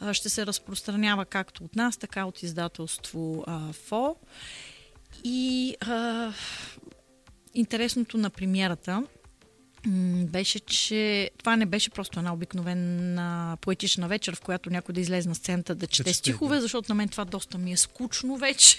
А, 0.00 0.14
ще 0.14 0.28
се 0.28 0.46
разпространява 0.46 1.24
както 1.24 1.64
от 1.64 1.76
нас, 1.76 1.96
така 1.96 2.24
от 2.24 2.42
издателство 2.42 3.44
а, 3.46 3.72
ФО. 3.72 4.16
И 5.24 5.76
интересното 7.54 8.18
на 8.18 8.30
премиерата 8.30 9.04
беше, 10.24 10.60
че 10.60 11.30
това 11.38 11.56
не 11.56 11.66
беше 11.66 11.90
просто 11.90 12.18
една 12.18 12.32
обикновена 12.32 13.56
поетична 13.60 14.08
вечер, 14.08 14.36
в 14.36 14.40
която 14.40 14.70
някой 14.70 14.92
да 14.92 15.00
излезе 15.00 15.28
на 15.28 15.34
сцената 15.34 15.74
да 15.74 15.86
чете 15.86 16.10
чете, 16.10 16.18
стихове, 16.18 16.56
да. 16.56 16.62
защото 16.62 16.86
на 16.88 16.94
мен 16.94 17.08
това 17.08 17.24
доста 17.24 17.58
ми 17.58 17.72
е 17.72 17.76
скучно 17.76 18.36
вече. 18.36 18.78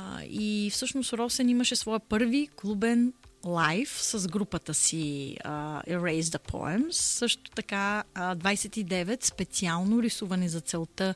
А, 0.00 0.22
и 0.24 0.70
всъщност 0.72 1.12
Росен 1.12 1.48
имаше 1.48 1.76
своя 1.76 2.00
първи 2.00 2.48
клубен 2.56 3.12
лайв 3.44 3.98
с 4.02 4.28
групата 4.28 4.74
си 4.74 5.36
а, 5.44 5.82
Erase 5.82 6.20
the 6.20 6.50
Poems. 6.50 6.90
Също 6.90 7.50
така 7.50 8.04
а, 8.14 8.36
29 8.36 9.24
специално 9.24 10.02
рисувани 10.02 10.48
за 10.48 10.60
целта 10.60 11.14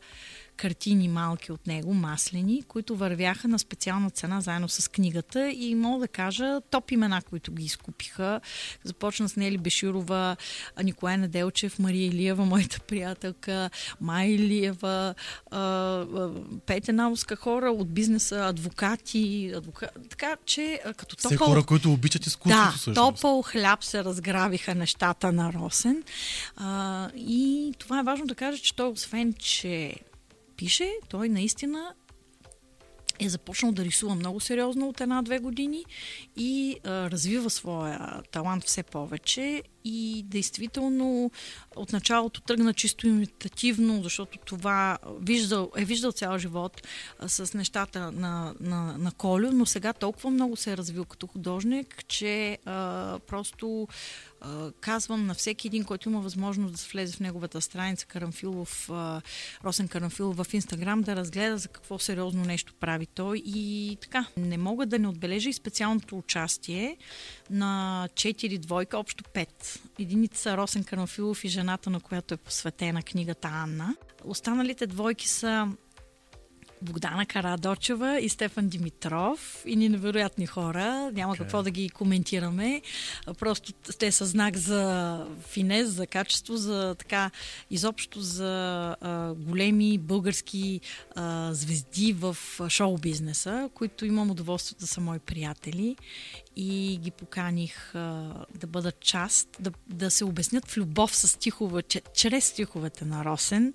картини 0.57 1.09
малки 1.09 1.53
от 1.53 1.67
него, 1.67 1.95
маслени, 1.95 2.63
които 2.63 2.97
вървяха 2.97 3.49
на 3.49 3.59
специална 3.59 4.11
цена 4.11 4.41
заедно 4.41 4.69
с 4.69 4.91
книгата 4.91 5.51
и 5.51 5.75
мога 5.75 6.01
да 6.01 6.09
кажа 6.09 6.61
топ 6.71 6.91
имена, 6.91 7.23
които 7.23 7.53
ги 7.53 7.65
изкупиха. 7.65 8.41
Започна 8.85 9.29
с 9.29 9.37
Нели 9.37 9.59
Беширова, 9.59 10.37
Николай 10.83 11.17
Неделчев, 11.17 11.79
Мария 11.79 12.07
Илиева, 12.07 12.45
моята 12.45 12.81
приятелка, 12.81 13.71
Майя 14.01 14.35
Илиева, 14.35 15.15
Петя 16.67 16.93
Науска, 16.93 17.37
хора 17.37 17.71
от 17.71 17.95
бизнеса, 17.95 18.47
адвокати, 18.49 19.53
адвока... 19.57 19.89
така 20.11 20.37
че 20.47 20.81
като 20.97 21.17
Все 21.19 21.29
топъл... 21.29 21.47
хора, 21.49 21.63
които 21.63 21.93
обичат 21.93 22.27
изкуството 22.27 22.65
Да, 22.65 22.71
всъщност. 22.71 22.97
топъл 22.97 23.43
хляб 23.43 23.85
се 23.85 24.05
разгравиха 24.05 24.75
нещата 24.75 25.33
на 25.33 25.53
Росен. 25.53 26.03
А, 26.57 27.09
и 27.17 27.73
това 27.79 28.01
е 28.01 28.03
важно 28.03 28.27
да 28.27 28.35
кажа, 28.35 28.59
че 28.63 28.75
той 28.77 28.89
освен, 28.89 29.35
че 29.39 29.95
пише, 30.63 30.93
той 31.09 31.29
наистина 31.29 31.95
е 33.19 33.29
започнал 33.29 33.73
да 33.73 33.85
рисува 33.85 34.15
много 34.15 34.41
сериозно 34.41 34.89
от 34.89 35.01
една-две 35.01 35.39
години 35.39 35.85
и 36.37 36.77
а, 36.85 37.11
развива 37.11 37.51
своя 37.51 38.23
талант 38.31 38.65
все 38.65 38.83
повече. 38.83 39.63
И 39.85 40.23
действително 40.27 41.31
от 41.77 41.93
началото 41.93 42.41
тръгна 42.41 42.75
чисто 42.75 43.07
имитативно, 43.07 44.03
защото 44.03 44.39
това 44.39 44.99
виждал, 45.21 45.71
е 45.77 45.85
виждал 45.85 46.13
цял 46.13 46.39
живот 46.39 46.83
а, 47.19 47.29
с 47.29 47.55
нещата 47.55 48.13
на, 48.13 48.55
на, 48.61 48.99
на 48.99 49.13
Колю, 49.13 49.51
но 49.53 49.67
сега 49.67 49.93
толкова 49.93 50.31
много 50.31 50.57
се 50.57 50.73
е 50.73 50.77
развил 50.77 51.05
като 51.05 51.27
художник, 51.27 52.05
че 52.09 52.59
а, 52.65 53.19
просто 53.27 53.89
казвам 54.81 55.27
на 55.27 55.35
всеки 55.35 55.67
един, 55.67 55.85
който 55.85 56.09
има 56.09 56.21
възможност 56.21 56.73
да 56.73 56.79
се 56.79 56.89
влезе 56.93 57.17
в 57.17 57.21
неговата 57.21 57.61
страница 57.61 58.07
Карамфилов, 58.07 58.91
Росен 59.65 59.89
Карамфилов 59.89 60.37
в 60.37 60.55
Инстаграм, 60.55 61.03
да 61.03 61.17
разгледа 61.17 61.59
за 61.59 61.69
какво 61.69 61.99
сериозно 61.99 62.45
нещо 62.45 62.75
прави 62.81 63.07
той 63.07 63.43
и 63.45 63.99
така. 64.01 64.27
Не 64.37 64.59
мога 64.59 64.87
да 64.87 64.99
не 64.99 65.09
отбележа 65.09 65.49
и 65.49 65.53
специалното 65.53 66.19
участие 66.19 66.97
на 67.51 68.09
4 68.15 68.59
двойка, 68.59 68.99
общо 68.99 69.25
5. 69.25 69.81
Едините 69.99 70.39
са 70.39 70.57
Росен 70.57 70.85
Карамфилов 70.85 71.45
и 71.45 71.49
жената, 71.49 71.91
на 71.91 72.01
която 72.01 72.35
е 72.35 72.37
посветена 72.37 73.03
книгата 73.03 73.49
Анна. 73.49 73.97
Останалите 74.25 74.87
двойки 74.87 75.29
са 75.29 75.69
Богдана 76.83 77.27
Карадочева 77.27 78.21
и 78.21 78.29
Стефан 78.29 78.69
Димитров 78.69 79.63
и 79.67 79.77
ни 79.77 79.89
невероятни 79.89 80.47
хора. 80.47 81.11
Няма 81.13 81.33
Окей. 81.33 81.45
какво 81.45 81.63
да 81.63 81.71
ги 81.71 81.89
коментираме. 81.89 82.83
Просто 83.39 83.73
те 83.73 84.13
са 84.13 84.27
знак 84.27 84.57
за 84.57 85.27
финес, 85.49 85.89
за 85.89 86.07
качество, 86.07 86.57
за 86.57 86.95
така 86.99 87.31
изобщо 87.71 88.21
за 88.21 88.97
а, 89.01 89.35
големи 89.35 89.99
български 89.99 90.81
а, 91.15 91.55
звезди 91.55 92.13
в 92.13 92.37
шоу-бизнеса, 92.69 93.71
които 93.75 94.07
имам 94.07 94.31
удоволствие 94.31 94.77
да 94.81 94.87
са 94.87 95.01
мои 95.01 95.19
приятели 95.19 95.97
и 96.57 96.99
ги 97.03 97.11
поканих 97.11 97.95
а, 97.95 98.33
да 98.55 98.67
бъдат 98.67 99.01
част, 99.01 99.49
да, 99.61 99.71
да 99.89 100.11
се 100.11 100.25
обяснят 100.25 100.69
в 100.69 100.77
любов 100.77 101.17
с 101.17 101.29
стихове, 101.29 101.83
чрез 102.15 102.45
стиховете 102.45 103.05
на 103.05 103.25
Росен. 103.25 103.75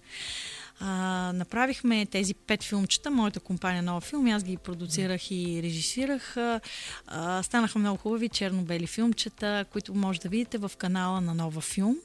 А, 0.80 1.32
направихме 1.36 2.06
тези 2.06 2.34
пет 2.34 2.64
филмчета, 2.64 3.12
моята 3.12 3.40
компания 3.40 3.84
Нова 3.84 4.02
филм, 4.02 4.28
аз 4.28 4.44
ги 4.44 4.58
продуцирах 4.58 5.32
и 5.32 5.60
режисирах. 5.64 6.38
А, 6.38 7.44
станаха 7.44 7.80
много 7.80 7.98
хубави 7.98 8.30
черно-бели 8.30 8.88
филмчета, 8.88 9.66
които 9.72 9.94
може 9.94 10.20
да 10.20 10.30
видите 10.30 10.58
в 10.58 10.72
канала 10.78 11.22
на 11.22 11.34
Нова 11.34 11.62
филм. 11.62 11.96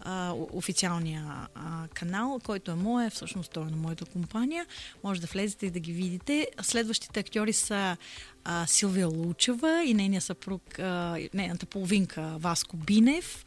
А, 0.00 0.32
официалния 0.52 1.48
а, 1.54 1.88
канал, 1.94 2.40
който 2.44 2.70
е 2.70 2.74
моя, 2.74 3.10
всъщност 3.10 3.52
той 3.52 3.62
е 3.62 3.70
на 3.70 3.76
моята 3.76 4.04
компания. 4.04 4.66
Може 5.04 5.20
да 5.20 5.26
влезете 5.26 5.66
и 5.66 5.70
да 5.70 5.80
ги 5.80 5.92
видите. 5.92 6.48
Следващите 6.62 7.20
актьори 7.20 7.52
са 7.52 7.96
а, 8.44 8.66
Силвия 8.66 9.08
Лучева 9.08 9.82
и 9.86 9.94
нейния 9.94 10.20
съпруг, 10.20 10.78
а, 10.78 11.18
нейната 11.34 11.66
половинка 11.66 12.36
Васко 12.38 12.76
Бинев. 12.76 13.44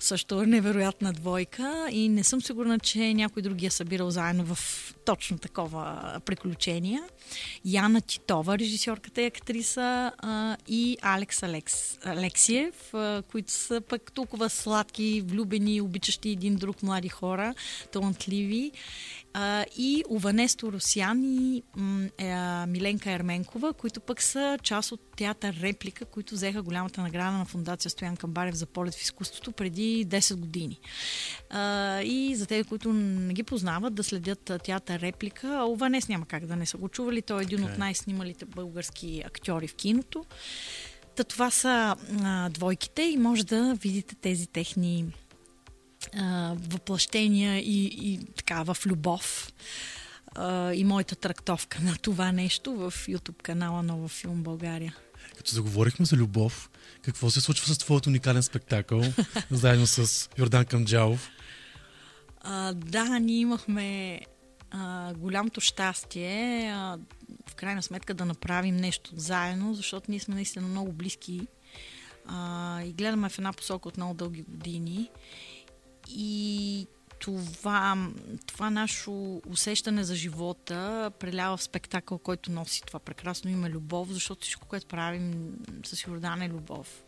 Също 0.00 0.42
е 0.42 0.46
невероятна 0.46 1.12
двойка 1.12 1.88
и 1.92 2.08
не 2.08 2.24
съм 2.24 2.42
сигурна, 2.42 2.78
че 2.78 3.14
някой 3.14 3.42
друг 3.42 3.54
ги 3.54 3.66
е 3.66 3.70
събирал 3.70 4.10
заедно 4.10 4.44
в 4.44 4.58
точно 5.04 5.38
такова 5.38 6.14
приключение. 6.24 7.00
Яна 7.64 8.00
Титова, 8.00 8.58
режисьорката 8.58 9.22
и 9.22 9.26
актриса 9.26 10.12
а, 10.18 10.56
и 10.68 10.96
Алекс 11.02 11.42
Алекс, 11.42 11.98
Алексиев, 12.04 12.94
а, 12.94 13.22
които 13.30 13.52
са 13.52 13.80
пък 13.88 14.12
толкова 14.12 14.50
сладки, 14.50 15.22
влюбени, 15.26 15.80
обичащи 15.80 16.28
един 16.28 16.56
друг 16.56 16.82
млади 16.82 17.08
хора, 17.08 17.54
талантливи. 17.92 18.72
А, 19.40 19.64
и 19.76 20.04
Ованесто 20.10 20.72
Русян 20.72 21.24
и 21.24 21.62
м, 21.76 22.08
е, 22.18 22.28
а, 22.28 22.66
Миленка 22.66 23.10
Ерменкова, 23.10 23.72
които 23.72 24.00
пък 24.00 24.22
са 24.22 24.58
част 24.62 24.92
от 24.92 25.00
театър 25.16 25.56
Реплика, 25.62 26.04
които 26.04 26.34
взеха 26.34 26.62
голямата 26.62 27.00
награда 27.00 27.38
на 27.38 27.44
фундация 27.44 27.90
Стоян 27.90 28.16
Камбарев 28.16 28.54
за 28.54 28.66
полет 28.66 28.94
в 28.94 29.02
изкуството 29.02 29.52
преди 29.52 30.06
10 30.06 30.34
години. 30.34 30.80
А, 31.50 32.00
и 32.02 32.34
за 32.36 32.46
тези, 32.46 32.64
които 32.64 32.92
не 32.92 33.34
ги 33.34 33.42
познават, 33.42 33.94
да 33.94 34.04
следят 34.04 34.52
театър 34.64 35.00
Реплика, 35.00 35.64
Ованес 35.68 36.08
няма 36.08 36.26
как 36.26 36.46
да 36.46 36.56
не 36.56 36.66
са 36.66 36.76
го 36.76 36.88
чували. 36.88 37.22
Той 37.22 37.40
е 37.40 37.42
един 37.42 37.62
е. 37.62 37.64
от 37.64 37.78
най-снималите 37.78 38.44
български 38.44 39.22
актьори 39.26 39.68
в 39.68 39.74
киното. 39.74 40.24
Та 41.16 41.24
това 41.24 41.50
са 41.50 41.96
а, 42.22 42.48
двойките 42.48 43.02
и 43.02 43.16
може 43.16 43.46
да 43.46 43.74
видите 43.74 44.14
тези 44.14 44.46
техни 44.46 45.04
а, 46.16 46.54
въплъщения 46.70 47.58
и, 47.58 47.84
и 47.84 48.20
така 48.36 48.62
в 48.62 48.76
любов 48.86 49.52
а, 50.34 50.74
и 50.74 50.84
моята 50.84 51.16
трактовка 51.16 51.78
на 51.82 51.96
това 51.96 52.32
нещо 52.32 52.72
в 52.74 52.90
YouTube 52.90 53.42
канала 53.42 53.82
Нова 53.82 54.08
филм 54.08 54.42
България. 54.42 54.96
Като 55.36 55.54
заговорихме 55.54 56.06
за 56.06 56.16
любов, 56.16 56.70
какво 57.02 57.30
се 57.30 57.40
случва 57.40 57.74
с 57.74 57.78
твоят 57.78 58.06
уникален 58.06 58.42
спектакъл, 58.42 59.02
заедно 59.50 59.86
с 59.86 60.28
Йордан 60.38 60.64
Камджалов? 60.64 61.30
А, 62.40 62.72
да, 62.72 63.18
ние 63.18 63.38
имахме 63.38 64.20
а, 64.70 65.14
голямото 65.14 65.60
щастие 65.60 66.70
а, 66.74 66.98
в 67.50 67.54
крайна 67.54 67.82
сметка 67.82 68.14
да 68.14 68.24
направим 68.24 68.76
нещо 68.76 69.10
заедно, 69.16 69.74
защото 69.74 70.10
ние 70.10 70.20
сме 70.20 70.34
наистина 70.34 70.68
много 70.68 70.92
близки 70.92 71.46
а, 72.26 72.82
и 72.82 72.92
гледаме 72.92 73.28
в 73.28 73.38
една 73.38 73.52
посока 73.52 73.88
от 73.88 73.96
много 73.96 74.14
дълги 74.14 74.42
години. 74.42 75.10
И 76.08 76.86
това, 77.18 78.08
това 78.46 78.70
наше 78.70 79.10
усещане 79.48 80.04
за 80.04 80.14
живота 80.14 81.10
прелява 81.18 81.56
в 81.56 81.62
спектакъл, 81.62 82.18
който 82.18 82.52
носи 82.52 82.82
това 82.86 82.98
прекрасно 82.98 83.50
име 83.50 83.70
любов, 83.70 84.08
защото 84.08 84.42
всичко, 84.42 84.68
което 84.68 84.86
правим 84.86 85.54
с 85.84 86.06
Йордан 86.06 86.42
е 86.42 86.48
любов. 86.48 87.04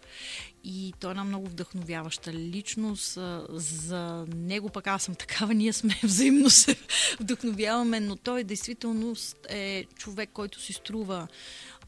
И 0.65 0.95
той 1.01 1.11
е 1.11 1.13
една 1.13 1.25
много 1.25 1.49
вдъхновяваща 1.49 2.33
личност. 2.33 3.19
За 3.49 4.27
него 4.37 4.69
пък 4.69 4.87
аз 4.87 5.03
съм 5.03 5.15
такава, 5.15 5.55
ние 5.55 5.73
сме 5.73 6.01
взаимно 6.03 6.51
се 6.51 6.77
вдъхновяваме, 7.21 8.01
но 8.01 8.17
той 8.17 8.45
действително 8.45 9.15
е 9.49 9.85
човек, 9.97 10.31
който 10.33 10.61
си 10.61 10.73
струва 10.73 11.29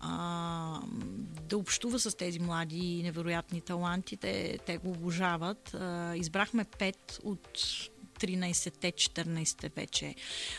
а, 0.02 0.80
да 1.48 1.58
общува 1.58 1.98
с 1.98 2.16
тези 2.16 2.40
млади 2.40 2.78
и 2.78 3.02
невероятни 3.02 3.60
таланти. 3.60 4.16
Те, 4.16 4.58
те 4.66 4.76
го 4.78 4.90
обожават. 4.90 5.74
А, 5.74 6.16
избрахме 6.16 6.64
пет 6.64 7.20
от 7.24 7.58
13-те, 8.20 8.92
14-те 8.92 9.68
вече 9.68 10.14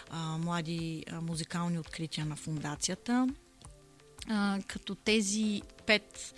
а, 0.09 0.37
млади 0.37 1.05
а, 1.11 1.21
музикални 1.21 1.79
открития 1.79 2.25
на 2.25 2.35
фундацията. 2.35 3.27
А, 4.29 4.59
като 4.67 4.95
тези 4.95 5.61
пет 5.85 6.33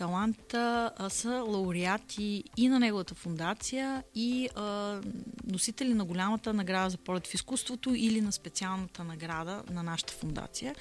таланта 0.00 0.90
а, 0.96 1.10
са 1.10 1.30
лауреати 1.30 2.44
и 2.56 2.68
на 2.68 2.78
неговата 2.78 3.14
фундация 3.14 4.02
и 4.14 4.48
а, 4.54 5.00
носители 5.44 5.94
на 5.94 6.04
голямата 6.04 6.52
награда 6.54 6.90
за 6.90 6.98
полет 6.98 7.26
в 7.26 7.34
изкуството 7.34 7.94
или 7.94 8.20
на 8.20 8.32
специалната 8.32 9.04
награда 9.04 9.62
на 9.70 9.82
нашата 9.82 10.12
фундация. 10.12 10.74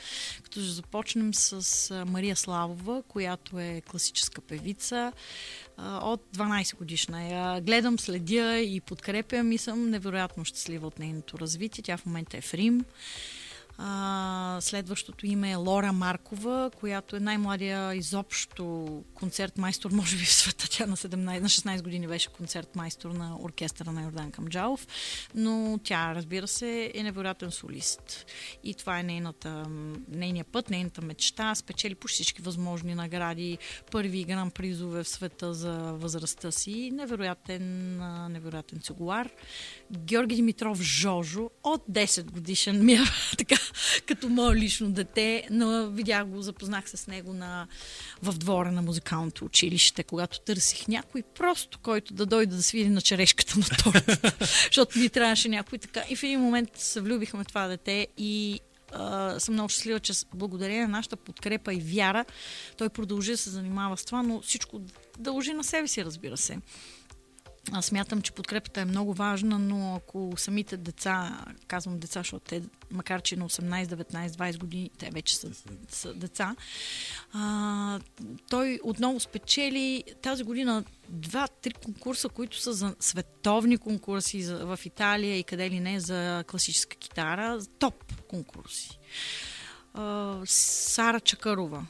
Като 0.43 0.60
ще 0.60 0.70
започнем 0.70 1.34
с 1.34 1.91
а, 1.91 2.05
Мария 2.05 2.36
Славова, 2.36 3.03
която 3.07 3.60
е 3.60 3.82
класическа 3.82 4.41
певица 4.41 5.12
а, 5.78 5.97
от 5.97 6.22
12 6.38 6.78
годишна. 6.78 7.24
Я 7.24 7.62
гледам, 7.62 7.99
следя 7.99 8.60
и 8.60 8.82
подкрепям 8.82 9.51
и 9.51 9.57
съм 9.57 9.89
невероятно 9.89 10.45
щастлива 10.45 10.88
от 10.88 10.99
нейното 10.99 11.39
развитие. 11.39 11.84
Тя 11.84 11.97
в 11.97 12.05
момента 12.05 12.38
е 12.38 12.41
в 12.41 12.53
Рим. 12.53 12.86
А, 13.82 14.57
следващото 14.61 15.25
име 15.25 15.51
е 15.51 15.55
Лора 15.55 15.93
Маркова, 15.93 16.71
която 16.80 17.15
е 17.15 17.19
най-младия 17.19 17.95
изобщо 17.95 19.03
концерт 19.13 19.57
майстор, 19.57 19.91
може 19.91 20.17
би 20.17 20.23
в 20.23 20.34
света. 20.34 20.67
Тя 20.69 20.86
на, 20.86 20.97
17, 20.97 21.15
на 21.15 21.49
16 21.49 21.84
години 21.84 22.07
беше 22.07 22.30
концерт 22.30 22.75
майстор 22.75 23.11
на 23.11 23.38
оркестъра 23.41 23.91
на 23.91 24.03
Йордан 24.03 24.32
Камджалов, 24.32 24.88
но 25.36 25.80
тя, 25.84 26.15
разбира 26.15 26.47
се, 26.47 26.91
е 26.95 27.03
невероятен 27.03 27.51
солист. 27.51 28.25
И 28.63 28.73
това 28.73 28.99
е 28.99 29.03
нейната, 29.03 29.65
нейния 30.07 30.45
път, 30.45 30.69
нейната 30.69 31.01
мечта. 31.01 31.55
Спечели 31.55 31.95
по 31.95 32.07
всички 32.07 32.41
възможни 32.41 32.95
награди, 32.95 33.57
първи 33.91 34.23
гран 34.23 34.51
призове 34.51 35.03
в 35.03 35.09
света 35.09 35.53
за 35.53 35.73
възрастта 35.93 36.51
си. 36.51 36.91
Невероятен, 36.93 37.97
невероятен 38.32 38.80
цигулар. 38.80 39.30
Георги 39.97 40.35
Димитров 40.35 40.81
Жожо 40.81 41.49
от 41.63 41.83
10 41.91 42.31
годишен 42.31 42.85
ми 42.85 42.93
е 42.93 42.99
така, 43.37 43.55
като 44.05 44.29
мое 44.29 44.55
лично 44.55 44.91
дете, 44.91 45.47
но 45.51 45.89
видях 45.89 46.25
го, 46.25 46.41
запознах 46.41 46.89
се 46.89 46.97
с 46.97 47.07
него 47.07 47.33
на, 47.33 47.67
в 48.23 48.33
двора 48.33 48.71
на 48.71 48.81
музикалното 48.81 49.45
училище, 49.45 50.03
когато 50.03 50.39
търсих 50.39 50.87
някой 50.87 51.23
просто, 51.35 51.79
който 51.79 52.13
да 52.13 52.25
дойде 52.25 52.55
да 52.55 52.63
свири 52.63 52.89
на 52.89 53.01
черешката 53.01 53.59
на 53.59 53.65
торта, 53.65 54.35
защото 54.65 54.99
ми 54.99 55.09
трябваше 55.09 55.49
някой 55.49 55.77
така. 55.77 56.03
И 56.09 56.15
в 56.15 56.23
един 56.23 56.39
момент 56.39 56.69
се 56.75 57.01
влюбихме 57.01 57.43
това 57.43 57.67
дете 57.67 58.07
и 58.17 58.59
а, 58.93 59.39
съм 59.39 59.53
много 59.53 59.69
щастлива, 59.69 59.99
че 59.99 60.13
благодарение 60.33 60.81
на 60.81 60.87
нашата 60.87 61.15
подкрепа 61.15 61.73
и 61.73 61.79
вяра, 61.79 62.25
той 62.77 62.89
продължи 62.89 63.31
да 63.31 63.37
се 63.37 63.49
занимава 63.49 63.97
с 63.97 64.05
това, 64.05 64.23
но 64.23 64.41
всичко 64.41 64.81
дължи 65.19 65.53
на 65.53 65.63
себе 65.63 65.87
си, 65.87 66.05
разбира 66.05 66.37
се. 66.37 66.57
Аз 67.72 67.86
смятам, 67.86 68.22
че 68.22 68.32
подкрепата 68.32 68.82
е 68.82 68.86
много 68.86 69.14
важна, 69.14 69.60
но 69.60 69.95
ако 69.95 70.34
самите 70.38 70.78
деца, 70.78 71.45
казвам 71.68 71.99
деца, 71.99 72.20
защото 72.20 72.45
те, 72.45 72.62
макар 72.91 73.22
че 73.22 73.36
на 73.36 73.49
18, 73.49 73.86
19, 73.86 74.28
20 74.28 74.57
години, 74.57 74.91
те 74.97 75.10
вече 75.10 75.38
са, 75.38 75.47
са 75.89 76.14
деца, 76.14 76.55
а, 77.34 77.99
той 78.49 78.80
отново 78.84 79.20
спечели 79.20 80.03
тази 80.22 80.43
година 80.43 80.84
два-три 81.10 81.74
конкурса, 81.74 82.30
които 82.30 82.60
са 82.60 82.74
за 82.74 82.95
световни 82.99 83.78
конкурси 83.78 84.43
в 84.43 84.80
Италия 84.86 85.38
и 85.38 85.43
къде 85.43 85.70
ли 85.70 85.80
не 85.80 85.99
за 85.99 86.43
класическа 86.47 86.97
китара, 86.97 87.60
топ 87.80 88.14
конкурси. 88.28 88.99
А, 89.93 90.38
Сара 90.45 91.20
Чакарова, 91.20 91.86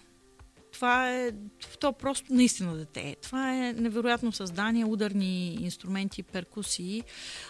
това 0.79 1.11
е 1.11 1.31
то 1.79 1.93
просто 1.93 2.33
наистина 2.33 2.77
дете. 2.77 3.15
Това 3.21 3.55
е 3.55 3.73
невероятно 3.73 4.31
създание, 4.31 4.85
ударни 4.85 5.53
инструменти, 5.53 6.23
перкусии. 6.23 7.03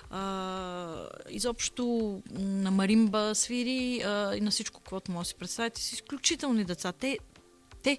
А, 0.09 1.07
изобщо 1.29 2.21
на 2.31 2.71
маримба 2.71 3.31
свири 3.35 4.01
а, 4.01 4.35
и 4.35 4.41
на 4.41 4.51
всичко, 4.51 4.81
което 4.81 5.11
може 5.11 5.25
да 5.25 5.29
си 5.29 5.35
представите. 5.35 5.81
С 5.81 5.93
изключителни 5.93 6.63
деца. 6.63 6.91
Те, 6.91 7.19
те 7.83 7.97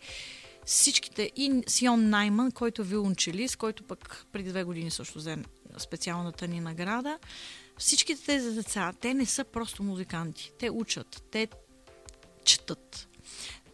всичките, 0.65 1.31
и 1.37 1.63
Сион 1.67 2.09
Найман, 2.09 2.53
който 2.53 2.83
е 2.83 2.85
виолончелист, 2.85 3.57
който 3.57 3.83
пък 3.83 4.27
преди 4.33 4.49
две 4.49 4.65
години 4.65 4.91
също 4.91 5.19
взе 5.19 5.37
специалната 5.79 6.49
ни 6.49 6.61
награда. 6.61 7.19
Всичките 7.79 8.25
тези 8.25 8.55
деца, 8.55 8.93
те 9.01 9.15
не 9.15 9.27
са 9.27 9.45
просто 9.45 9.83
музиканти. 9.83 10.53
Те 10.59 10.71
учат, 10.71 11.23
те 11.31 11.49
четат. 12.45 13.10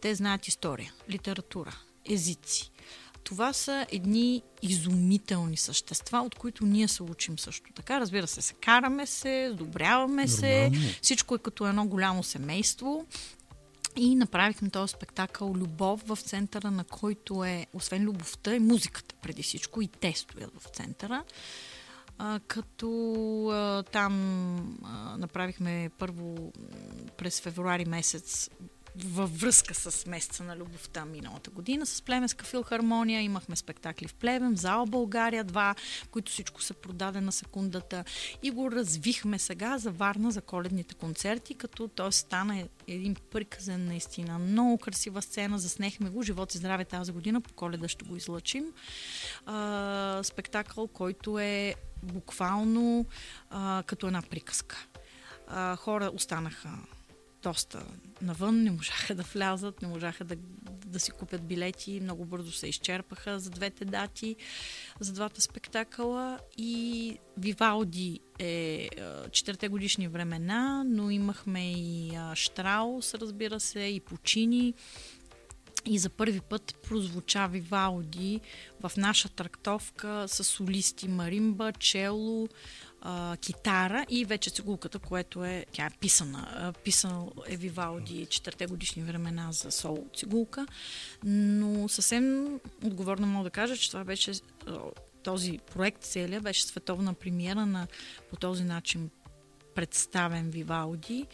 Те 0.01 0.15
знаят 0.15 0.47
история, 0.47 0.93
литература, 1.09 1.75
езици. 2.05 2.71
Това 3.23 3.53
са 3.53 3.85
едни 3.91 4.41
изумителни 4.61 5.57
същества, 5.57 6.19
от 6.19 6.35
които 6.35 6.65
ние 6.65 6.87
се 6.87 7.03
учим 7.03 7.39
също 7.39 7.73
така. 7.73 7.99
Разбира 7.99 8.27
се, 8.27 8.41
се 8.41 8.53
караме 8.53 9.05
се, 9.05 9.49
сдобряваме 9.53 10.27
се, 10.27 10.71
всичко 11.01 11.35
е 11.35 11.39
като 11.39 11.67
едно 11.67 11.87
голямо 11.87 12.23
семейство. 12.23 13.05
И 13.95 14.15
направихме 14.15 14.69
този 14.69 14.91
спектакъл 14.91 15.53
Любов 15.53 16.01
в 16.07 16.17
центъра, 16.21 16.71
на 16.71 16.83
който 16.83 17.43
е, 17.43 17.65
освен 17.73 18.03
любовта, 18.03 18.55
и 18.55 18.59
музиката 18.59 19.15
преди 19.21 19.43
всичко, 19.43 19.81
и 19.81 19.87
те 19.87 20.13
стоят 20.13 20.51
в 20.61 20.67
центъра. 20.67 21.23
А, 22.17 22.39
като 22.47 22.89
а, 23.49 23.83
там 23.83 24.77
а, 24.83 25.17
направихме 25.17 25.89
първо 25.97 26.53
през 27.17 27.41
февруари 27.41 27.85
месец 27.85 28.49
във 29.05 29.39
връзка 29.39 29.73
с 29.73 30.05
месеца 30.05 30.43
на 30.43 30.57
любовта 30.57 31.05
миналата 31.05 31.49
година 31.49 31.85
с 31.85 32.01
Племенска 32.01 32.45
филхармония. 32.45 33.21
Имахме 33.21 33.55
спектакли 33.55 34.07
в 34.07 34.13
Плевен, 34.13 34.55
в 34.55 34.59
зала 34.59 34.85
България 34.85 35.43
два, 35.43 35.75
които 36.11 36.31
всичко 36.31 36.61
се 36.61 36.73
продаде 36.73 37.21
на 37.21 37.31
секундата. 37.31 38.03
И 38.43 38.51
го 38.51 38.71
развихме 38.71 39.39
сега 39.39 39.77
за 39.77 39.91
Варна, 39.91 40.31
за 40.31 40.41
коледните 40.41 40.95
концерти, 40.95 41.55
като 41.55 41.87
той 41.87 42.11
стана 42.11 42.67
един 42.87 43.15
приказен 43.31 43.85
наистина. 43.85 44.39
Много 44.39 44.77
красива 44.77 45.21
сцена, 45.21 45.59
заснехме 45.59 46.09
го. 46.09 46.23
Живот 46.23 46.55
и 46.55 46.57
здраве 46.57 46.85
тази 46.85 47.11
година, 47.11 47.41
по 47.41 47.53
коледа 47.53 47.87
ще 47.87 48.05
го 48.05 48.15
излъчим. 48.15 48.65
А, 49.45 50.21
спектакъл, 50.23 50.87
който 50.87 51.39
е 51.39 51.75
буквално 52.03 53.05
а, 53.49 53.83
като 53.85 54.07
една 54.07 54.21
приказка. 54.21 54.87
А, 55.47 55.75
хора 55.75 56.11
останаха 56.13 56.69
доста 57.47 57.85
навън, 58.21 58.63
не 58.63 58.71
можаха 58.71 59.15
да 59.15 59.23
влязат, 59.23 59.81
не 59.81 59.87
можаха 59.87 60.23
да, 60.25 60.35
да 60.85 60.99
си 60.99 61.11
купят 61.11 61.43
билети, 61.43 61.99
много 61.99 62.25
бързо 62.25 62.51
се 62.51 62.67
изчерпаха 62.67 63.39
за 63.39 63.49
двете 63.49 63.85
дати, 63.85 64.35
за 64.99 65.13
двата 65.13 65.41
спектакъла. 65.41 66.39
И 66.57 67.17
Вивалди 67.37 68.19
е 68.39 68.89
четирите 69.31 69.67
годишни 69.67 70.07
времена, 70.07 70.83
но 70.87 71.11
имахме 71.11 71.71
и 71.71 72.17
Штраус, 72.33 73.13
разбира 73.13 73.59
се, 73.59 73.79
и 73.79 73.99
Почини, 73.99 74.73
и 75.87 75.97
за 75.97 76.09
първи 76.09 76.41
път 76.41 76.75
прозвуча 76.89 77.47
Вивалди 77.47 78.41
в 78.81 78.91
наша 78.97 79.29
трактовка 79.29 80.25
с 80.27 80.43
солисти 80.43 81.07
маримба, 81.07 81.71
чело, 81.73 82.47
китара 83.41 84.05
и 84.09 84.25
вече 84.25 84.49
цигулката, 84.49 84.99
което 84.99 85.43
е, 85.43 85.65
тя 85.71 85.85
е 85.85 85.97
писана. 85.99 86.47
А, 86.51 86.73
Писал 86.73 87.31
е 87.47 87.57
Вивалди 87.57 88.25
четирите 88.25 88.65
годишни 88.65 89.03
времена 89.03 89.51
за 89.51 89.71
соло 89.71 90.07
цигулка, 90.15 90.67
но 91.23 91.89
съвсем 91.89 92.59
отговорно 92.83 93.27
мога 93.27 93.43
да 93.43 93.49
кажа, 93.49 93.77
че 93.77 93.91
това 93.91 94.03
беше 94.03 94.31
този 95.23 95.59
проект 95.73 96.03
целия 96.03 96.41
беше 96.41 96.63
световна 96.63 97.13
премиера 97.13 97.65
на 97.65 97.87
по 98.29 98.35
този 98.35 98.63
начин 98.63 99.09
представен 99.75 100.49
Вивалди 100.49 101.25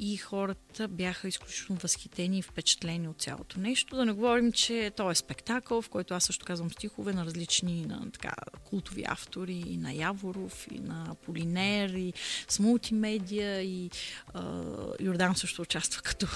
и 0.00 0.16
хората 0.16 0.88
бяха 0.88 1.28
изключително 1.28 1.80
възхитени 1.80 2.38
и 2.38 2.42
впечатлени 2.42 3.08
от 3.08 3.22
цялото 3.22 3.60
нещо. 3.60 3.96
Да 3.96 4.04
не 4.04 4.12
говорим, 4.12 4.52
че 4.52 4.92
то 4.96 5.10
е 5.10 5.14
спектакъл, 5.14 5.82
в 5.82 5.88
който 5.88 6.14
аз 6.14 6.24
също 6.24 6.46
казвам 6.46 6.70
стихове 6.70 7.12
на 7.12 7.24
различни 7.24 7.86
на, 7.86 8.10
така, 8.10 8.34
култови 8.64 9.04
автори, 9.08 9.64
и 9.66 9.76
на 9.76 9.92
Яворов, 9.92 10.66
и 10.70 10.78
на 10.78 11.14
Полинер, 11.24 11.90
и 11.90 12.12
с 12.48 12.58
мултимедия, 12.58 13.62
и 13.62 13.90
а, 14.34 14.64
Йордан 15.00 15.36
също 15.36 15.62
участва 15.62 16.02
като 16.02 16.26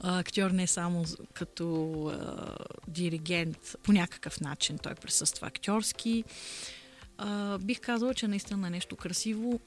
а, 0.00 0.18
актьор, 0.18 0.50
не 0.50 0.66
само 0.66 1.04
като 1.34 1.92
а, 2.06 2.56
диригент, 2.88 3.76
по 3.82 3.92
някакъв 3.92 4.40
начин 4.40 4.78
той 4.78 4.94
присъства 4.94 5.46
актьорски. 5.46 6.24
а, 7.18 7.58
бих 7.58 7.80
казала, 7.80 8.14
че 8.14 8.28
наистина 8.28 8.66
е 8.66 8.70
нещо 8.70 8.96
красиво. 8.96 9.60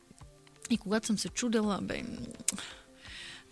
И 0.70 0.78
когато 0.78 1.08
съм 1.08 1.18
се 1.18 1.30
чудела, 1.30 1.80
бе, 1.82 2.04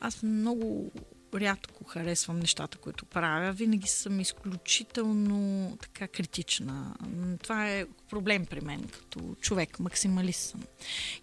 аз 0.01 0.23
много 0.23 0.91
рядко 1.35 1.83
харесвам 1.83 2.39
нещата, 2.39 2.77
които 2.77 3.05
правя. 3.05 3.51
Винаги 3.51 3.87
съм 3.87 4.19
изключително 4.19 5.77
така 5.81 6.07
критична. 6.07 6.95
Това 7.43 7.69
е 7.69 7.85
проблем 8.09 8.45
при 8.45 8.61
мен 8.61 8.83
като 8.87 9.35
човек, 9.41 9.79
максималист 9.79 10.41
съм. 10.41 10.63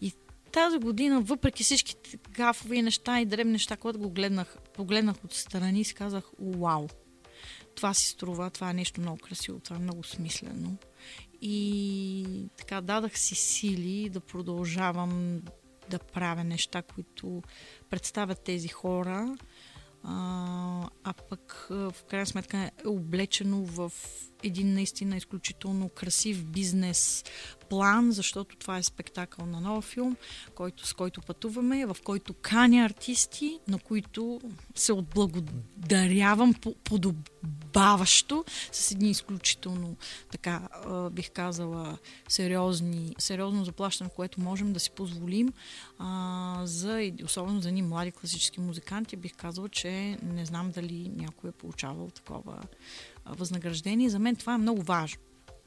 И 0.01 0.13
тази 0.53 0.79
година, 0.79 1.21
въпреки 1.21 1.63
всичките 1.63 2.19
гафови 2.31 2.83
неща 2.83 3.21
и 3.21 3.27
дребни 3.27 3.53
неща, 3.53 3.77
когато 3.77 3.99
го 3.99 4.11
гледнах, 4.11 4.57
погледнах 4.75 5.25
от 5.25 5.33
страни, 5.33 5.85
си 5.85 5.95
казах, 5.95 6.25
вау, 6.41 6.89
това 7.75 7.95
си 7.95 8.07
струва, 8.07 8.51
това 8.51 8.71
е 8.71 8.75
нещо 8.75 9.01
много 9.01 9.19
красиво, 9.19 9.61
това 9.61 9.77
е 9.77 9.81
много 9.81 10.05
смислено. 10.05 10.77
И 11.43 12.49
така 12.57 12.81
дадах 12.81 13.19
си 13.19 13.35
сили 13.35 14.09
да 14.09 14.21
продължавам 14.21 15.43
да 15.91 15.99
правя 15.99 16.45
неща, 16.45 16.83
които 16.83 17.43
представят 17.91 18.41
тези 18.41 18.69
хора, 18.69 19.37
а, 20.03 20.89
а 21.05 21.13
пък 21.13 21.67
в 21.71 21.95
крайна 22.09 22.27
сметка 22.27 22.59
е 22.59 22.89
облечено 22.89 23.65
в 23.65 23.93
един 24.43 24.75
наистина 24.75 25.17
изключително 25.17 25.89
красив 25.89 26.45
бизнес 26.45 27.25
план, 27.69 28.13
защото 28.13 28.57
това 28.57 28.79
е 28.79 28.83
спектакъл 28.83 29.47
на 29.47 29.61
нов 29.61 29.85
филм, 29.85 30.17
който, 30.55 30.87
с 30.87 30.93
който 30.93 31.21
пътуваме, 31.21 31.87
в 31.87 31.97
който 32.05 32.35
каня 32.35 32.85
артисти, 32.85 33.59
на 33.69 33.79
които 33.79 34.41
се 34.75 34.93
отблагодарявам 34.93 36.55
по- 36.55 36.75
подобаващо 36.75 38.45
с 38.73 38.91
едни 38.91 39.11
изключително, 39.11 39.97
така 40.33 40.69
бих 41.13 41.31
казала, 41.31 41.99
сериозни, 42.29 43.15
сериозно 43.19 43.65
заплащане, 43.65 44.11
което 44.17 44.41
можем 44.41 44.73
да 44.73 44.81
си 44.81 44.91
позволим 44.91 45.53
а, 45.99 46.61
за, 46.65 47.13
особено 47.25 47.61
за 47.61 47.73
ни 47.73 47.83
млади 47.83 48.13
класически 48.13 48.61
музиканти, 48.61 49.17
бих 49.17 49.35
казала, 49.37 49.69
че 49.69 50.19
не 50.23 50.47
знам 50.47 50.71
дали 50.71 51.13
някой 51.17 51.51
е 51.51 51.53
получавал 51.53 52.11
такова 52.11 52.63
възнаграждение. 53.27 54.11
За 54.11 54.19
мен 54.19 54.37
това 54.37 54.55
е 54.55 54.59
много 54.59 54.83
важно. 54.83 55.21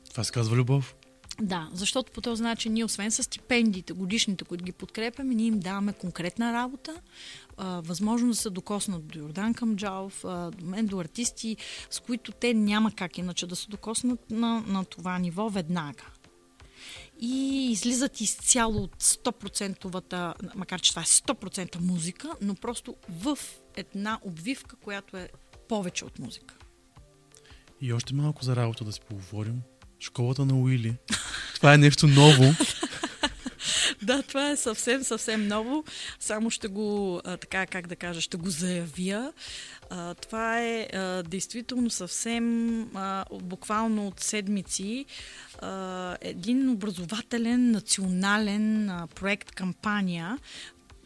Това 0.09 0.23
се 0.23 0.31
казва 0.31 0.55
любов. 0.55 0.95
Да, 1.41 1.69
защото 1.73 2.11
по 2.11 2.21
този 2.21 2.43
начин 2.43 2.73
ние, 2.73 2.85
освен 2.85 3.11
с 3.11 3.23
стипендиите, 3.23 3.93
годишните, 3.93 4.45
които 4.45 4.63
ги 4.63 4.71
подкрепяме, 4.71 5.35
ние 5.35 5.45
им 5.47 5.59
даваме 5.59 5.93
конкретна 5.93 6.53
работа, 6.53 7.01
а, 7.57 7.81
възможност 7.85 8.37
да 8.37 8.41
се 8.41 8.49
докоснат 8.49 9.07
до 9.07 9.19
Йордан 9.19 9.53
Камджалов, 9.53 10.21
до 10.57 10.65
мен, 10.65 10.85
до 10.85 10.99
артисти, 10.99 11.57
с 11.89 11.99
които 11.99 12.31
те 12.31 12.53
няма 12.53 12.91
как 12.91 13.17
иначе 13.17 13.47
да 13.47 13.55
се 13.55 13.69
докоснат 13.69 14.31
на, 14.31 14.63
на 14.67 14.85
това 14.85 15.19
ниво 15.19 15.49
веднага. 15.49 16.03
И 17.21 17.67
излизат 17.71 18.21
изцяло 18.21 18.83
от 18.83 19.03
100%-вата, 19.03 20.33
макар 20.55 20.81
че 20.81 20.91
това 20.91 21.01
е 21.01 21.05
100% 21.05 21.79
музика, 21.79 22.31
но 22.41 22.55
просто 22.55 22.95
в 23.09 23.37
една 23.75 24.19
обвивка, 24.23 24.75
която 24.75 25.17
е 25.17 25.29
повече 25.69 26.05
от 26.05 26.19
музика. 26.19 26.55
И 27.81 27.93
още 27.93 28.13
малко 28.13 28.45
за 28.45 28.55
работа 28.55 28.83
да 28.83 28.91
си 28.91 29.01
поговорим. 29.01 29.61
Школата 29.99 30.45
на 30.45 30.55
Уили. 30.55 30.95
Това 31.55 31.73
е 31.73 31.77
нещо 31.77 32.07
ново. 32.07 32.43
Да, 34.01 34.23
това 34.23 34.49
е 34.49 34.57
съвсем, 34.57 35.03
съвсем 35.03 35.47
ново. 35.47 35.83
Само 36.19 36.49
ще 36.49 36.67
го, 36.67 37.21
а, 37.25 37.37
така 37.37 37.65
как 37.65 37.87
да 37.87 37.95
кажа, 37.95 38.21
ще 38.21 38.37
го 38.37 38.49
заявя. 38.49 39.33
А, 39.89 40.13
това 40.13 40.61
е 40.61 40.87
а, 40.93 41.23
действително 41.23 41.89
съвсем 41.89 42.81
а, 42.95 43.25
буквално 43.41 44.07
от 44.07 44.19
седмици 44.19 45.05
а, 45.61 46.17
един 46.21 46.69
образователен 46.69 47.71
национален 47.71 48.89
а, 48.89 49.07
проект, 49.07 49.51
кампания, 49.51 50.37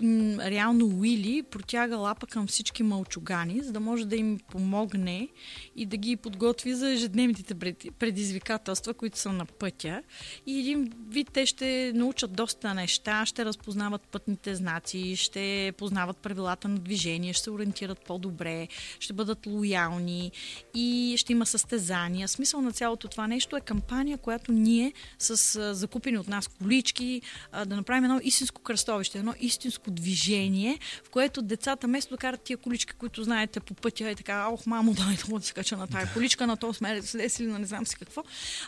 м, 0.02 0.38
реално 0.39 0.86
Уили 0.86 1.44
протяга 1.44 1.98
лапа 1.98 2.28
към 2.28 2.48
всички 2.48 2.84
мълчугани, 2.84 3.62
за 3.64 3.72
да 3.72 3.80
може 3.80 4.06
да 4.06 4.16
им 4.16 4.39
помогне 4.52 5.28
и 5.76 5.86
да 5.86 5.98
ги 5.98 6.16
подготви 6.16 6.74
за 6.74 6.91
ежедневните 6.91 7.56
пред- 7.56 7.86
предизвикателства, 8.00 8.94
които 8.94 9.20
са 9.20 9.32
на 9.32 9.46
пътя. 9.46 10.04
И 10.48 10.60
един 10.60 10.91
вид 11.10 11.30
те 11.34 11.46
ще 11.46 11.91
научат 11.96 12.34
доста 12.34 12.74
неща, 12.74 13.26
ще 13.26 13.46
разпознават 13.46 14.02
пътните 14.02 14.56
знаци, 14.56 15.16
ще 15.16 15.74
познават 15.78 16.18
правилата 16.18 16.68
на 16.68 16.80
движение, 16.80 17.34
ще 17.34 17.44
се 17.44 17.52
ориентират 17.52 18.06
по-добре, 18.06 18.68
ще 19.00 19.14
бъдат 19.14 19.46
лоялни 19.48 20.32
и 20.76 21.16
ще 21.18 21.32
има 21.32 21.46
състезания. 21.46 22.28
Смисъл 22.28 22.62
на 22.62 22.72
цялото 22.72 23.08
това 23.08 23.28
нещо 23.28 23.58
е 23.58 23.62
кампания, 23.62 24.18
която 24.18 24.52
ние 24.52 24.94
с 25.20 25.74
закупени 25.74 26.18
от 26.18 26.28
нас 26.28 26.48
колички 26.48 27.22
да 27.66 27.76
направим 27.76 28.04
едно 28.04 28.20
истинско 28.24 28.62
кръстовище, 28.62 29.18
едно 29.20 29.34
истинско 29.39 29.91
движение, 29.94 30.80
в 31.04 31.10
което 31.10 31.41
децата, 31.41 31.88
вместо 31.88 32.14
да 32.14 32.18
карат 32.18 32.41
тия 32.41 32.58
колички, 32.58 32.94
които 32.94 33.24
знаете 33.24 33.60
по 33.60 33.74
пътя 33.74 34.12
и 34.12 34.16
така, 34.16 34.48
ох, 34.48 34.66
мамо, 34.66 34.94
дай 34.98 35.18
да 35.30 35.41
се 35.41 35.54
кача 35.54 35.78
на 35.78 35.88
тая 35.88 36.14
количка, 36.14 36.48
на 36.48 36.58
то 36.58 36.74
сме 36.74 37.02
слезли 37.02 37.46
на 37.46 37.60
не 37.60 37.66
знам 37.66 37.88
си 37.88 37.96
какво, 37.96 38.24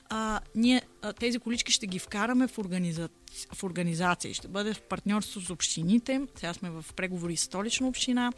а, 0.10 0.40
ние 0.56 0.82
а, 1.02 1.14
тези 1.14 1.40
колички 1.40 1.72
ще 1.72 1.88
ги 1.88 2.00
вкараме 2.00 2.48
в 2.48 2.58
организация 2.58 3.10
в 3.54 3.64
организация. 3.64 4.34
Ще 4.34 4.48
бъде 4.48 4.74
в 4.74 4.82
партньорство 4.82 5.42
с 5.42 5.50
общините. 5.50 6.22
Сега 6.36 6.54
сме 6.54 6.70
в 6.70 6.86
преговори 6.96 7.38
с 7.38 7.44
столична 7.44 7.88
община, 7.88 8.32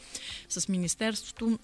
с 0.49 0.67
Министерството 0.67 1.59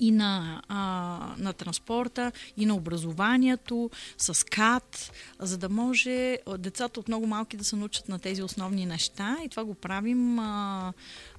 и 0.00 0.10
на, 0.10 0.62
а, 0.68 1.34
на 1.38 1.52
транспорта, 1.52 2.32
и 2.56 2.66
на 2.66 2.74
образованието, 2.74 3.90
с 4.18 4.46
КАТ, 4.46 5.12
за 5.38 5.58
да 5.58 5.68
може 5.68 6.38
децата 6.58 7.00
от 7.00 7.08
много 7.08 7.26
малки 7.26 7.56
да 7.56 7.64
се 7.64 7.76
научат 7.76 8.08
на 8.08 8.18
тези 8.18 8.42
основни 8.42 8.86
неща. 8.86 9.36
И 9.44 9.48
това 9.48 9.64
го 9.64 9.74
правим. 9.74 10.38
А, 10.38 10.92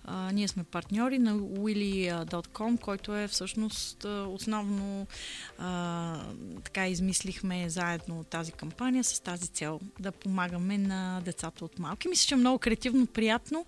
а, 0.06 0.32
ние 0.32 0.48
сме 0.48 0.64
партньори 0.64 1.20
на 1.20 1.36
willy.com, 1.40 2.80
който 2.80 3.16
е 3.16 3.28
всъщност 3.28 4.06
основно 4.28 5.08
а, 5.58 6.20
така 6.64 6.88
измислихме 6.88 7.70
заедно 7.70 8.24
тази 8.24 8.52
кампания 8.52 9.04
с 9.04 9.20
тази 9.20 9.48
цел 9.48 9.80
да 10.00 10.12
помагаме 10.12 10.78
на 10.78 11.22
децата 11.26 11.66
от 11.66 11.80
малки. 11.80 12.08
Мисля, 12.08 12.28
че 12.28 12.34
е 12.34 12.38
много 12.38 12.60
креативно, 12.60 13.08
приятно 13.08 13.66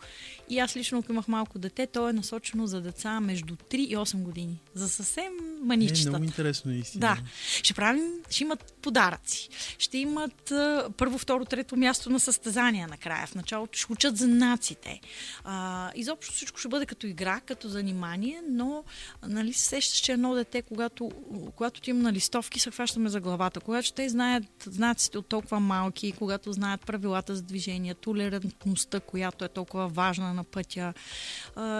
и 0.50 0.60
аз 0.60 0.76
лично, 0.76 1.00
ако 1.00 1.12
имах 1.12 1.28
малко 1.28 1.60
дете, 1.60 1.88
то 1.88 2.10
е 2.10 2.14
насочено 2.14 2.68
за 2.68 2.82
деца 2.82 3.20
между 3.20 3.56
3 3.56 3.76
и 3.76 3.96
8 3.98 4.18
години. 4.18 4.60
За 4.74 4.90
съвсем 4.90 5.34
Е, 5.66 5.68
маничета. 5.68 6.10
много 6.10 6.24
интересно 6.24 6.72
наистина. 6.72 7.00
Да. 7.00 7.18
Ще 7.64 7.74
правим, 7.74 8.12
ще 8.30 8.44
имат 8.44 8.74
подаръци. 8.82 9.50
Ще 9.78 9.98
имат 9.98 10.52
а, 10.52 10.90
първо, 10.98 11.18
второ, 11.18 11.46
трето 11.46 11.78
място 11.78 12.10
на 12.10 12.20
състезания 12.20 12.88
накрая. 12.88 13.28
В 13.28 13.36
началото 13.36 13.78
ще 13.78 13.94
учат 13.94 14.18
знаците. 14.18 15.02
А, 15.44 15.92
изобщо 15.96 16.25
всичко 16.32 16.60
ще 16.60 16.68
бъде 16.68 16.86
като 16.86 17.08
игра, 17.08 17.40
като 17.40 17.70
занимание, 17.70 18.42
но 18.50 18.84
нали, 19.28 19.54
се 19.54 19.66
сещаш, 19.66 20.00
че 20.00 20.12
едно 20.12 20.34
дете, 20.34 20.62
когато, 20.62 21.12
когато 21.56 21.82
ти 21.82 21.90
има 21.90 22.02
на 22.02 22.14
листовки, 22.14 22.60
се 22.60 22.72
хващаме 22.72 23.10
за 23.10 23.20
главата. 23.20 23.60
Когато 23.60 23.94
те 23.94 24.10
знаят 24.10 24.44
знаците 24.64 25.18
от 25.18 25.28
толкова 25.28 25.60
малки, 25.60 26.12
когато 26.12 26.54
знаят 26.54 26.86
правилата 26.86 27.36
за 27.36 27.42
движение, 27.42 27.94
толерантността, 27.94 29.00
която 29.00 29.46
е 29.46 29.50
толкова 29.50 29.88
важна 29.88 30.34
на 30.34 30.44
пътя 30.44 30.94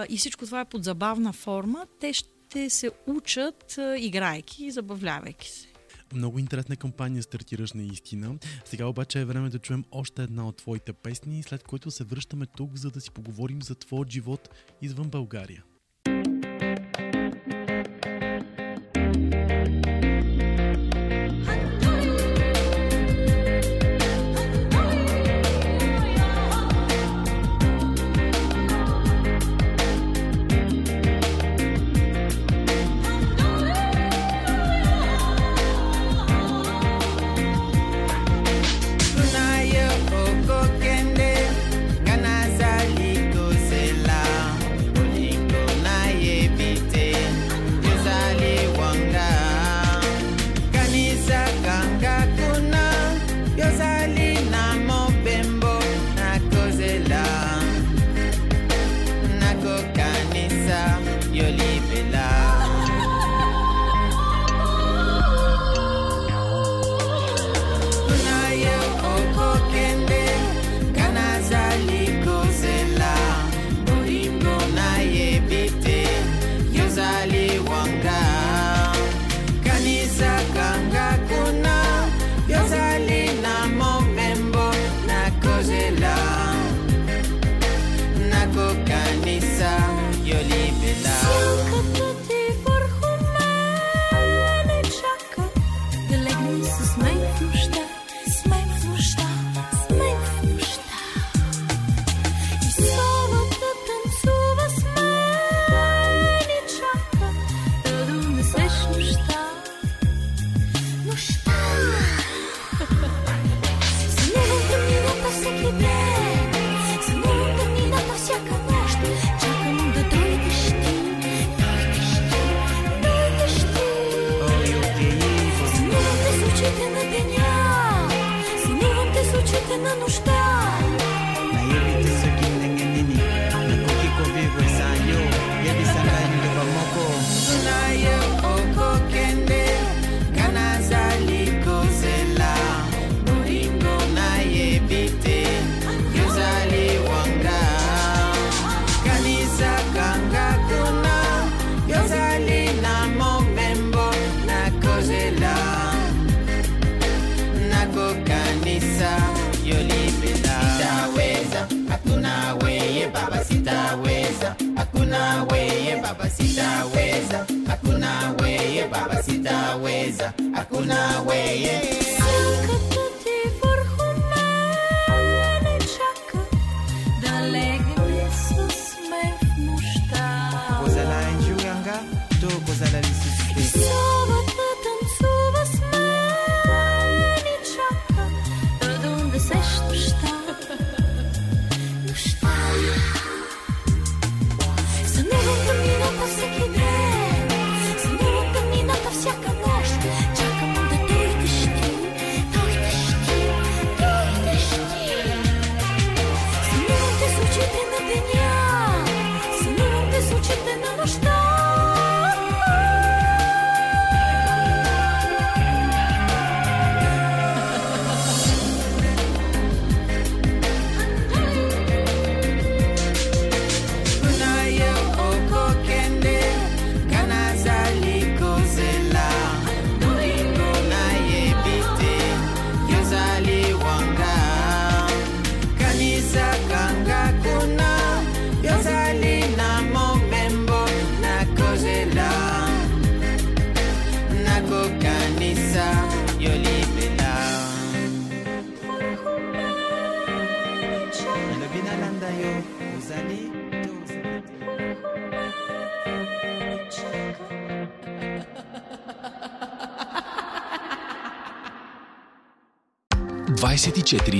и 0.08 0.16
всичко 0.18 0.44
това 0.44 0.60
е 0.60 0.64
под 0.64 0.84
забавна 0.84 1.32
форма, 1.32 1.86
те 2.00 2.12
ще 2.12 2.70
се 2.70 2.90
учат, 3.06 3.78
играйки 3.98 4.64
и 4.64 4.70
забавлявайки 4.70 5.50
се. 5.50 5.75
Много 6.14 6.38
интересна 6.38 6.76
кампания 6.76 7.22
стартираш 7.22 7.72
наистина. 7.72 8.38
Сега 8.64 8.86
обаче 8.86 9.20
е 9.20 9.24
време 9.24 9.50
да 9.50 9.58
чуем 9.58 9.84
още 9.90 10.22
една 10.22 10.48
от 10.48 10.56
твоите 10.56 10.92
песни, 10.92 11.42
след 11.42 11.62
което 11.62 11.90
се 11.90 12.04
връщаме 12.04 12.46
тук, 12.46 12.78
за 12.78 12.90
да 12.90 13.00
си 13.00 13.10
поговорим 13.10 13.62
за 13.62 13.74
твоят 13.74 14.10
живот 14.10 14.48
извън 14.82 15.08
България. 15.08 15.64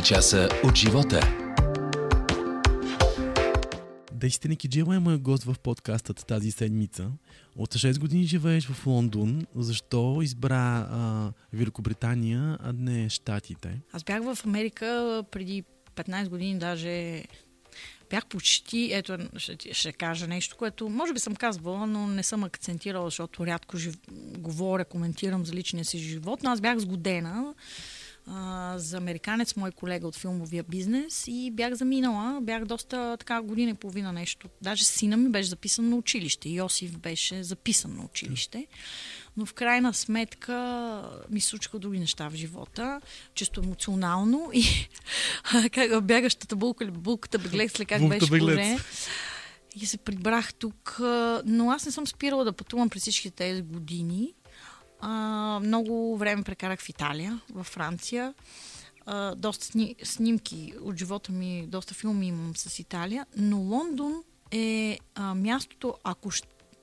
Часа 0.07 0.49
от 0.65 0.77
живота. 0.77 1.21
Десите 4.13 4.57
Киджила 4.57 4.97
е 4.97 4.99
моят 4.99 5.21
гост 5.21 5.45
в 5.45 5.55
подкастът 5.63 6.27
тази 6.27 6.51
седмица. 6.51 7.11
От 7.57 7.75
6 7.75 7.99
години 7.99 8.25
живееш 8.25 8.67
в 8.67 8.87
Лондон. 8.87 9.47
Защо 9.55 10.19
избра 10.23 10.89
а, 10.91 11.33
Великобритания, 11.53 12.59
а 12.61 12.73
не 12.73 13.09
Штатите? 13.09 13.81
Аз 13.93 14.05
бях 14.05 14.23
в 14.23 14.39
Америка 14.47 15.23
преди 15.31 15.65
15 15.97 16.29
години 16.29 16.59
даже. 16.59 17.25
Бях 18.11 18.27
почти, 18.27 18.91
ето 18.93 19.19
ще, 19.37 19.75
ще 19.75 19.93
кажа 19.93 20.27
нещо, 20.27 20.57
което 20.57 20.89
може 20.89 21.13
би 21.13 21.19
съм 21.19 21.37
казвала, 21.37 21.87
но 21.87 22.07
не 22.07 22.23
съм 22.23 22.45
акцентирала, 22.45 23.07
защото 23.07 23.47
рядко 23.47 23.77
жив... 23.77 23.97
говоря, 24.39 24.85
коментирам 24.85 25.47
за 25.47 25.53
личния 25.53 25.85
си 25.85 25.99
живот, 25.99 26.43
но 26.43 26.51
аз 26.51 26.61
бях 26.61 26.79
сгодена 26.79 27.55
а, 28.27 28.75
за 28.79 28.97
американец, 28.97 29.57
мой 29.57 29.71
колега 29.73 30.09
от 30.09 30.17
филмовия 30.17 30.63
бизнес 30.63 31.25
и 31.27 31.51
бях 31.53 31.75
заминала, 31.75 32.41
бях 32.41 32.65
доста 32.65 33.17
така 33.17 33.43
година 33.43 33.71
и 33.71 33.75
половина 33.75 34.13
нещо. 34.13 34.49
Даже 34.63 34.85
сина 34.85 35.17
ми 35.17 35.29
беше 35.29 35.49
записан 35.49 35.89
на 35.89 35.97
училище, 35.97 36.49
Йосиф 36.49 36.99
беше 36.99 37.43
записан 37.43 37.97
на 37.97 38.05
училище, 38.05 38.67
но 39.37 39.47
в 39.47 39.55
крайна 39.55 39.95
сметка 39.95 41.03
ми 41.31 41.41
се 41.41 41.49
случиха 41.49 41.79
други 41.79 41.99
неща 41.99 42.29
в 42.29 42.35
живота, 42.35 43.01
чисто 43.35 43.61
емоционално 43.61 44.51
и 44.55 44.65
как 45.73 46.05
бягащата 46.05 46.57
булка 46.57 46.85
или 46.85 46.91
булката 46.91 47.39
беглец 47.39 47.81
ли 47.81 47.85
как 47.85 48.01
Булката 48.01 48.19
беше 48.21 48.31
беглец. 48.31 48.55
положение. 48.55 48.79
И 49.81 49.87
се 49.87 49.99
прибрах 49.99 50.55
тук, 50.55 50.97
но 51.45 51.71
аз 51.71 51.87
не 51.87 51.93
съм 51.93 52.07
спирала 52.07 52.45
да 52.45 52.53
пътувам 52.53 52.89
през 52.89 53.03
всички 53.03 53.31
тези 53.31 53.63
години. 53.63 54.35
А, 55.01 55.61
много 55.63 56.17
време 56.17 56.43
прекарах 56.43 56.81
в 56.81 56.89
Италия, 56.89 57.41
във 57.53 57.67
Франция. 57.67 58.35
А, 59.07 59.35
доста 59.35 59.65
сни, 59.65 59.97
снимки 60.03 60.73
от 60.83 60.97
живота 60.97 61.33
ми, 61.33 61.67
доста 61.67 61.95
филми 61.95 62.27
имам 62.27 62.57
с 62.57 62.79
Италия, 62.79 63.27
но 63.37 63.57
Лондон 63.57 64.23
е 64.51 64.99
а, 65.15 65.35
мястото, 65.35 65.95
ако, 66.05 66.31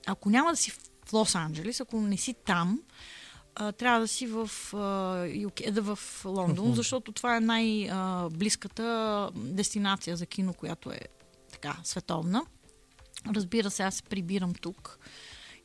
ако 0.05 0.29
няма 0.29 0.49
да 0.49 0.57
си 0.57 0.71
в 0.71 0.79
Лос-Анджелес, 1.11 1.81
ако 1.81 2.01
не 2.01 2.17
си 2.17 2.35
там, 2.45 2.79
а, 3.55 3.71
трябва 3.71 3.99
да 3.99 4.07
си 4.07 4.27
в, 4.27 4.49
а, 4.73 4.77
UK, 5.25 5.71
да 5.71 5.81
в 5.81 6.25
Лондон, 6.25 6.73
защото 6.75 7.11
това 7.11 7.37
е 7.37 7.39
най-близката 7.39 9.29
дестинация 9.35 10.17
за 10.17 10.25
кино, 10.25 10.53
която 10.53 10.91
е 10.91 10.99
така 11.51 11.77
световна. 11.83 12.45
Разбира 13.35 13.71
се, 13.71 13.83
аз 13.83 13.95
се 13.95 14.03
прибирам 14.03 14.53
тук 14.53 14.99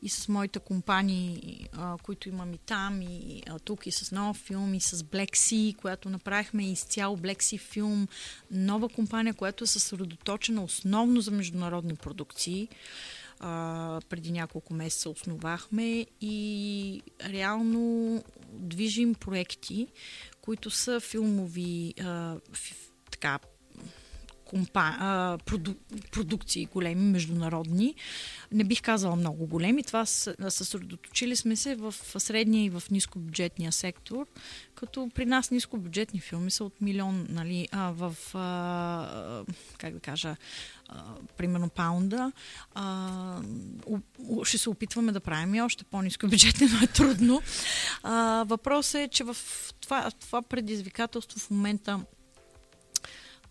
и 0.01 0.09
с 0.09 0.27
моите 0.27 0.59
компании, 0.59 1.65
а, 1.73 1.97
които 2.03 2.29
имам 2.29 2.53
и 2.53 2.57
там, 2.57 3.01
и 3.01 3.43
а, 3.49 3.59
тук, 3.59 3.87
и 3.87 3.91
с 3.91 4.11
нов 4.11 4.37
филм, 4.37 4.73
и 4.73 4.81
с 4.81 4.97
Black 4.97 5.31
Sea, 5.31 5.75
която 5.75 6.09
направихме 6.09 6.71
изцяло 6.71 7.17
Black 7.17 7.37
Sea 7.37 7.59
филм, 7.59 8.07
нова 8.51 8.89
компания, 8.89 9.33
която 9.33 9.63
е 9.63 9.67
съсредоточена 9.67 10.63
основно 10.63 11.21
за 11.21 11.31
международни 11.31 11.95
продукции. 11.95 12.67
А, 13.39 14.01
преди 14.09 14.31
няколко 14.31 14.73
месеца 14.73 15.09
основахме 15.09 16.05
и 16.21 17.01
реално 17.23 18.23
движим 18.53 19.15
проекти, 19.15 19.87
които 20.41 20.69
са 20.69 20.99
филмови, 20.99 21.93
а, 22.01 22.35
фи, 22.53 22.75
така, 23.11 23.39
компа, 24.49 24.95
а, 24.99 25.37
проду, 25.45 25.73
продукции 26.11 26.65
големи, 26.65 27.11
международни. 27.11 27.95
Не 28.51 28.63
бих 28.63 28.81
казала 28.81 29.15
много 29.15 29.45
големи. 29.47 29.83
Това 29.83 30.05
съсредоточили 30.05 31.35
сме 31.35 31.55
се 31.55 31.75
в 31.75 31.95
средния 32.17 32.65
и 32.65 32.69
в 32.69 32.83
нискобюджетния 32.91 33.71
сектор, 33.71 34.27
като 34.75 35.09
при 35.15 35.25
нас 35.25 35.51
нискобюджетни 35.51 36.19
филми 36.19 36.51
са 36.51 36.63
от 36.63 36.81
милион, 36.81 37.27
нали, 37.29 37.67
а, 37.71 37.91
в, 37.91 38.15
а, 38.33 39.43
как 39.77 39.93
да 39.93 39.99
кажа, 39.99 40.35
а, 40.87 41.03
примерно 41.37 41.69
паунда. 41.69 42.31
А, 42.73 43.41
ще 44.43 44.57
се 44.57 44.69
опитваме 44.69 45.11
да 45.11 45.19
правим 45.19 45.55
и 45.55 45.61
още 45.61 45.83
по-низко 45.83 46.27
бюджетни, 46.27 46.67
но 46.71 46.79
е 46.83 46.87
трудно. 46.87 47.41
Въпросът 48.45 49.01
е, 49.01 49.07
че 49.07 49.23
в 49.23 49.37
това, 49.81 50.11
това 50.11 50.41
предизвикателство 50.41 51.39
в 51.39 51.49
момента 51.49 51.99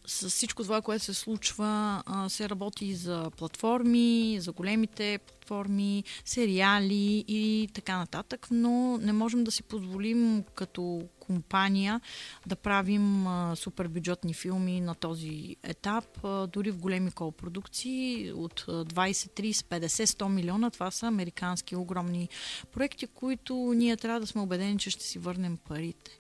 с 0.09 0.31
всичко 0.31 0.63
това, 0.63 0.83
което 0.83 1.05
се 1.05 1.15
случва, 1.15 2.03
се 2.29 2.49
работи 2.49 2.95
за 2.95 3.31
платформи, 3.37 4.39
за 4.41 4.53
големите 4.53 5.19
платформи, 5.19 6.05
сериали 6.25 7.25
и 7.29 7.69
така 7.75 7.99
нататък, 7.99 8.47
но 8.51 8.99
не 8.99 9.13
можем 9.13 9.45
да 9.45 9.51
си 9.51 9.63
позволим 9.63 10.45
като 10.55 11.03
компания 11.21 12.01
да 12.47 12.57
правим 12.57 13.27
а, 13.27 13.57
супер 13.57 13.89
бюджетни 13.89 14.35
филми 14.35 14.81
на 14.81 14.95
този 14.95 15.57
етап. 15.63 16.05
Дори 16.53 16.71
в 16.71 16.79
големи 16.79 17.11
колпродукции 17.11 18.33
от 18.33 18.65
а, 18.69 18.85
20, 18.85 19.11
30, 19.13 19.53
50, 19.53 19.87
100 19.87 20.29
милиона, 20.29 20.71
това 20.71 20.91
са 20.91 21.07
американски 21.07 21.77
огромни 21.77 22.29
проекти, 22.73 23.07
които 23.07 23.73
ние 23.77 23.97
трябва 23.97 24.21
да 24.21 24.27
сме 24.27 24.41
убедени, 24.43 24.79
че 24.79 24.91
ще 24.91 25.05
си 25.05 25.19
върнем 25.19 25.57
парите. 25.69 26.19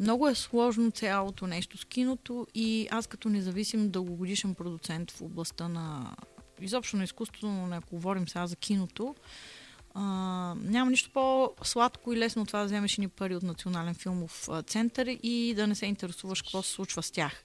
Много 0.00 0.28
е 0.28 0.34
сложно 0.34 0.90
цялото 0.90 1.46
нещо 1.46 1.78
с 1.78 1.84
киното 1.84 2.46
и 2.54 2.88
аз 2.90 3.06
като 3.06 3.28
независим 3.28 3.90
дългогодишен 3.90 4.54
продуцент 4.54 5.10
в 5.10 5.22
областта 5.22 5.68
на 5.68 6.16
изобщо 6.60 6.96
на 6.96 7.04
изкуството, 7.04 7.46
но 7.46 7.66
не 7.66 7.78
говорим 7.78 8.28
сега 8.28 8.46
за 8.46 8.56
киното, 8.56 9.14
а, 9.94 10.02
няма 10.60 10.90
нищо 10.90 11.10
по-сладко 11.12 12.12
и 12.12 12.16
лесно 12.16 12.42
от 12.42 12.48
това 12.48 12.58
да 12.58 12.64
вземеш 12.64 12.98
ни 12.98 13.08
пари 13.08 13.36
от 13.36 13.42
Национален 13.42 13.94
филмов 13.94 14.48
център 14.66 15.18
и 15.22 15.54
да 15.56 15.66
не 15.66 15.74
се 15.74 15.86
интересуваш 15.86 16.42
какво 16.42 16.62
се 16.62 16.70
случва 16.70 17.02
с 17.02 17.10
тях. 17.10 17.44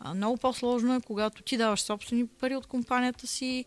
А, 0.00 0.14
много 0.14 0.36
по-сложно 0.36 0.94
е, 0.94 1.00
когато 1.00 1.42
ти 1.42 1.56
даваш 1.56 1.80
собствени 1.80 2.26
пари 2.26 2.56
от 2.56 2.66
компанията 2.66 3.26
си, 3.26 3.64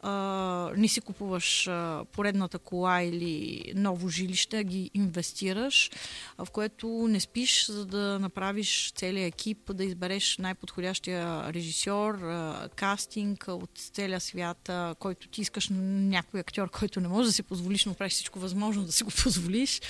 а, 0.00 0.72
не 0.76 0.88
си 0.88 1.00
купуваш 1.00 1.66
а, 1.66 2.04
поредната 2.12 2.58
кола 2.58 3.02
или 3.02 3.62
ново 3.76 4.08
жилище, 4.08 4.64
ги 4.64 4.90
инвестираш, 4.94 5.90
а, 6.38 6.44
в 6.44 6.50
което 6.50 6.88
не 7.08 7.20
спиш, 7.20 7.66
за 7.66 7.86
да 7.86 8.18
направиш 8.18 8.92
целият 8.96 9.34
екип, 9.34 9.74
да 9.74 9.84
избереш 9.84 10.38
най-подходящия 10.38 11.52
режисьор, 11.52 12.14
а, 12.14 12.68
кастинг 12.76 13.44
от 13.48 13.70
целия 13.74 14.20
свят, 14.20 14.68
а, 14.68 14.94
който 14.98 15.28
ти 15.28 15.40
искаш 15.40 15.68
някой 15.72 16.40
актьор, 16.40 16.70
който 16.70 17.00
не 17.00 17.08
може 17.08 17.28
да 17.28 17.32
си 17.32 17.42
позволиш, 17.42 17.84
но 17.84 17.94
правиш 17.94 18.12
всичко 18.12 18.38
възможно 18.38 18.84
да 18.84 18.92
си 18.92 19.04
го 19.04 19.10
позволиш. 19.22 19.80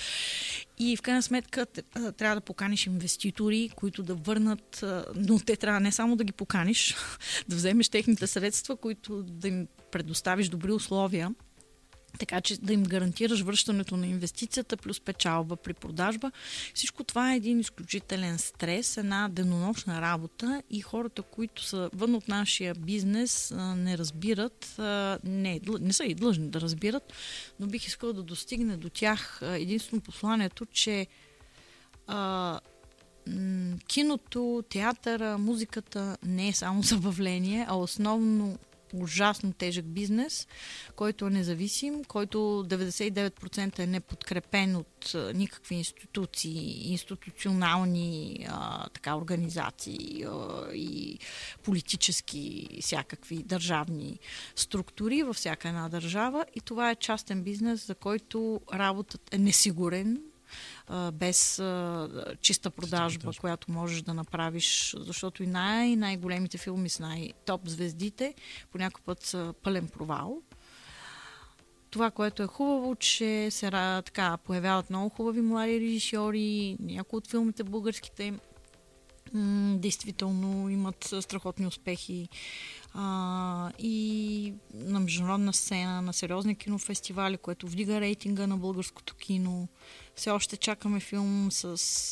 И 0.78 0.96
в 0.96 1.02
крайна 1.02 1.22
сметка 1.22 1.66
трябва 2.16 2.34
да 2.34 2.40
поканиш 2.40 2.86
инвеститори, 2.86 3.70
които 3.76 4.02
да 4.02 4.14
върнат, 4.14 4.84
но 5.14 5.38
те 5.38 5.56
трябва 5.56 5.80
не 5.80 5.92
само 5.92 6.16
да 6.16 6.24
ги 6.24 6.32
поканиш, 6.32 6.96
да 7.48 7.56
вземеш 7.56 7.88
техните 7.88 8.26
средства, 8.26 8.76
които 8.76 9.22
да 9.22 9.48
им 9.48 9.66
предоставиш 9.92 10.48
добри 10.48 10.72
условия, 10.72 11.34
така 12.18 12.40
че 12.40 12.60
да 12.60 12.72
им 12.72 12.82
гарантираш 12.82 13.40
връщането 13.40 13.96
на 13.96 14.06
инвестицията 14.06 14.76
плюс 14.76 15.00
печалба 15.00 15.56
при 15.56 15.74
продажба. 15.74 16.30
Всичко 16.74 17.04
това 17.04 17.32
е 17.32 17.36
един 17.36 17.60
изключителен 17.60 18.38
стрес, 18.38 18.96
една 18.96 19.28
денонощна 19.28 20.00
работа 20.00 20.62
и 20.70 20.80
хората, 20.80 21.22
които 21.22 21.64
са 21.64 21.90
вън 21.92 22.14
от 22.14 22.28
нашия 22.28 22.74
бизнес, 22.74 23.54
не 23.76 23.98
разбират, 23.98 24.74
не, 25.24 25.60
не 25.80 25.92
са 25.92 26.04
и 26.04 26.14
длъжни 26.14 26.48
да 26.48 26.60
разбират, 26.60 27.12
но 27.60 27.66
бих 27.66 27.86
искала 27.86 28.12
да 28.12 28.22
достигне 28.22 28.76
до 28.76 28.88
тях 28.88 29.40
единствено 29.42 30.02
посланието, 30.02 30.66
че 30.66 31.06
а, 32.06 32.60
киното, 33.86 34.64
театъра, 34.68 35.38
музиката 35.38 36.16
не 36.22 36.48
е 36.48 36.52
само 36.52 36.82
забавление, 36.92 37.66
а 37.68 37.76
основно 37.76 38.58
ужасно 38.94 39.52
тежък 39.52 39.84
бизнес, 39.84 40.46
който 40.96 41.26
е 41.26 41.30
независим, 41.30 42.04
който 42.04 42.38
99% 42.38 43.78
е 43.78 43.86
неподкрепен 43.86 44.76
от 44.76 45.14
никакви 45.34 45.74
институции, 45.74 46.90
институционални 46.92 48.46
а, 48.48 48.88
така, 48.88 49.16
организации 49.16 50.24
а, 50.24 50.66
и 50.74 51.18
политически 51.62 52.68
всякакви 52.80 53.36
държавни 53.36 54.18
структури 54.56 55.22
във 55.22 55.36
всяка 55.36 55.68
една 55.68 55.88
държава. 55.88 56.44
И 56.54 56.60
това 56.60 56.90
е 56.90 56.96
частен 56.96 57.42
бизнес, 57.42 57.86
за 57.86 57.94
който 57.94 58.60
работата 58.74 59.36
е 59.36 59.38
несигурен, 59.38 60.22
а, 60.86 61.12
без 61.12 61.58
а, 61.58 62.08
чиста 62.40 62.70
продажба, 62.70 63.32
която 63.40 63.72
можеш 63.72 64.02
да 64.02 64.14
направиш, 64.14 64.94
защото 64.98 65.42
и 65.42 65.46
най- 65.46 65.96
най-големите 65.96 66.58
филми 66.58 66.88
с 66.88 66.98
най-топ 66.98 67.68
звездите 67.68 68.34
по 68.72 68.78
някой 68.78 69.00
път 69.04 69.22
са 69.22 69.54
пълен 69.62 69.88
провал. 69.88 70.42
Това, 71.90 72.10
което 72.10 72.42
е 72.42 72.46
хубаво, 72.46 72.96
че 72.96 73.50
се 73.50 73.70
така, 73.70 74.36
появяват 74.36 74.90
много 74.90 75.08
хубави 75.08 75.40
млади 75.40 75.80
режисьори, 75.80 76.76
някои 76.80 77.16
от 77.16 77.30
филмите 77.30 77.64
българските 77.64 78.34
м- 79.32 79.76
действително 79.78 80.68
имат 80.68 81.14
страхотни 81.20 81.66
успехи 81.66 82.28
а, 82.94 83.70
и 83.78 84.54
на 84.74 85.00
международна 85.00 85.52
сцена, 85.52 86.02
на 86.02 86.12
сериозни 86.12 86.56
кинофестивали, 86.56 87.36
което 87.36 87.66
вдига 87.66 88.00
рейтинга 88.00 88.46
на 88.46 88.56
българското 88.56 89.14
кино. 89.14 89.68
Все 90.18 90.30
още 90.30 90.56
чакаме 90.56 91.00
филм 91.00 91.48
с 91.52 91.64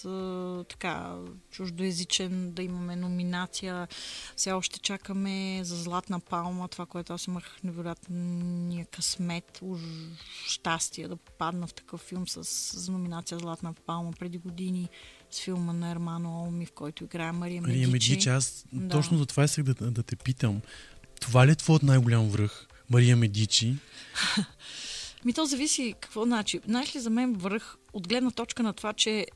а, 0.04 0.64
така 0.68 1.14
чуждоязичен 1.50 2.52
да 2.52 2.62
имаме 2.62 2.96
номинация. 2.96 3.88
Все 4.36 4.52
още 4.52 4.80
чакаме 4.80 5.60
за 5.64 5.76
Златна 5.76 6.20
палма, 6.20 6.68
това, 6.68 6.86
което 6.86 7.12
аз 7.12 7.26
имах 7.26 7.58
невероятния 7.64 8.86
късмет, 8.86 9.58
уж 9.62 9.80
щастие 10.46 11.08
да 11.08 11.16
попадна 11.16 11.66
в 11.66 11.74
такъв 11.74 12.00
филм 12.00 12.28
с, 12.28 12.44
с 12.44 12.88
номинация 12.88 13.38
Златна 13.38 13.72
палма 13.86 14.12
преди 14.18 14.38
години 14.38 14.88
с 15.30 15.40
филма 15.40 15.72
на 15.72 15.90
Ермано 15.90 16.42
Олми, 16.42 16.66
в 16.66 16.72
който 16.72 17.04
играе 17.04 17.32
Мария 17.32 17.62
Медичи. 17.62 17.78
Мария 17.78 17.88
Медичи, 17.88 18.28
аз 18.28 18.64
Да. 18.72 18.88
точно 18.96 19.18
за 19.18 19.26
това 19.26 19.44
исках 19.44 19.64
да, 19.64 19.90
да 19.90 20.02
те 20.02 20.16
питам. 20.16 20.60
Това 21.20 21.46
ли 21.46 21.50
е 21.50 21.54
твоят 21.54 21.82
най-голям 21.82 22.28
връх? 22.28 22.66
Мария 22.90 23.16
Медичи. 23.16 23.76
Ми 25.24 25.32
то 25.32 25.46
зависи 25.46 25.94
какво 26.00 26.24
значи. 26.24 26.60
Знаеш 26.66 26.96
ли, 26.96 27.00
за 27.00 27.10
мен 27.10 27.34
връх 27.34 27.76
от 27.96 28.08
гледна 28.08 28.30
точка 28.30 28.62
на 28.62 28.72
това, 28.72 28.92
че 28.92 29.26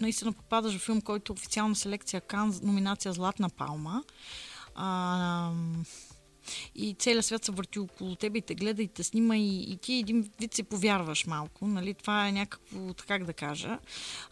наистина 0.00 0.32
попадаш 0.32 0.76
в 0.76 0.84
филм, 0.84 1.00
който 1.00 1.32
официална 1.32 1.74
селекция 1.74 2.20
Кан, 2.20 2.60
номинация 2.62 3.12
Златна 3.12 3.50
палма. 3.50 4.02
А, 4.74 5.50
и 6.74 6.94
целият 6.98 7.24
свят 7.24 7.44
се 7.44 7.52
върти 7.52 7.78
около 7.78 8.16
тебе 8.16 8.38
и 8.38 8.42
те 8.42 8.54
гледа 8.54 8.82
и 8.82 8.88
те 8.88 9.04
снима 9.04 9.36
и, 9.36 9.72
и 9.72 9.76
ти 9.76 9.92
един 9.92 10.30
вид 10.40 10.54
си 10.54 10.62
повярваш 10.62 11.26
малко. 11.26 11.66
Нали? 11.66 11.94
Това 11.94 12.28
е 12.28 12.32
някакво, 12.32 12.94
как 13.06 13.24
да 13.24 13.32
кажа. 13.32 13.78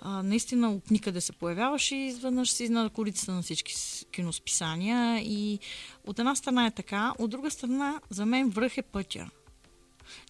А, 0.00 0.22
наистина 0.22 0.72
от 0.72 0.90
никъде 0.90 1.20
се 1.20 1.32
появяваш 1.32 1.92
и 1.92 1.96
изведнъж 1.96 2.52
си 2.52 2.68
на 2.68 2.90
корицата 2.90 3.32
на 3.32 3.42
всички 3.42 3.74
киносписания. 4.12 5.22
И 5.24 5.58
от 6.06 6.18
една 6.18 6.34
страна 6.34 6.66
е 6.66 6.70
така, 6.70 7.12
от 7.18 7.30
друга 7.30 7.50
страна 7.50 8.00
за 8.10 8.26
мен 8.26 8.50
връх 8.50 8.78
е 8.78 8.82
пътя 8.82 9.30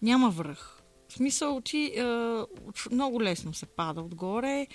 няма 0.01 0.29
връх. 0.29 0.72
В 1.13 1.15
смисъл, 1.15 1.61
ти 1.61 1.85
е, 1.85 2.03
много 2.91 3.21
лесно 3.21 3.53
се 3.53 3.65
пада 3.65 4.01
отгоре. 4.01 4.67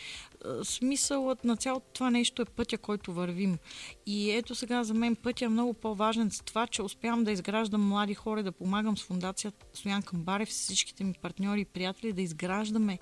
Смисълът 0.63 1.45
на 1.45 1.57
цялото 1.57 1.87
това 1.95 2.11
нещо 2.11 2.43
е 2.43 2.45
пътя, 2.45 2.79
който 2.79 3.13
вървим. 3.13 3.59
И 4.07 4.31
ето 4.31 4.55
сега 4.55 4.85
за 4.85 4.95
мен 4.95 5.17
пътя 5.17 5.45
е 5.45 5.49
много 5.49 5.75
по-важен 5.75 6.31
с 6.31 6.41
това, 6.41 6.67
че 6.67 6.83
успявам 6.83 7.25
да 7.25 7.33
изграждам 7.33 7.89
млади 7.89 8.15
хора, 8.15 8.43
да 8.43 8.53
помагам 8.53 8.97
с 8.97 9.03
фундация 9.03 9.53
Стоян 9.73 10.03
Камбарев, 10.03 10.53
с 10.53 10.57
всичките 10.57 11.05
ми 11.05 11.15
партньори 11.23 11.61
и 11.61 11.65
приятели, 11.65 12.13
да 12.13 12.23
изграждаме 12.23 12.99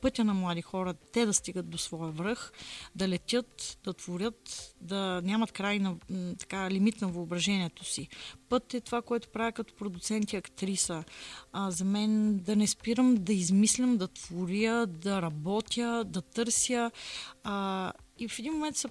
пътя 0.00 0.24
на 0.24 0.34
млади 0.34 0.62
хора, 0.62 0.94
те 0.94 1.26
да 1.26 1.34
стигат 1.34 1.70
до 1.70 1.78
своя 1.78 2.12
връх, 2.12 2.52
да 2.94 3.08
летят, 3.08 3.78
да 3.84 3.92
творят, 3.92 4.74
да 4.80 5.20
нямат 5.24 5.52
край 5.52 5.78
на 5.78 5.96
така, 6.38 6.70
лимит 6.70 7.00
на 7.00 7.08
въображението 7.08 7.84
си. 7.84 8.08
Път 8.48 8.74
е 8.74 8.80
това, 8.80 9.02
което 9.02 9.28
правя 9.28 9.52
като 9.52 9.74
продуцент 9.74 10.32
и 10.32 10.36
актриса. 10.36 11.04
А, 11.52 11.70
за 11.70 11.84
мен 11.84 12.38
да 12.38 12.56
не 12.56 12.66
спирам 12.66 13.14
да 13.14 13.32
измислям, 13.32 13.96
да 13.96 14.08
творя, 14.08 14.86
да 14.86 15.22
работя, 15.22 16.04
да 16.06 16.22
търся. 16.22 16.67
А, 17.44 17.92
и 18.18 18.28
в 18.28 18.38
един 18.38 18.52
момент 18.52 18.76
са 18.76 18.88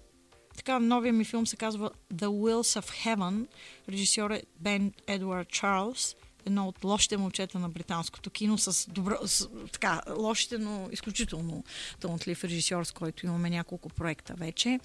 така, 0.58 0.80
новия 0.80 1.14
ми 1.14 1.26
филм 1.26 1.48
се 1.48 1.56
казва 1.56 1.92
The 2.14 2.26
Wheels 2.26 2.82
of 2.82 3.06
Heaven. 3.06 3.48
Режисьор 3.90 4.32
е 4.32 4.44
Бен 4.60 4.94
Едуард 5.08 5.50
Чарлз. 5.50 6.16
Едно 6.46 6.68
от 6.68 6.84
лошите 6.84 7.18
момчета 7.18 7.60
на 7.60 7.70
британското 7.70 8.30
кино 8.30 8.58
с, 8.58 8.90
добро, 8.90 9.16
с 9.26 9.50
така, 9.72 10.02
лошите, 10.18 10.58
но 10.58 10.90
изключително 10.92 11.64
талантлив 12.00 12.44
режисьор, 12.44 12.84
с 12.84 12.92
който 12.92 13.26
имаме 13.26 13.50
няколко 13.50 13.90
проекта 13.90 14.34
вече. 14.34 14.80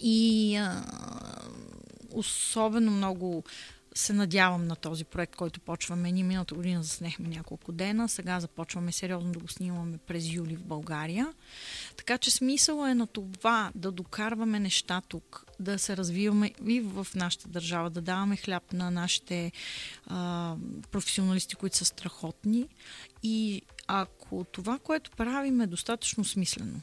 И 0.00 0.56
а, 0.56 0.84
особено 2.12 2.90
много 2.90 3.44
се 3.94 4.12
надявам 4.12 4.66
на 4.66 4.76
този 4.76 5.04
проект, 5.04 5.36
който 5.36 5.60
почваме. 5.60 6.12
Ние 6.12 6.24
миналата 6.24 6.54
година 6.54 6.82
заснехме 6.82 7.28
няколко 7.28 7.72
дена, 7.72 8.08
сега 8.08 8.40
започваме 8.40 8.92
сериозно 8.92 9.32
да 9.32 9.38
го 9.38 9.48
снимаме 9.48 9.98
през 9.98 10.32
юли 10.32 10.56
в 10.56 10.64
България. 10.64 11.32
Така 11.96 12.18
че 12.18 12.30
смисъл 12.30 12.86
е 12.86 12.94
на 12.94 13.06
това 13.06 13.72
да 13.74 13.92
докарваме 13.92 14.60
неща 14.60 15.02
тук, 15.08 15.44
да 15.60 15.78
се 15.78 15.96
развиваме 15.96 16.52
и 16.66 16.80
в 16.80 17.06
нашата 17.14 17.48
държава, 17.48 17.90
да 17.90 18.00
даваме 18.00 18.36
хляб 18.36 18.72
на 18.72 18.90
нашите 18.90 19.52
а, 20.06 20.56
професионалисти, 20.90 21.54
които 21.54 21.76
са 21.76 21.84
страхотни. 21.84 22.68
И 23.22 23.62
ако 23.86 24.44
това, 24.44 24.78
което 24.78 25.10
правим 25.10 25.60
е 25.60 25.66
достатъчно 25.66 26.24
смислено, 26.24 26.80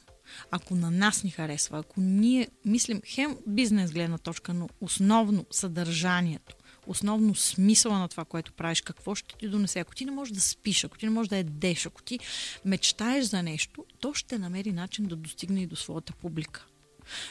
ако 0.51 0.75
на 0.75 0.91
нас 0.91 1.23
ни 1.23 1.29
харесва, 1.29 1.79
ако 1.79 2.01
ние 2.01 2.47
мислим 2.65 3.01
хем 3.05 3.37
бизнес 3.47 3.91
гледна 3.91 4.17
точка, 4.17 4.53
но 4.53 4.69
основно 4.81 5.45
съдържанието, 5.51 6.55
основно 6.87 7.35
смисъла 7.35 7.99
на 7.99 8.07
това, 8.07 8.25
което 8.25 8.53
правиш, 8.53 8.81
какво 8.81 9.15
ще 9.15 9.37
ти 9.37 9.47
донесе. 9.47 9.79
Ако 9.79 9.95
ти 9.95 10.05
не 10.05 10.11
можеш 10.11 10.33
да 10.33 10.41
спиш, 10.41 10.83
ако 10.83 10.97
ти 10.97 11.05
не 11.05 11.11
можеш 11.11 11.29
да 11.29 11.37
едеш, 11.37 11.85
ако 11.85 12.01
ти 12.01 12.19
мечтаеш 12.65 13.25
за 13.25 13.43
нещо, 13.43 13.85
то 13.99 14.13
ще 14.13 14.39
намери 14.39 14.71
начин 14.71 15.05
да 15.05 15.15
достигне 15.15 15.61
и 15.61 15.67
до 15.67 15.75
своята 15.75 16.13
публика. 16.13 16.65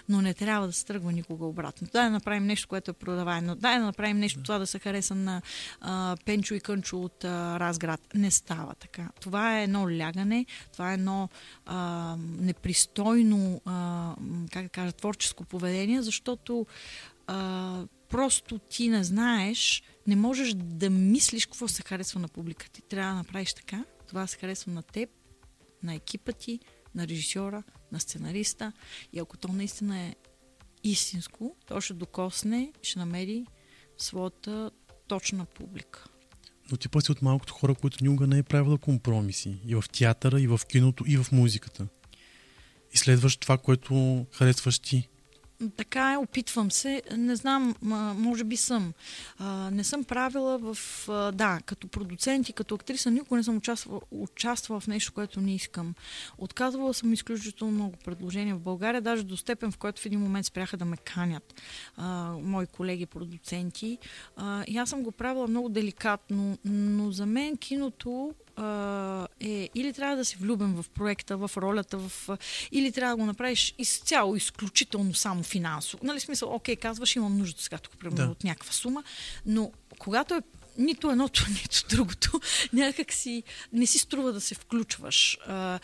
Но 0.09 0.23
не 0.23 0.35
трябва 0.35 0.67
да 0.67 0.73
се 0.73 0.87
тръгва 0.87 1.13
никога 1.13 1.47
обратно. 1.47 1.89
Дай 1.93 2.05
да 2.05 2.11
направим 2.11 2.47
нещо, 2.47 2.69
което 2.69 2.91
е 2.91 2.95
продаваемо. 2.95 3.55
Дай 3.55 3.79
да 3.79 3.85
направим 3.85 4.19
нещо, 4.19 4.43
това 4.43 4.59
да 4.59 4.67
се 4.67 4.79
хареса 4.79 5.15
на 5.15 5.43
а, 5.81 6.17
Пенчо 6.25 6.55
и 6.55 6.61
Кънчо 6.61 6.99
от 6.99 7.25
а, 7.25 7.61
Разград. 7.61 8.01
Не 8.15 8.31
става 8.31 8.75
така. 8.75 9.09
Това 9.21 9.59
е 9.59 9.65
едно 9.65 9.99
лягане, 9.99 10.47
това 10.73 10.91
е 10.91 10.95
едно 10.95 11.29
а, 11.67 12.17
непристойно, 12.19 13.61
а, 13.65 14.15
как 14.53 14.63
да 14.63 14.69
кажа, 14.69 14.93
творческо 14.93 15.45
поведение, 15.45 16.03
защото 16.03 16.67
а, 17.33 17.87
просто 18.09 18.59
ти 18.59 18.89
не 18.89 19.05
знаеш, 19.05 19.83
не 20.07 20.17
можеш 20.17 20.55
да 20.55 20.91
мислиш 20.91 21.47
какво 21.47 21.69
се 21.69 21.83
харесва 21.83 22.21
на 22.21 22.29
публиката. 22.29 22.73
Ти 22.73 22.83
трябва 22.83 23.13
да 23.13 23.19
направиш 23.19 23.55
така, 23.55 23.85
това 24.09 24.27
се 24.27 24.39
харесва 24.39 24.73
на 24.73 24.83
теб, 24.83 25.11
на 25.83 25.95
екипа 25.95 26.33
ти, 26.33 26.61
на 26.95 27.09
режисьора, 27.09 27.63
на 27.93 28.01
сценариста. 28.01 28.73
И 29.13 29.19
ако 29.19 29.37
то 29.37 29.49
наистина 29.49 29.99
е 29.99 30.15
истинско, 30.85 31.57
то 31.67 31.81
ще 31.81 31.95
докосне, 31.95 32.73
ще 32.83 32.99
намери 32.99 33.47
своята 33.99 34.71
точна 35.09 35.45
публика. 35.45 36.05
Но 36.71 36.77
ти 36.77 36.89
пък 36.89 37.03
си 37.03 37.13
от 37.13 37.23
малкото 37.23 37.55
хора, 37.55 37.75
които 37.75 38.05
никога 38.05 38.27
не 38.27 38.39
е 38.39 38.43
правила 38.43 38.79
компромиси. 38.79 39.61
И 39.67 39.75
в 39.75 39.85
театъра, 39.93 40.41
и 40.41 40.47
в 40.47 40.61
киното, 40.69 41.05
и 41.07 41.17
в 41.17 41.33
музиката. 41.33 41.87
И 42.93 42.99
следваш 42.99 43.37
това, 43.37 43.59
което 43.59 44.27
харесваш 44.33 44.79
ти. 44.79 45.09
Така 45.77 46.13
е, 46.13 46.17
опитвам 46.17 46.71
се. 46.71 47.03
Не 47.17 47.37
знам, 47.37 47.75
може 48.17 48.45
би 48.45 48.57
съм. 48.57 48.93
Не 49.71 49.85
съм 49.85 50.05
правила 50.05 50.59
в... 50.59 50.79
Да, 51.35 51.61
като 51.67 51.89
продуцент 51.89 52.49
и 52.49 52.53
като 52.53 52.75
актриса 52.75 53.11
никога 53.11 53.37
не 53.37 53.45
съм 53.45 53.57
участвала, 53.57 54.01
участвала 54.11 54.81
в 54.81 54.87
нещо, 54.87 55.13
което 55.13 55.41
не 55.41 55.55
искам. 55.55 55.95
Отказвала 56.39 56.95
съм 56.95 57.13
изключително 57.13 57.73
много 57.73 57.97
предложения 58.05 58.57
в 58.57 58.61
България, 58.61 59.01
даже 59.01 59.25
до 59.25 59.37
степен, 59.37 59.73
в 59.73 59.79
който 59.79 60.03
в 60.03 60.07
един 60.07 60.21
момент 60.21 60.47
спряха 60.47 60.77
да 60.77 60.85
ме 60.85 60.97
канят 60.97 61.61
мои 62.43 62.67
колеги 62.67 63.07
продуценти. 63.07 63.99
И 64.67 64.79
аз 64.79 64.91
съм 64.91 65.03
го 65.03 65.13
правила 65.13 65.49
много 65.49 65.69
деликатно, 65.69 66.59
но 66.65 67.11
за 67.11 67.27
мен 67.27 67.57
киното 67.57 68.35
а, 68.57 69.27
е 69.41 69.69
или 69.75 69.93
трябва 69.93 70.17
да 70.17 70.25
си 70.25 70.37
влюбен 70.41 70.83
в 70.83 70.89
проекта, 70.89 71.37
в 71.37 71.51
ролята, 71.57 71.99
в, 71.99 72.39
или 72.73 72.93
трябва 72.93 73.17
да 73.17 73.21
го 73.21 73.27
направиш 73.27 73.75
изцяло, 73.79 74.37
изключително 74.37 75.15
само 75.15 75.43
финансово. 75.43 76.05
Нали 76.07 76.21
смисъл, 76.21 76.55
окей, 76.55 76.77
казваш, 76.77 77.17
имам 77.17 77.39
нужда 77.39 77.63
сега 77.63 77.79
тук, 77.79 77.99
примерно, 77.99 78.27
Да. 78.27 78.33
от 78.33 78.45
някаква 78.45 78.73
сума, 78.73 79.05
но 79.47 79.73
когато 79.99 80.35
е 80.35 80.43
нито 80.79 81.11
едното, 81.11 81.47
нито 81.63 81.97
другото, 81.97 82.41
някак 82.73 83.13
си 83.13 83.43
не 83.73 83.87
си 83.87 83.99
струва 83.99 84.33
да 84.33 84.41
се 84.41 84.55
включваш. 84.55 85.39
А, 85.47 85.79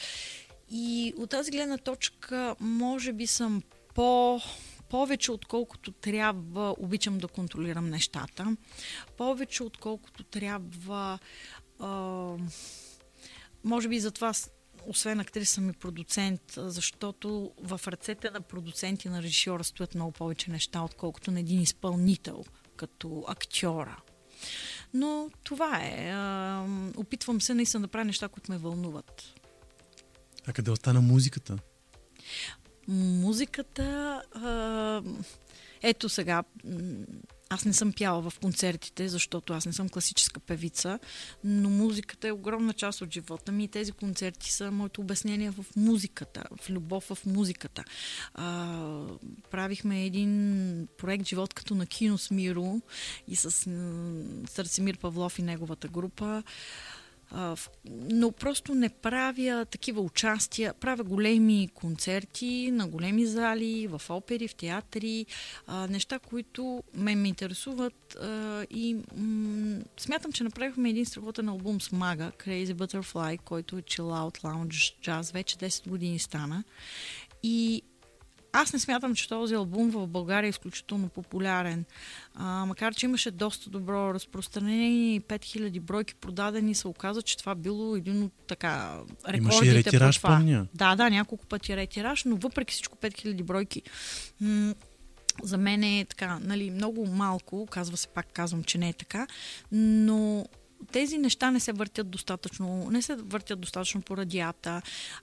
и 0.71 1.15
от 1.17 1.31
тази 1.31 1.51
гледна 1.51 1.79
точка, 1.79 2.57
може 2.61 3.13
би 3.13 3.27
съм 3.27 3.63
по 3.95 4.41
повече 4.89 5.33
отколкото 5.33 5.93
трябва, 5.93 6.75
обичам 6.79 7.19
да 7.19 7.29
контролирам 7.29 7.91
нещата. 7.91 8.57
Повече 9.17 9.63
отколкото 9.63 10.25
трябва 10.25 11.19
а, 11.81 11.89
може 13.65 13.89
би 13.89 14.01
затова, 14.01 14.33
освен 14.87 15.21
актриса 15.21 15.55
съм 15.55 15.71
и 15.71 15.73
продуцент, 15.73 16.41
защото 16.57 17.53
в 17.63 17.81
ръцете 17.87 18.31
на 18.31 18.41
продуцент 18.41 19.05
и 19.05 19.09
на 19.09 19.23
режисьора 19.23 19.65
стоят 19.65 19.95
много 19.95 20.13
повече 20.13 20.51
неща, 20.51 20.83
отколкото 20.83 21.31
на 21.31 21.41
един 21.41 21.61
изпълнител, 21.61 22.45
като 22.77 23.25
актьора. 23.29 23.97
Но 24.95 25.31
това 25.45 25.81
е. 25.83 26.11
А, 26.13 26.67
опитвам 26.97 27.41
се 27.41 27.55
наистина 27.55 27.81
да 27.81 27.89
правя 27.89 28.05
неща, 28.05 28.29
които 28.29 28.53
ме 28.53 28.59
вълнуват. 28.59 29.35
А 30.47 30.53
къде 30.53 30.71
остана 30.71 31.01
музиката? 31.01 31.59
Музиката. 32.89 34.23
А, 34.33 35.03
ето 35.83 36.09
сега. 36.09 36.45
Аз 37.51 37.65
не 37.65 37.73
съм 37.73 37.93
пяла 37.93 38.31
в 38.31 38.39
концертите, 38.39 39.09
защото 39.09 39.53
аз 39.53 39.67
не 39.67 39.73
съм 39.73 39.89
класическа 39.89 40.41
певица, 40.41 40.99
но 41.45 41.71
музиката 41.71 42.29
е 42.29 42.33
огромна 42.33 42.73
част 42.73 43.01
от 43.01 43.13
живота 43.13 43.53
ми 43.53 43.65
и 43.65 43.69
тези 43.69 43.93
концерти 43.93 44.53
са 44.53 44.71
моето 44.71 45.01
обяснение 45.01 45.51
в 45.51 45.65
музиката, 45.77 46.45
в 46.63 46.71
любов 46.71 47.05
в 47.05 47.27
музиката. 47.27 47.85
А, 48.35 49.05
правихме 49.51 50.05
един 50.05 50.89
проект 50.99 51.27
Живот 51.27 51.55
като 51.55 51.75
на 51.75 51.87
кино 51.87 52.19
с 52.19 52.31
Миро 52.31 52.81
и 53.29 53.37
с 53.37 53.51
Сърцемир 54.51 54.99
Павлов 54.99 55.39
и 55.39 55.43
неговата 55.43 55.89
група. 55.89 56.43
Но 57.85 58.33
просто 58.33 58.75
не 58.75 58.89
правя 58.89 59.67
такива 59.71 60.01
участия. 60.01 60.75
Правя 60.75 61.05
големи 61.05 61.69
концерти 61.75 62.71
на 62.73 62.89
големи 62.89 63.27
зали, 63.27 63.87
в 63.87 64.03
опери, 64.11 64.49
в 64.49 64.55
театри, 64.55 65.27
неща, 65.89 66.19
които 66.19 66.83
ме 66.95 67.17
ме 67.17 67.29
интересуват 67.29 68.17
и 68.71 68.97
смятам, 69.99 70.33
че 70.33 70.45
направихме 70.45 70.91
един 70.91 71.07
страхотен 71.07 71.49
албум 71.49 71.81
с 71.81 71.93
Мага, 71.93 72.33
Crazy 72.39 72.75
Butterfly, 72.75 73.39
който 73.39 73.79
е 73.79 73.83
Chill 73.83 74.01
Out 74.01 74.43
Lounge 74.43 74.95
Jazz, 75.07 75.33
вече 75.33 75.57
10 75.57 75.89
години 75.89 76.19
стана. 76.19 76.65
И 77.43 77.83
аз 78.53 78.73
не 78.73 78.79
смятам, 78.79 79.15
че 79.15 79.29
този 79.29 79.55
албум 79.55 79.91
в 79.91 80.07
България 80.07 80.49
е 80.49 80.51
изключително 80.51 81.09
популярен. 81.09 81.85
А, 82.35 82.67
макар, 82.67 82.95
че 82.95 83.07
имаше 83.07 83.31
доста 83.31 83.71
добро 83.71 84.15
разпространение 84.15 85.15
и 85.15 85.21
5000 85.21 85.81
бройки 85.81 86.15
продадени, 86.15 86.75
се 86.75 86.89
оказа, 86.89 87.23
че 87.23 87.39
това 87.39 87.55
било 87.55 87.97
един 87.97 88.23
от 88.23 88.33
така 88.49 88.99
рекордите 89.29 89.55
Имаше 89.57 89.71
и 89.71 89.75
ретираж, 89.75 90.17
по 90.17 90.27
това. 90.27 90.37
помня. 90.37 90.67
Да, 90.75 90.97
да, 90.97 91.11
няколко 91.11 91.47
пъти 91.47 91.77
ретираж, 91.77 92.25
но 92.25 92.37
въпреки 92.37 92.73
всичко 92.73 92.97
5000 92.97 93.43
бройки. 93.43 93.83
М- 94.41 94.75
за 95.43 95.59
мен 95.59 95.83
е 95.83 96.07
така, 96.09 96.39
нали, 96.43 96.71
много 96.71 97.07
малко, 97.07 97.67
казва 97.67 97.97
се 97.97 98.09
пак, 98.09 98.27
казвам, 98.33 98.65
че 98.65 98.79
не 98.79 98.89
е 98.89 98.93
така, 98.93 99.27
но 99.73 100.47
тези 100.93 101.19
неща 101.19 101.51
не 101.51 101.61
се 101.61 101.73
въртят 101.73 102.11
достатъчно, 102.11 102.89
не 102.91 103.03
се 103.03 103.17
въртят 103.17 103.61
достатъчно 103.61 104.03
по 104.03 104.17
радията. 104.17 104.83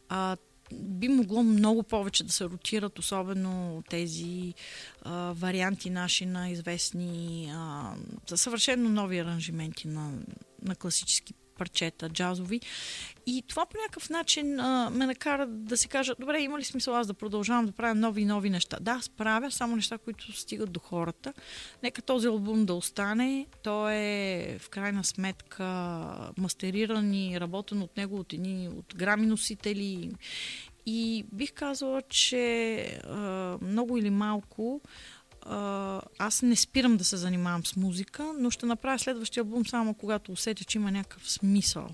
А, 0.10 0.38
би 0.72 1.08
могло 1.10 1.44
много 1.44 1.84
повече 1.84 2.24
да 2.24 2.34
се 2.34 2.46
ротират, 2.46 3.00
особено 3.00 3.84
тези 3.90 4.54
а, 5.02 5.34
варианти 5.34 5.90
наши 5.90 6.26
на 6.26 6.50
известни, 6.50 7.52
а, 7.56 7.94
съвършено 8.36 8.90
нови 8.90 9.20
аранжименти 9.20 9.88
на, 9.88 10.12
на 10.62 10.76
класически 10.76 11.34
парчета, 11.64 12.10
джазови. 12.10 12.60
И 13.26 13.44
това 13.48 13.66
по 13.66 13.78
някакъв 13.78 14.10
начин 14.10 14.60
а, 14.60 14.90
ме 14.90 15.06
накара 15.06 15.48
да 15.48 15.78
си 15.78 15.88
кажа, 15.88 16.16
добре, 16.20 16.42
има 16.42 16.60
ли 16.60 16.64
смисъл 16.64 16.96
аз 16.96 17.08
да 17.08 17.14
продължавам 17.14 17.66
да 17.66 17.72
правя 17.72 17.96
нови 17.96 18.22
и 18.22 18.26
нови 18.26 18.50
неща? 18.50 18.78
Да, 18.82 19.00
справя 19.02 19.52
само 19.52 19.76
неща, 19.76 19.98
които 19.98 20.32
стигат 20.32 20.72
до 20.72 20.80
хората. 20.80 21.34
Нека 21.84 22.02
този 22.02 22.28
албум 22.28 22.66
да 22.66 22.74
остане. 22.74 23.46
Той 23.64 23.94
е 23.94 24.58
в 24.60 24.70
крайна 24.70 25.04
сметка 25.04 25.66
мастериран 26.38 27.14
и 27.14 27.40
работен 27.40 27.82
от 27.82 27.98
него 27.98 28.20
от 28.20 28.34
едни 28.34 28.70
от 28.78 28.96
грами 28.96 29.26
носители. 29.26 30.12
И 30.86 31.26
бих 31.32 31.54
казала, 31.54 32.02
че 32.02 32.76
а, 33.04 33.58
много 33.62 33.98
или 33.98 34.10
малко 34.10 34.82
а, 35.46 36.02
аз 36.18 36.42
не 36.42 36.56
спирам 36.56 36.98
да 36.98 37.04
се 37.04 37.18
занимавам 37.18 37.66
с 37.66 37.76
музика, 37.76 38.34
но 38.40 38.50
ще 38.50 38.66
направя 38.66 39.00
следващия 39.00 39.42
албум 39.42 39.66
само 39.66 39.94
когато 39.94 40.32
усетя, 40.32 40.64
че 40.64 40.78
има 40.78 40.92
някакъв 40.92 41.32
смисъл 41.32 41.90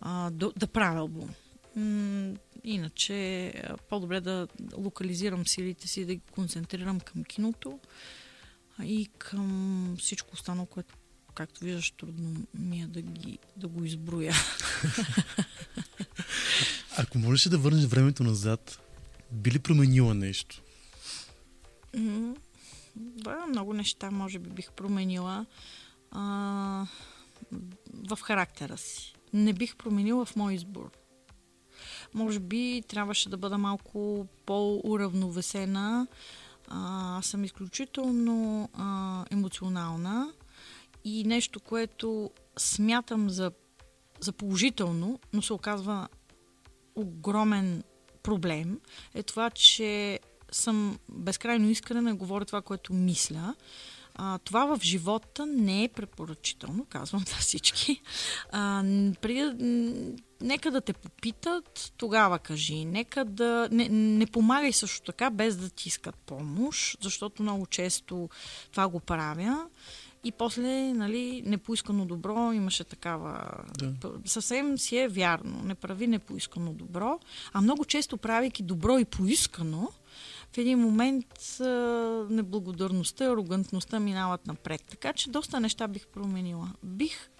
а, 0.00 0.30
да, 0.30 0.52
да 0.56 0.66
правя 0.66 0.98
албум. 0.98 1.30
М, 1.76 2.34
иначе 2.64 3.52
по-добре 3.88 4.20
да 4.20 4.48
локализирам 4.76 5.46
силите 5.46 5.88
си, 5.88 6.04
да 6.04 6.14
ги 6.14 6.20
концентрирам 6.32 7.00
към 7.00 7.24
киното 7.24 7.78
и 8.82 9.08
към 9.18 9.96
всичко 9.98 10.34
останало, 10.34 10.66
което 10.66 10.94
както 11.34 11.64
виждаш, 11.64 11.90
трудно 11.90 12.46
ми 12.54 12.80
е 12.80 12.86
да, 12.86 13.02
ги, 13.02 13.38
да 13.56 13.68
го 13.68 13.84
изброя. 13.84 14.34
Ако 16.96 17.18
можеш 17.18 17.48
да 17.48 17.58
върнеш 17.58 17.84
времето 17.84 18.24
назад, 18.24 18.78
би 19.32 19.50
ли 19.50 19.58
променила 19.58 20.14
нещо? 20.14 20.62
Да, 22.96 23.46
много 23.46 23.72
неща 23.74 24.10
може 24.10 24.38
би 24.38 24.50
бих 24.50 24.72
променила. 24.72 25.46
а, 26.10 26.86
в 28.10 28.18
характера 28.22 28.76
си. 28.76 29.14
Не 29.32 29.52
бих 29.52 29.76
променила 29.76 30.24
в 30.24 30.36
мой 30.36 30.54
избор. 30.54 30.90
Може 32.14 32.38
би 32.38 32.82
трябваше 32.88 33.28
да 33.28 33.36
бъда 33.36 33.58
малко 33.58 34.26
по-уравновесена. 34.46 36.06
А, 36.68 37.20
съм 37.22 37.44
изключително 37.44 38.68
а, 38.74 39.24
емоционална 39.30 40.32
и 41.04 41.24
нещо, 41.24 41.60
което 41.60 42.30
смятам 42.58 43.30
за, 43.30 43.52
за 44.20 44.32
положително, 44.32 45.20
но 45.32 45.42
се 45.42 45.52
оказва 45.52 46.08
огромен 46.94 47.82
проблем, 48.22 48.80
е 49.14 49.22
това, 49.22 49.50
че 49.50 50.20
съм 50.52 50.98
безкрайно 51.08 51.68
искрена 51.70 52.14
говоря 52.14 52.44
това, 52.44 52.62
което 52.62 52.94
мисля. 52.94 53.54
А, 54.14 54.38
това 54.38 54.76
в 54.76 54.82
живота 54.82 55.46
не 55.46 55.84
е 55.84 55.88
препоръчително, 55.88 56.86
казвам 56.88 57.24
за 57.28 57.36
всички. 57.36 58.02
А, 58.52 58.82
преди, 59.20 59.52
нека 60.40 60.70
да 60.70 60.80
те 60.80 60.92
попитат, 60.92 61.92
тогава 61.96 62.38
кажи. 62.38 62.84
Нека 62.84 63.24
да... 63.24 63.68
Не, 63.72 63.88
не 63.88 64.26
помагай 64.26 64.72
също 64.72 65.02
така, 65.02 65.30
без 65.30 65.56
да 65.56 65.70
ти 65.70 65.88
искат 65.88 66.16
помощ, 66.16 66.98
защото 67.02 67.42
много 67.42 67.66
често 67.66 68.28
това 68.70 68.88
го 68.88 69.00
правя. 69.00 69.66
И 70.24 70.32
после, 70.32 70.92
нали, 70.92 71.42
непоискано 71.46 72.06
добро, 72.06 72.52
имаше 72.52 72.84
такава... 72.84 73.50
Да. 73.78 74.12
Съвсем 74.24 74.78
си 74.78 74.96
е 74.96 75.08
вярно. 75.08 75.62
Не 75.64 75.74
прави 75.74 76.06
непоискано 76.06 76.72
добро. 76.72 77.20
А 77.52 77.60
много 77.60 77.84
често, 77.84 78.16
правейки 78.16 78.62
добро 78.62 78.98
и 78.98 79.04
поискано, 79.04 79.92
в 80.52 80.58
един 80.58 80.78
момент 80.78 81.60
а, 81.60 81.64
неблагодарността 82.30 83.24
и 83.24 83.28
арогантността 83.28 84.00
минават 84.00 84.46
напред. 84.46 84.84
Така 84.90 85.12
че 85.12 85.30
доста 85.30 85.60
неща 85.60 85.88
бих 85.88 86.06
променила. 86.06 86.72
Бих 86.82 87.30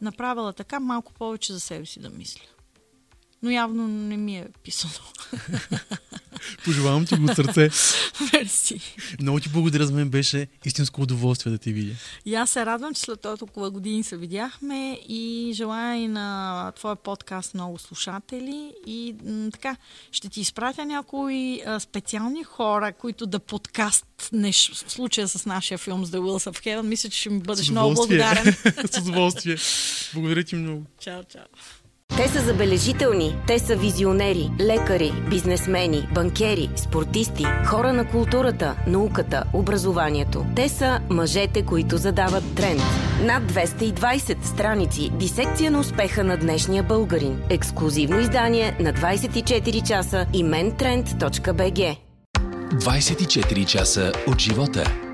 направила 0.00 0.52
така 0.52 0.80
малко 0.80 1.12
повече 1.12 1.52
за 1.52 1.60
себе 1.60 1.86
си 1.86 2.00
да 2.00 2.10
мисля. 2.10 2.42
Но 3.42 3.50
явно 3.50 3.88
не 3.88 4.16
ми 4.16 4.36
е 4.36 4.46
писано. 4.64 4.92
Пожелавам 6.64 7.06
ти 7.06 7.16
го 7.16 7.24
от 7.24 7.36
сърце. 7.36 7.70
Мерси. 8.32 8.80
Много 9.20 9.40
ти 9.40 9.48
благодаря, 9.48 9.86
за 9.86 9.92
мен 9.92 10.10
беше 10.10 10.46
истинско 10.64 11.02
удоволствие 11.02 11.52
да 11.52 11.58
ти 11.58 11.72
видя. 11.72 11.94
И 12.24 12.34
аз 12.34 12.50
се 12.50 12.66
радвам, 12.66 12.94
че 12.94 13.00
след 13.00 13.20
толкова 13.20 13.70
години 13.70 14.02
се 14.02 14.16
видяхме 14.16 15.00
и 15.08 15.52
желая 15.54 16.02
и 16.02 16.08
на 16.08 16.72
твоя 16.76 16.96
подкаст 16.96 17.54
много 17.54 17.78
слушатели. 17.78 18.72
И 18.86 19.14
м, 19.24 19.50
така, 19.50 19.76
ще 20.12 20.28
ти 20.28 20.40
изпратя 20.40 20.84
някои 20.84 21.62
а, 21.66 21.80
специални 21.80 22.44
хора, 22.44 22.92
които 22.92 23.26
да 23.26 23.38
подкастнеш 23.38 24.70
в 24.72 24.92
случая 24.92 25.28
с 25.28 25.46
нашия 25.46 25.78
филм 25.78 26.04
с 26.04 26.10
The 26.10 26.18
Wheels 26.18 26.50
of 26.50 26.64
Heaven. 26.64 26.82
Мисля, 26.82 27.08
че 27.08 27.18
ще 27.18 27.30
ми 27.30 27.40
бъдеш 27.40 27.70
много 27.70 27.94
благодарен. 27.94 28.54
С 28.92 28.98
удоволствие. 28.98 29.56
Благодаря 30.14 30.44
ти 30.44 30.54
много. 30.54 30.84
чао, 31.00 31.24
чао. 31.24 31.44
Те 32.16 32.28
са 32.28 32.40
забележителни, 32.40 33.36
те 33.46 33.58
са 33.58 33.76
визионери, 33.76 34.50
лекари, 34.60 35.12
бизнесмени, 35.30 36.08
банкери, 36.14 36.70
спортисти, 36.76 37.44
хора 37.66 37.92
на 37.92 38.04
културата, 38.04 38.76
науката, 38.86 39.44
образованието. 39.52 40.46
Те 40.56 40.68
са 40.68 41.00
мъжете, 41.10 41.62
които 41.62 41.96
задават 41.96 42.44
тренд. 42.56 42.82
Над 43.22 43.42
220 43.42 44.44
страници 44.44 45.10
дисекция 45.10 45.70
на 45.70 45.80
успеха 45.80 46.24
на 46.24 46.36
днешния 46.36 46.82
българин. 46.82 47.40
Ексклюзивно 47.50 48.20
издание 48.20 48.76
на 48.80 48.92
24 48.92 49.88
часа 49.88 50.26
и 50.32 50.44
mentrend.bg. 50.44 51.96
24 52.74 53.66
часа 53.66 54.12
от 54.26 54.38
живота. 54.38 55.07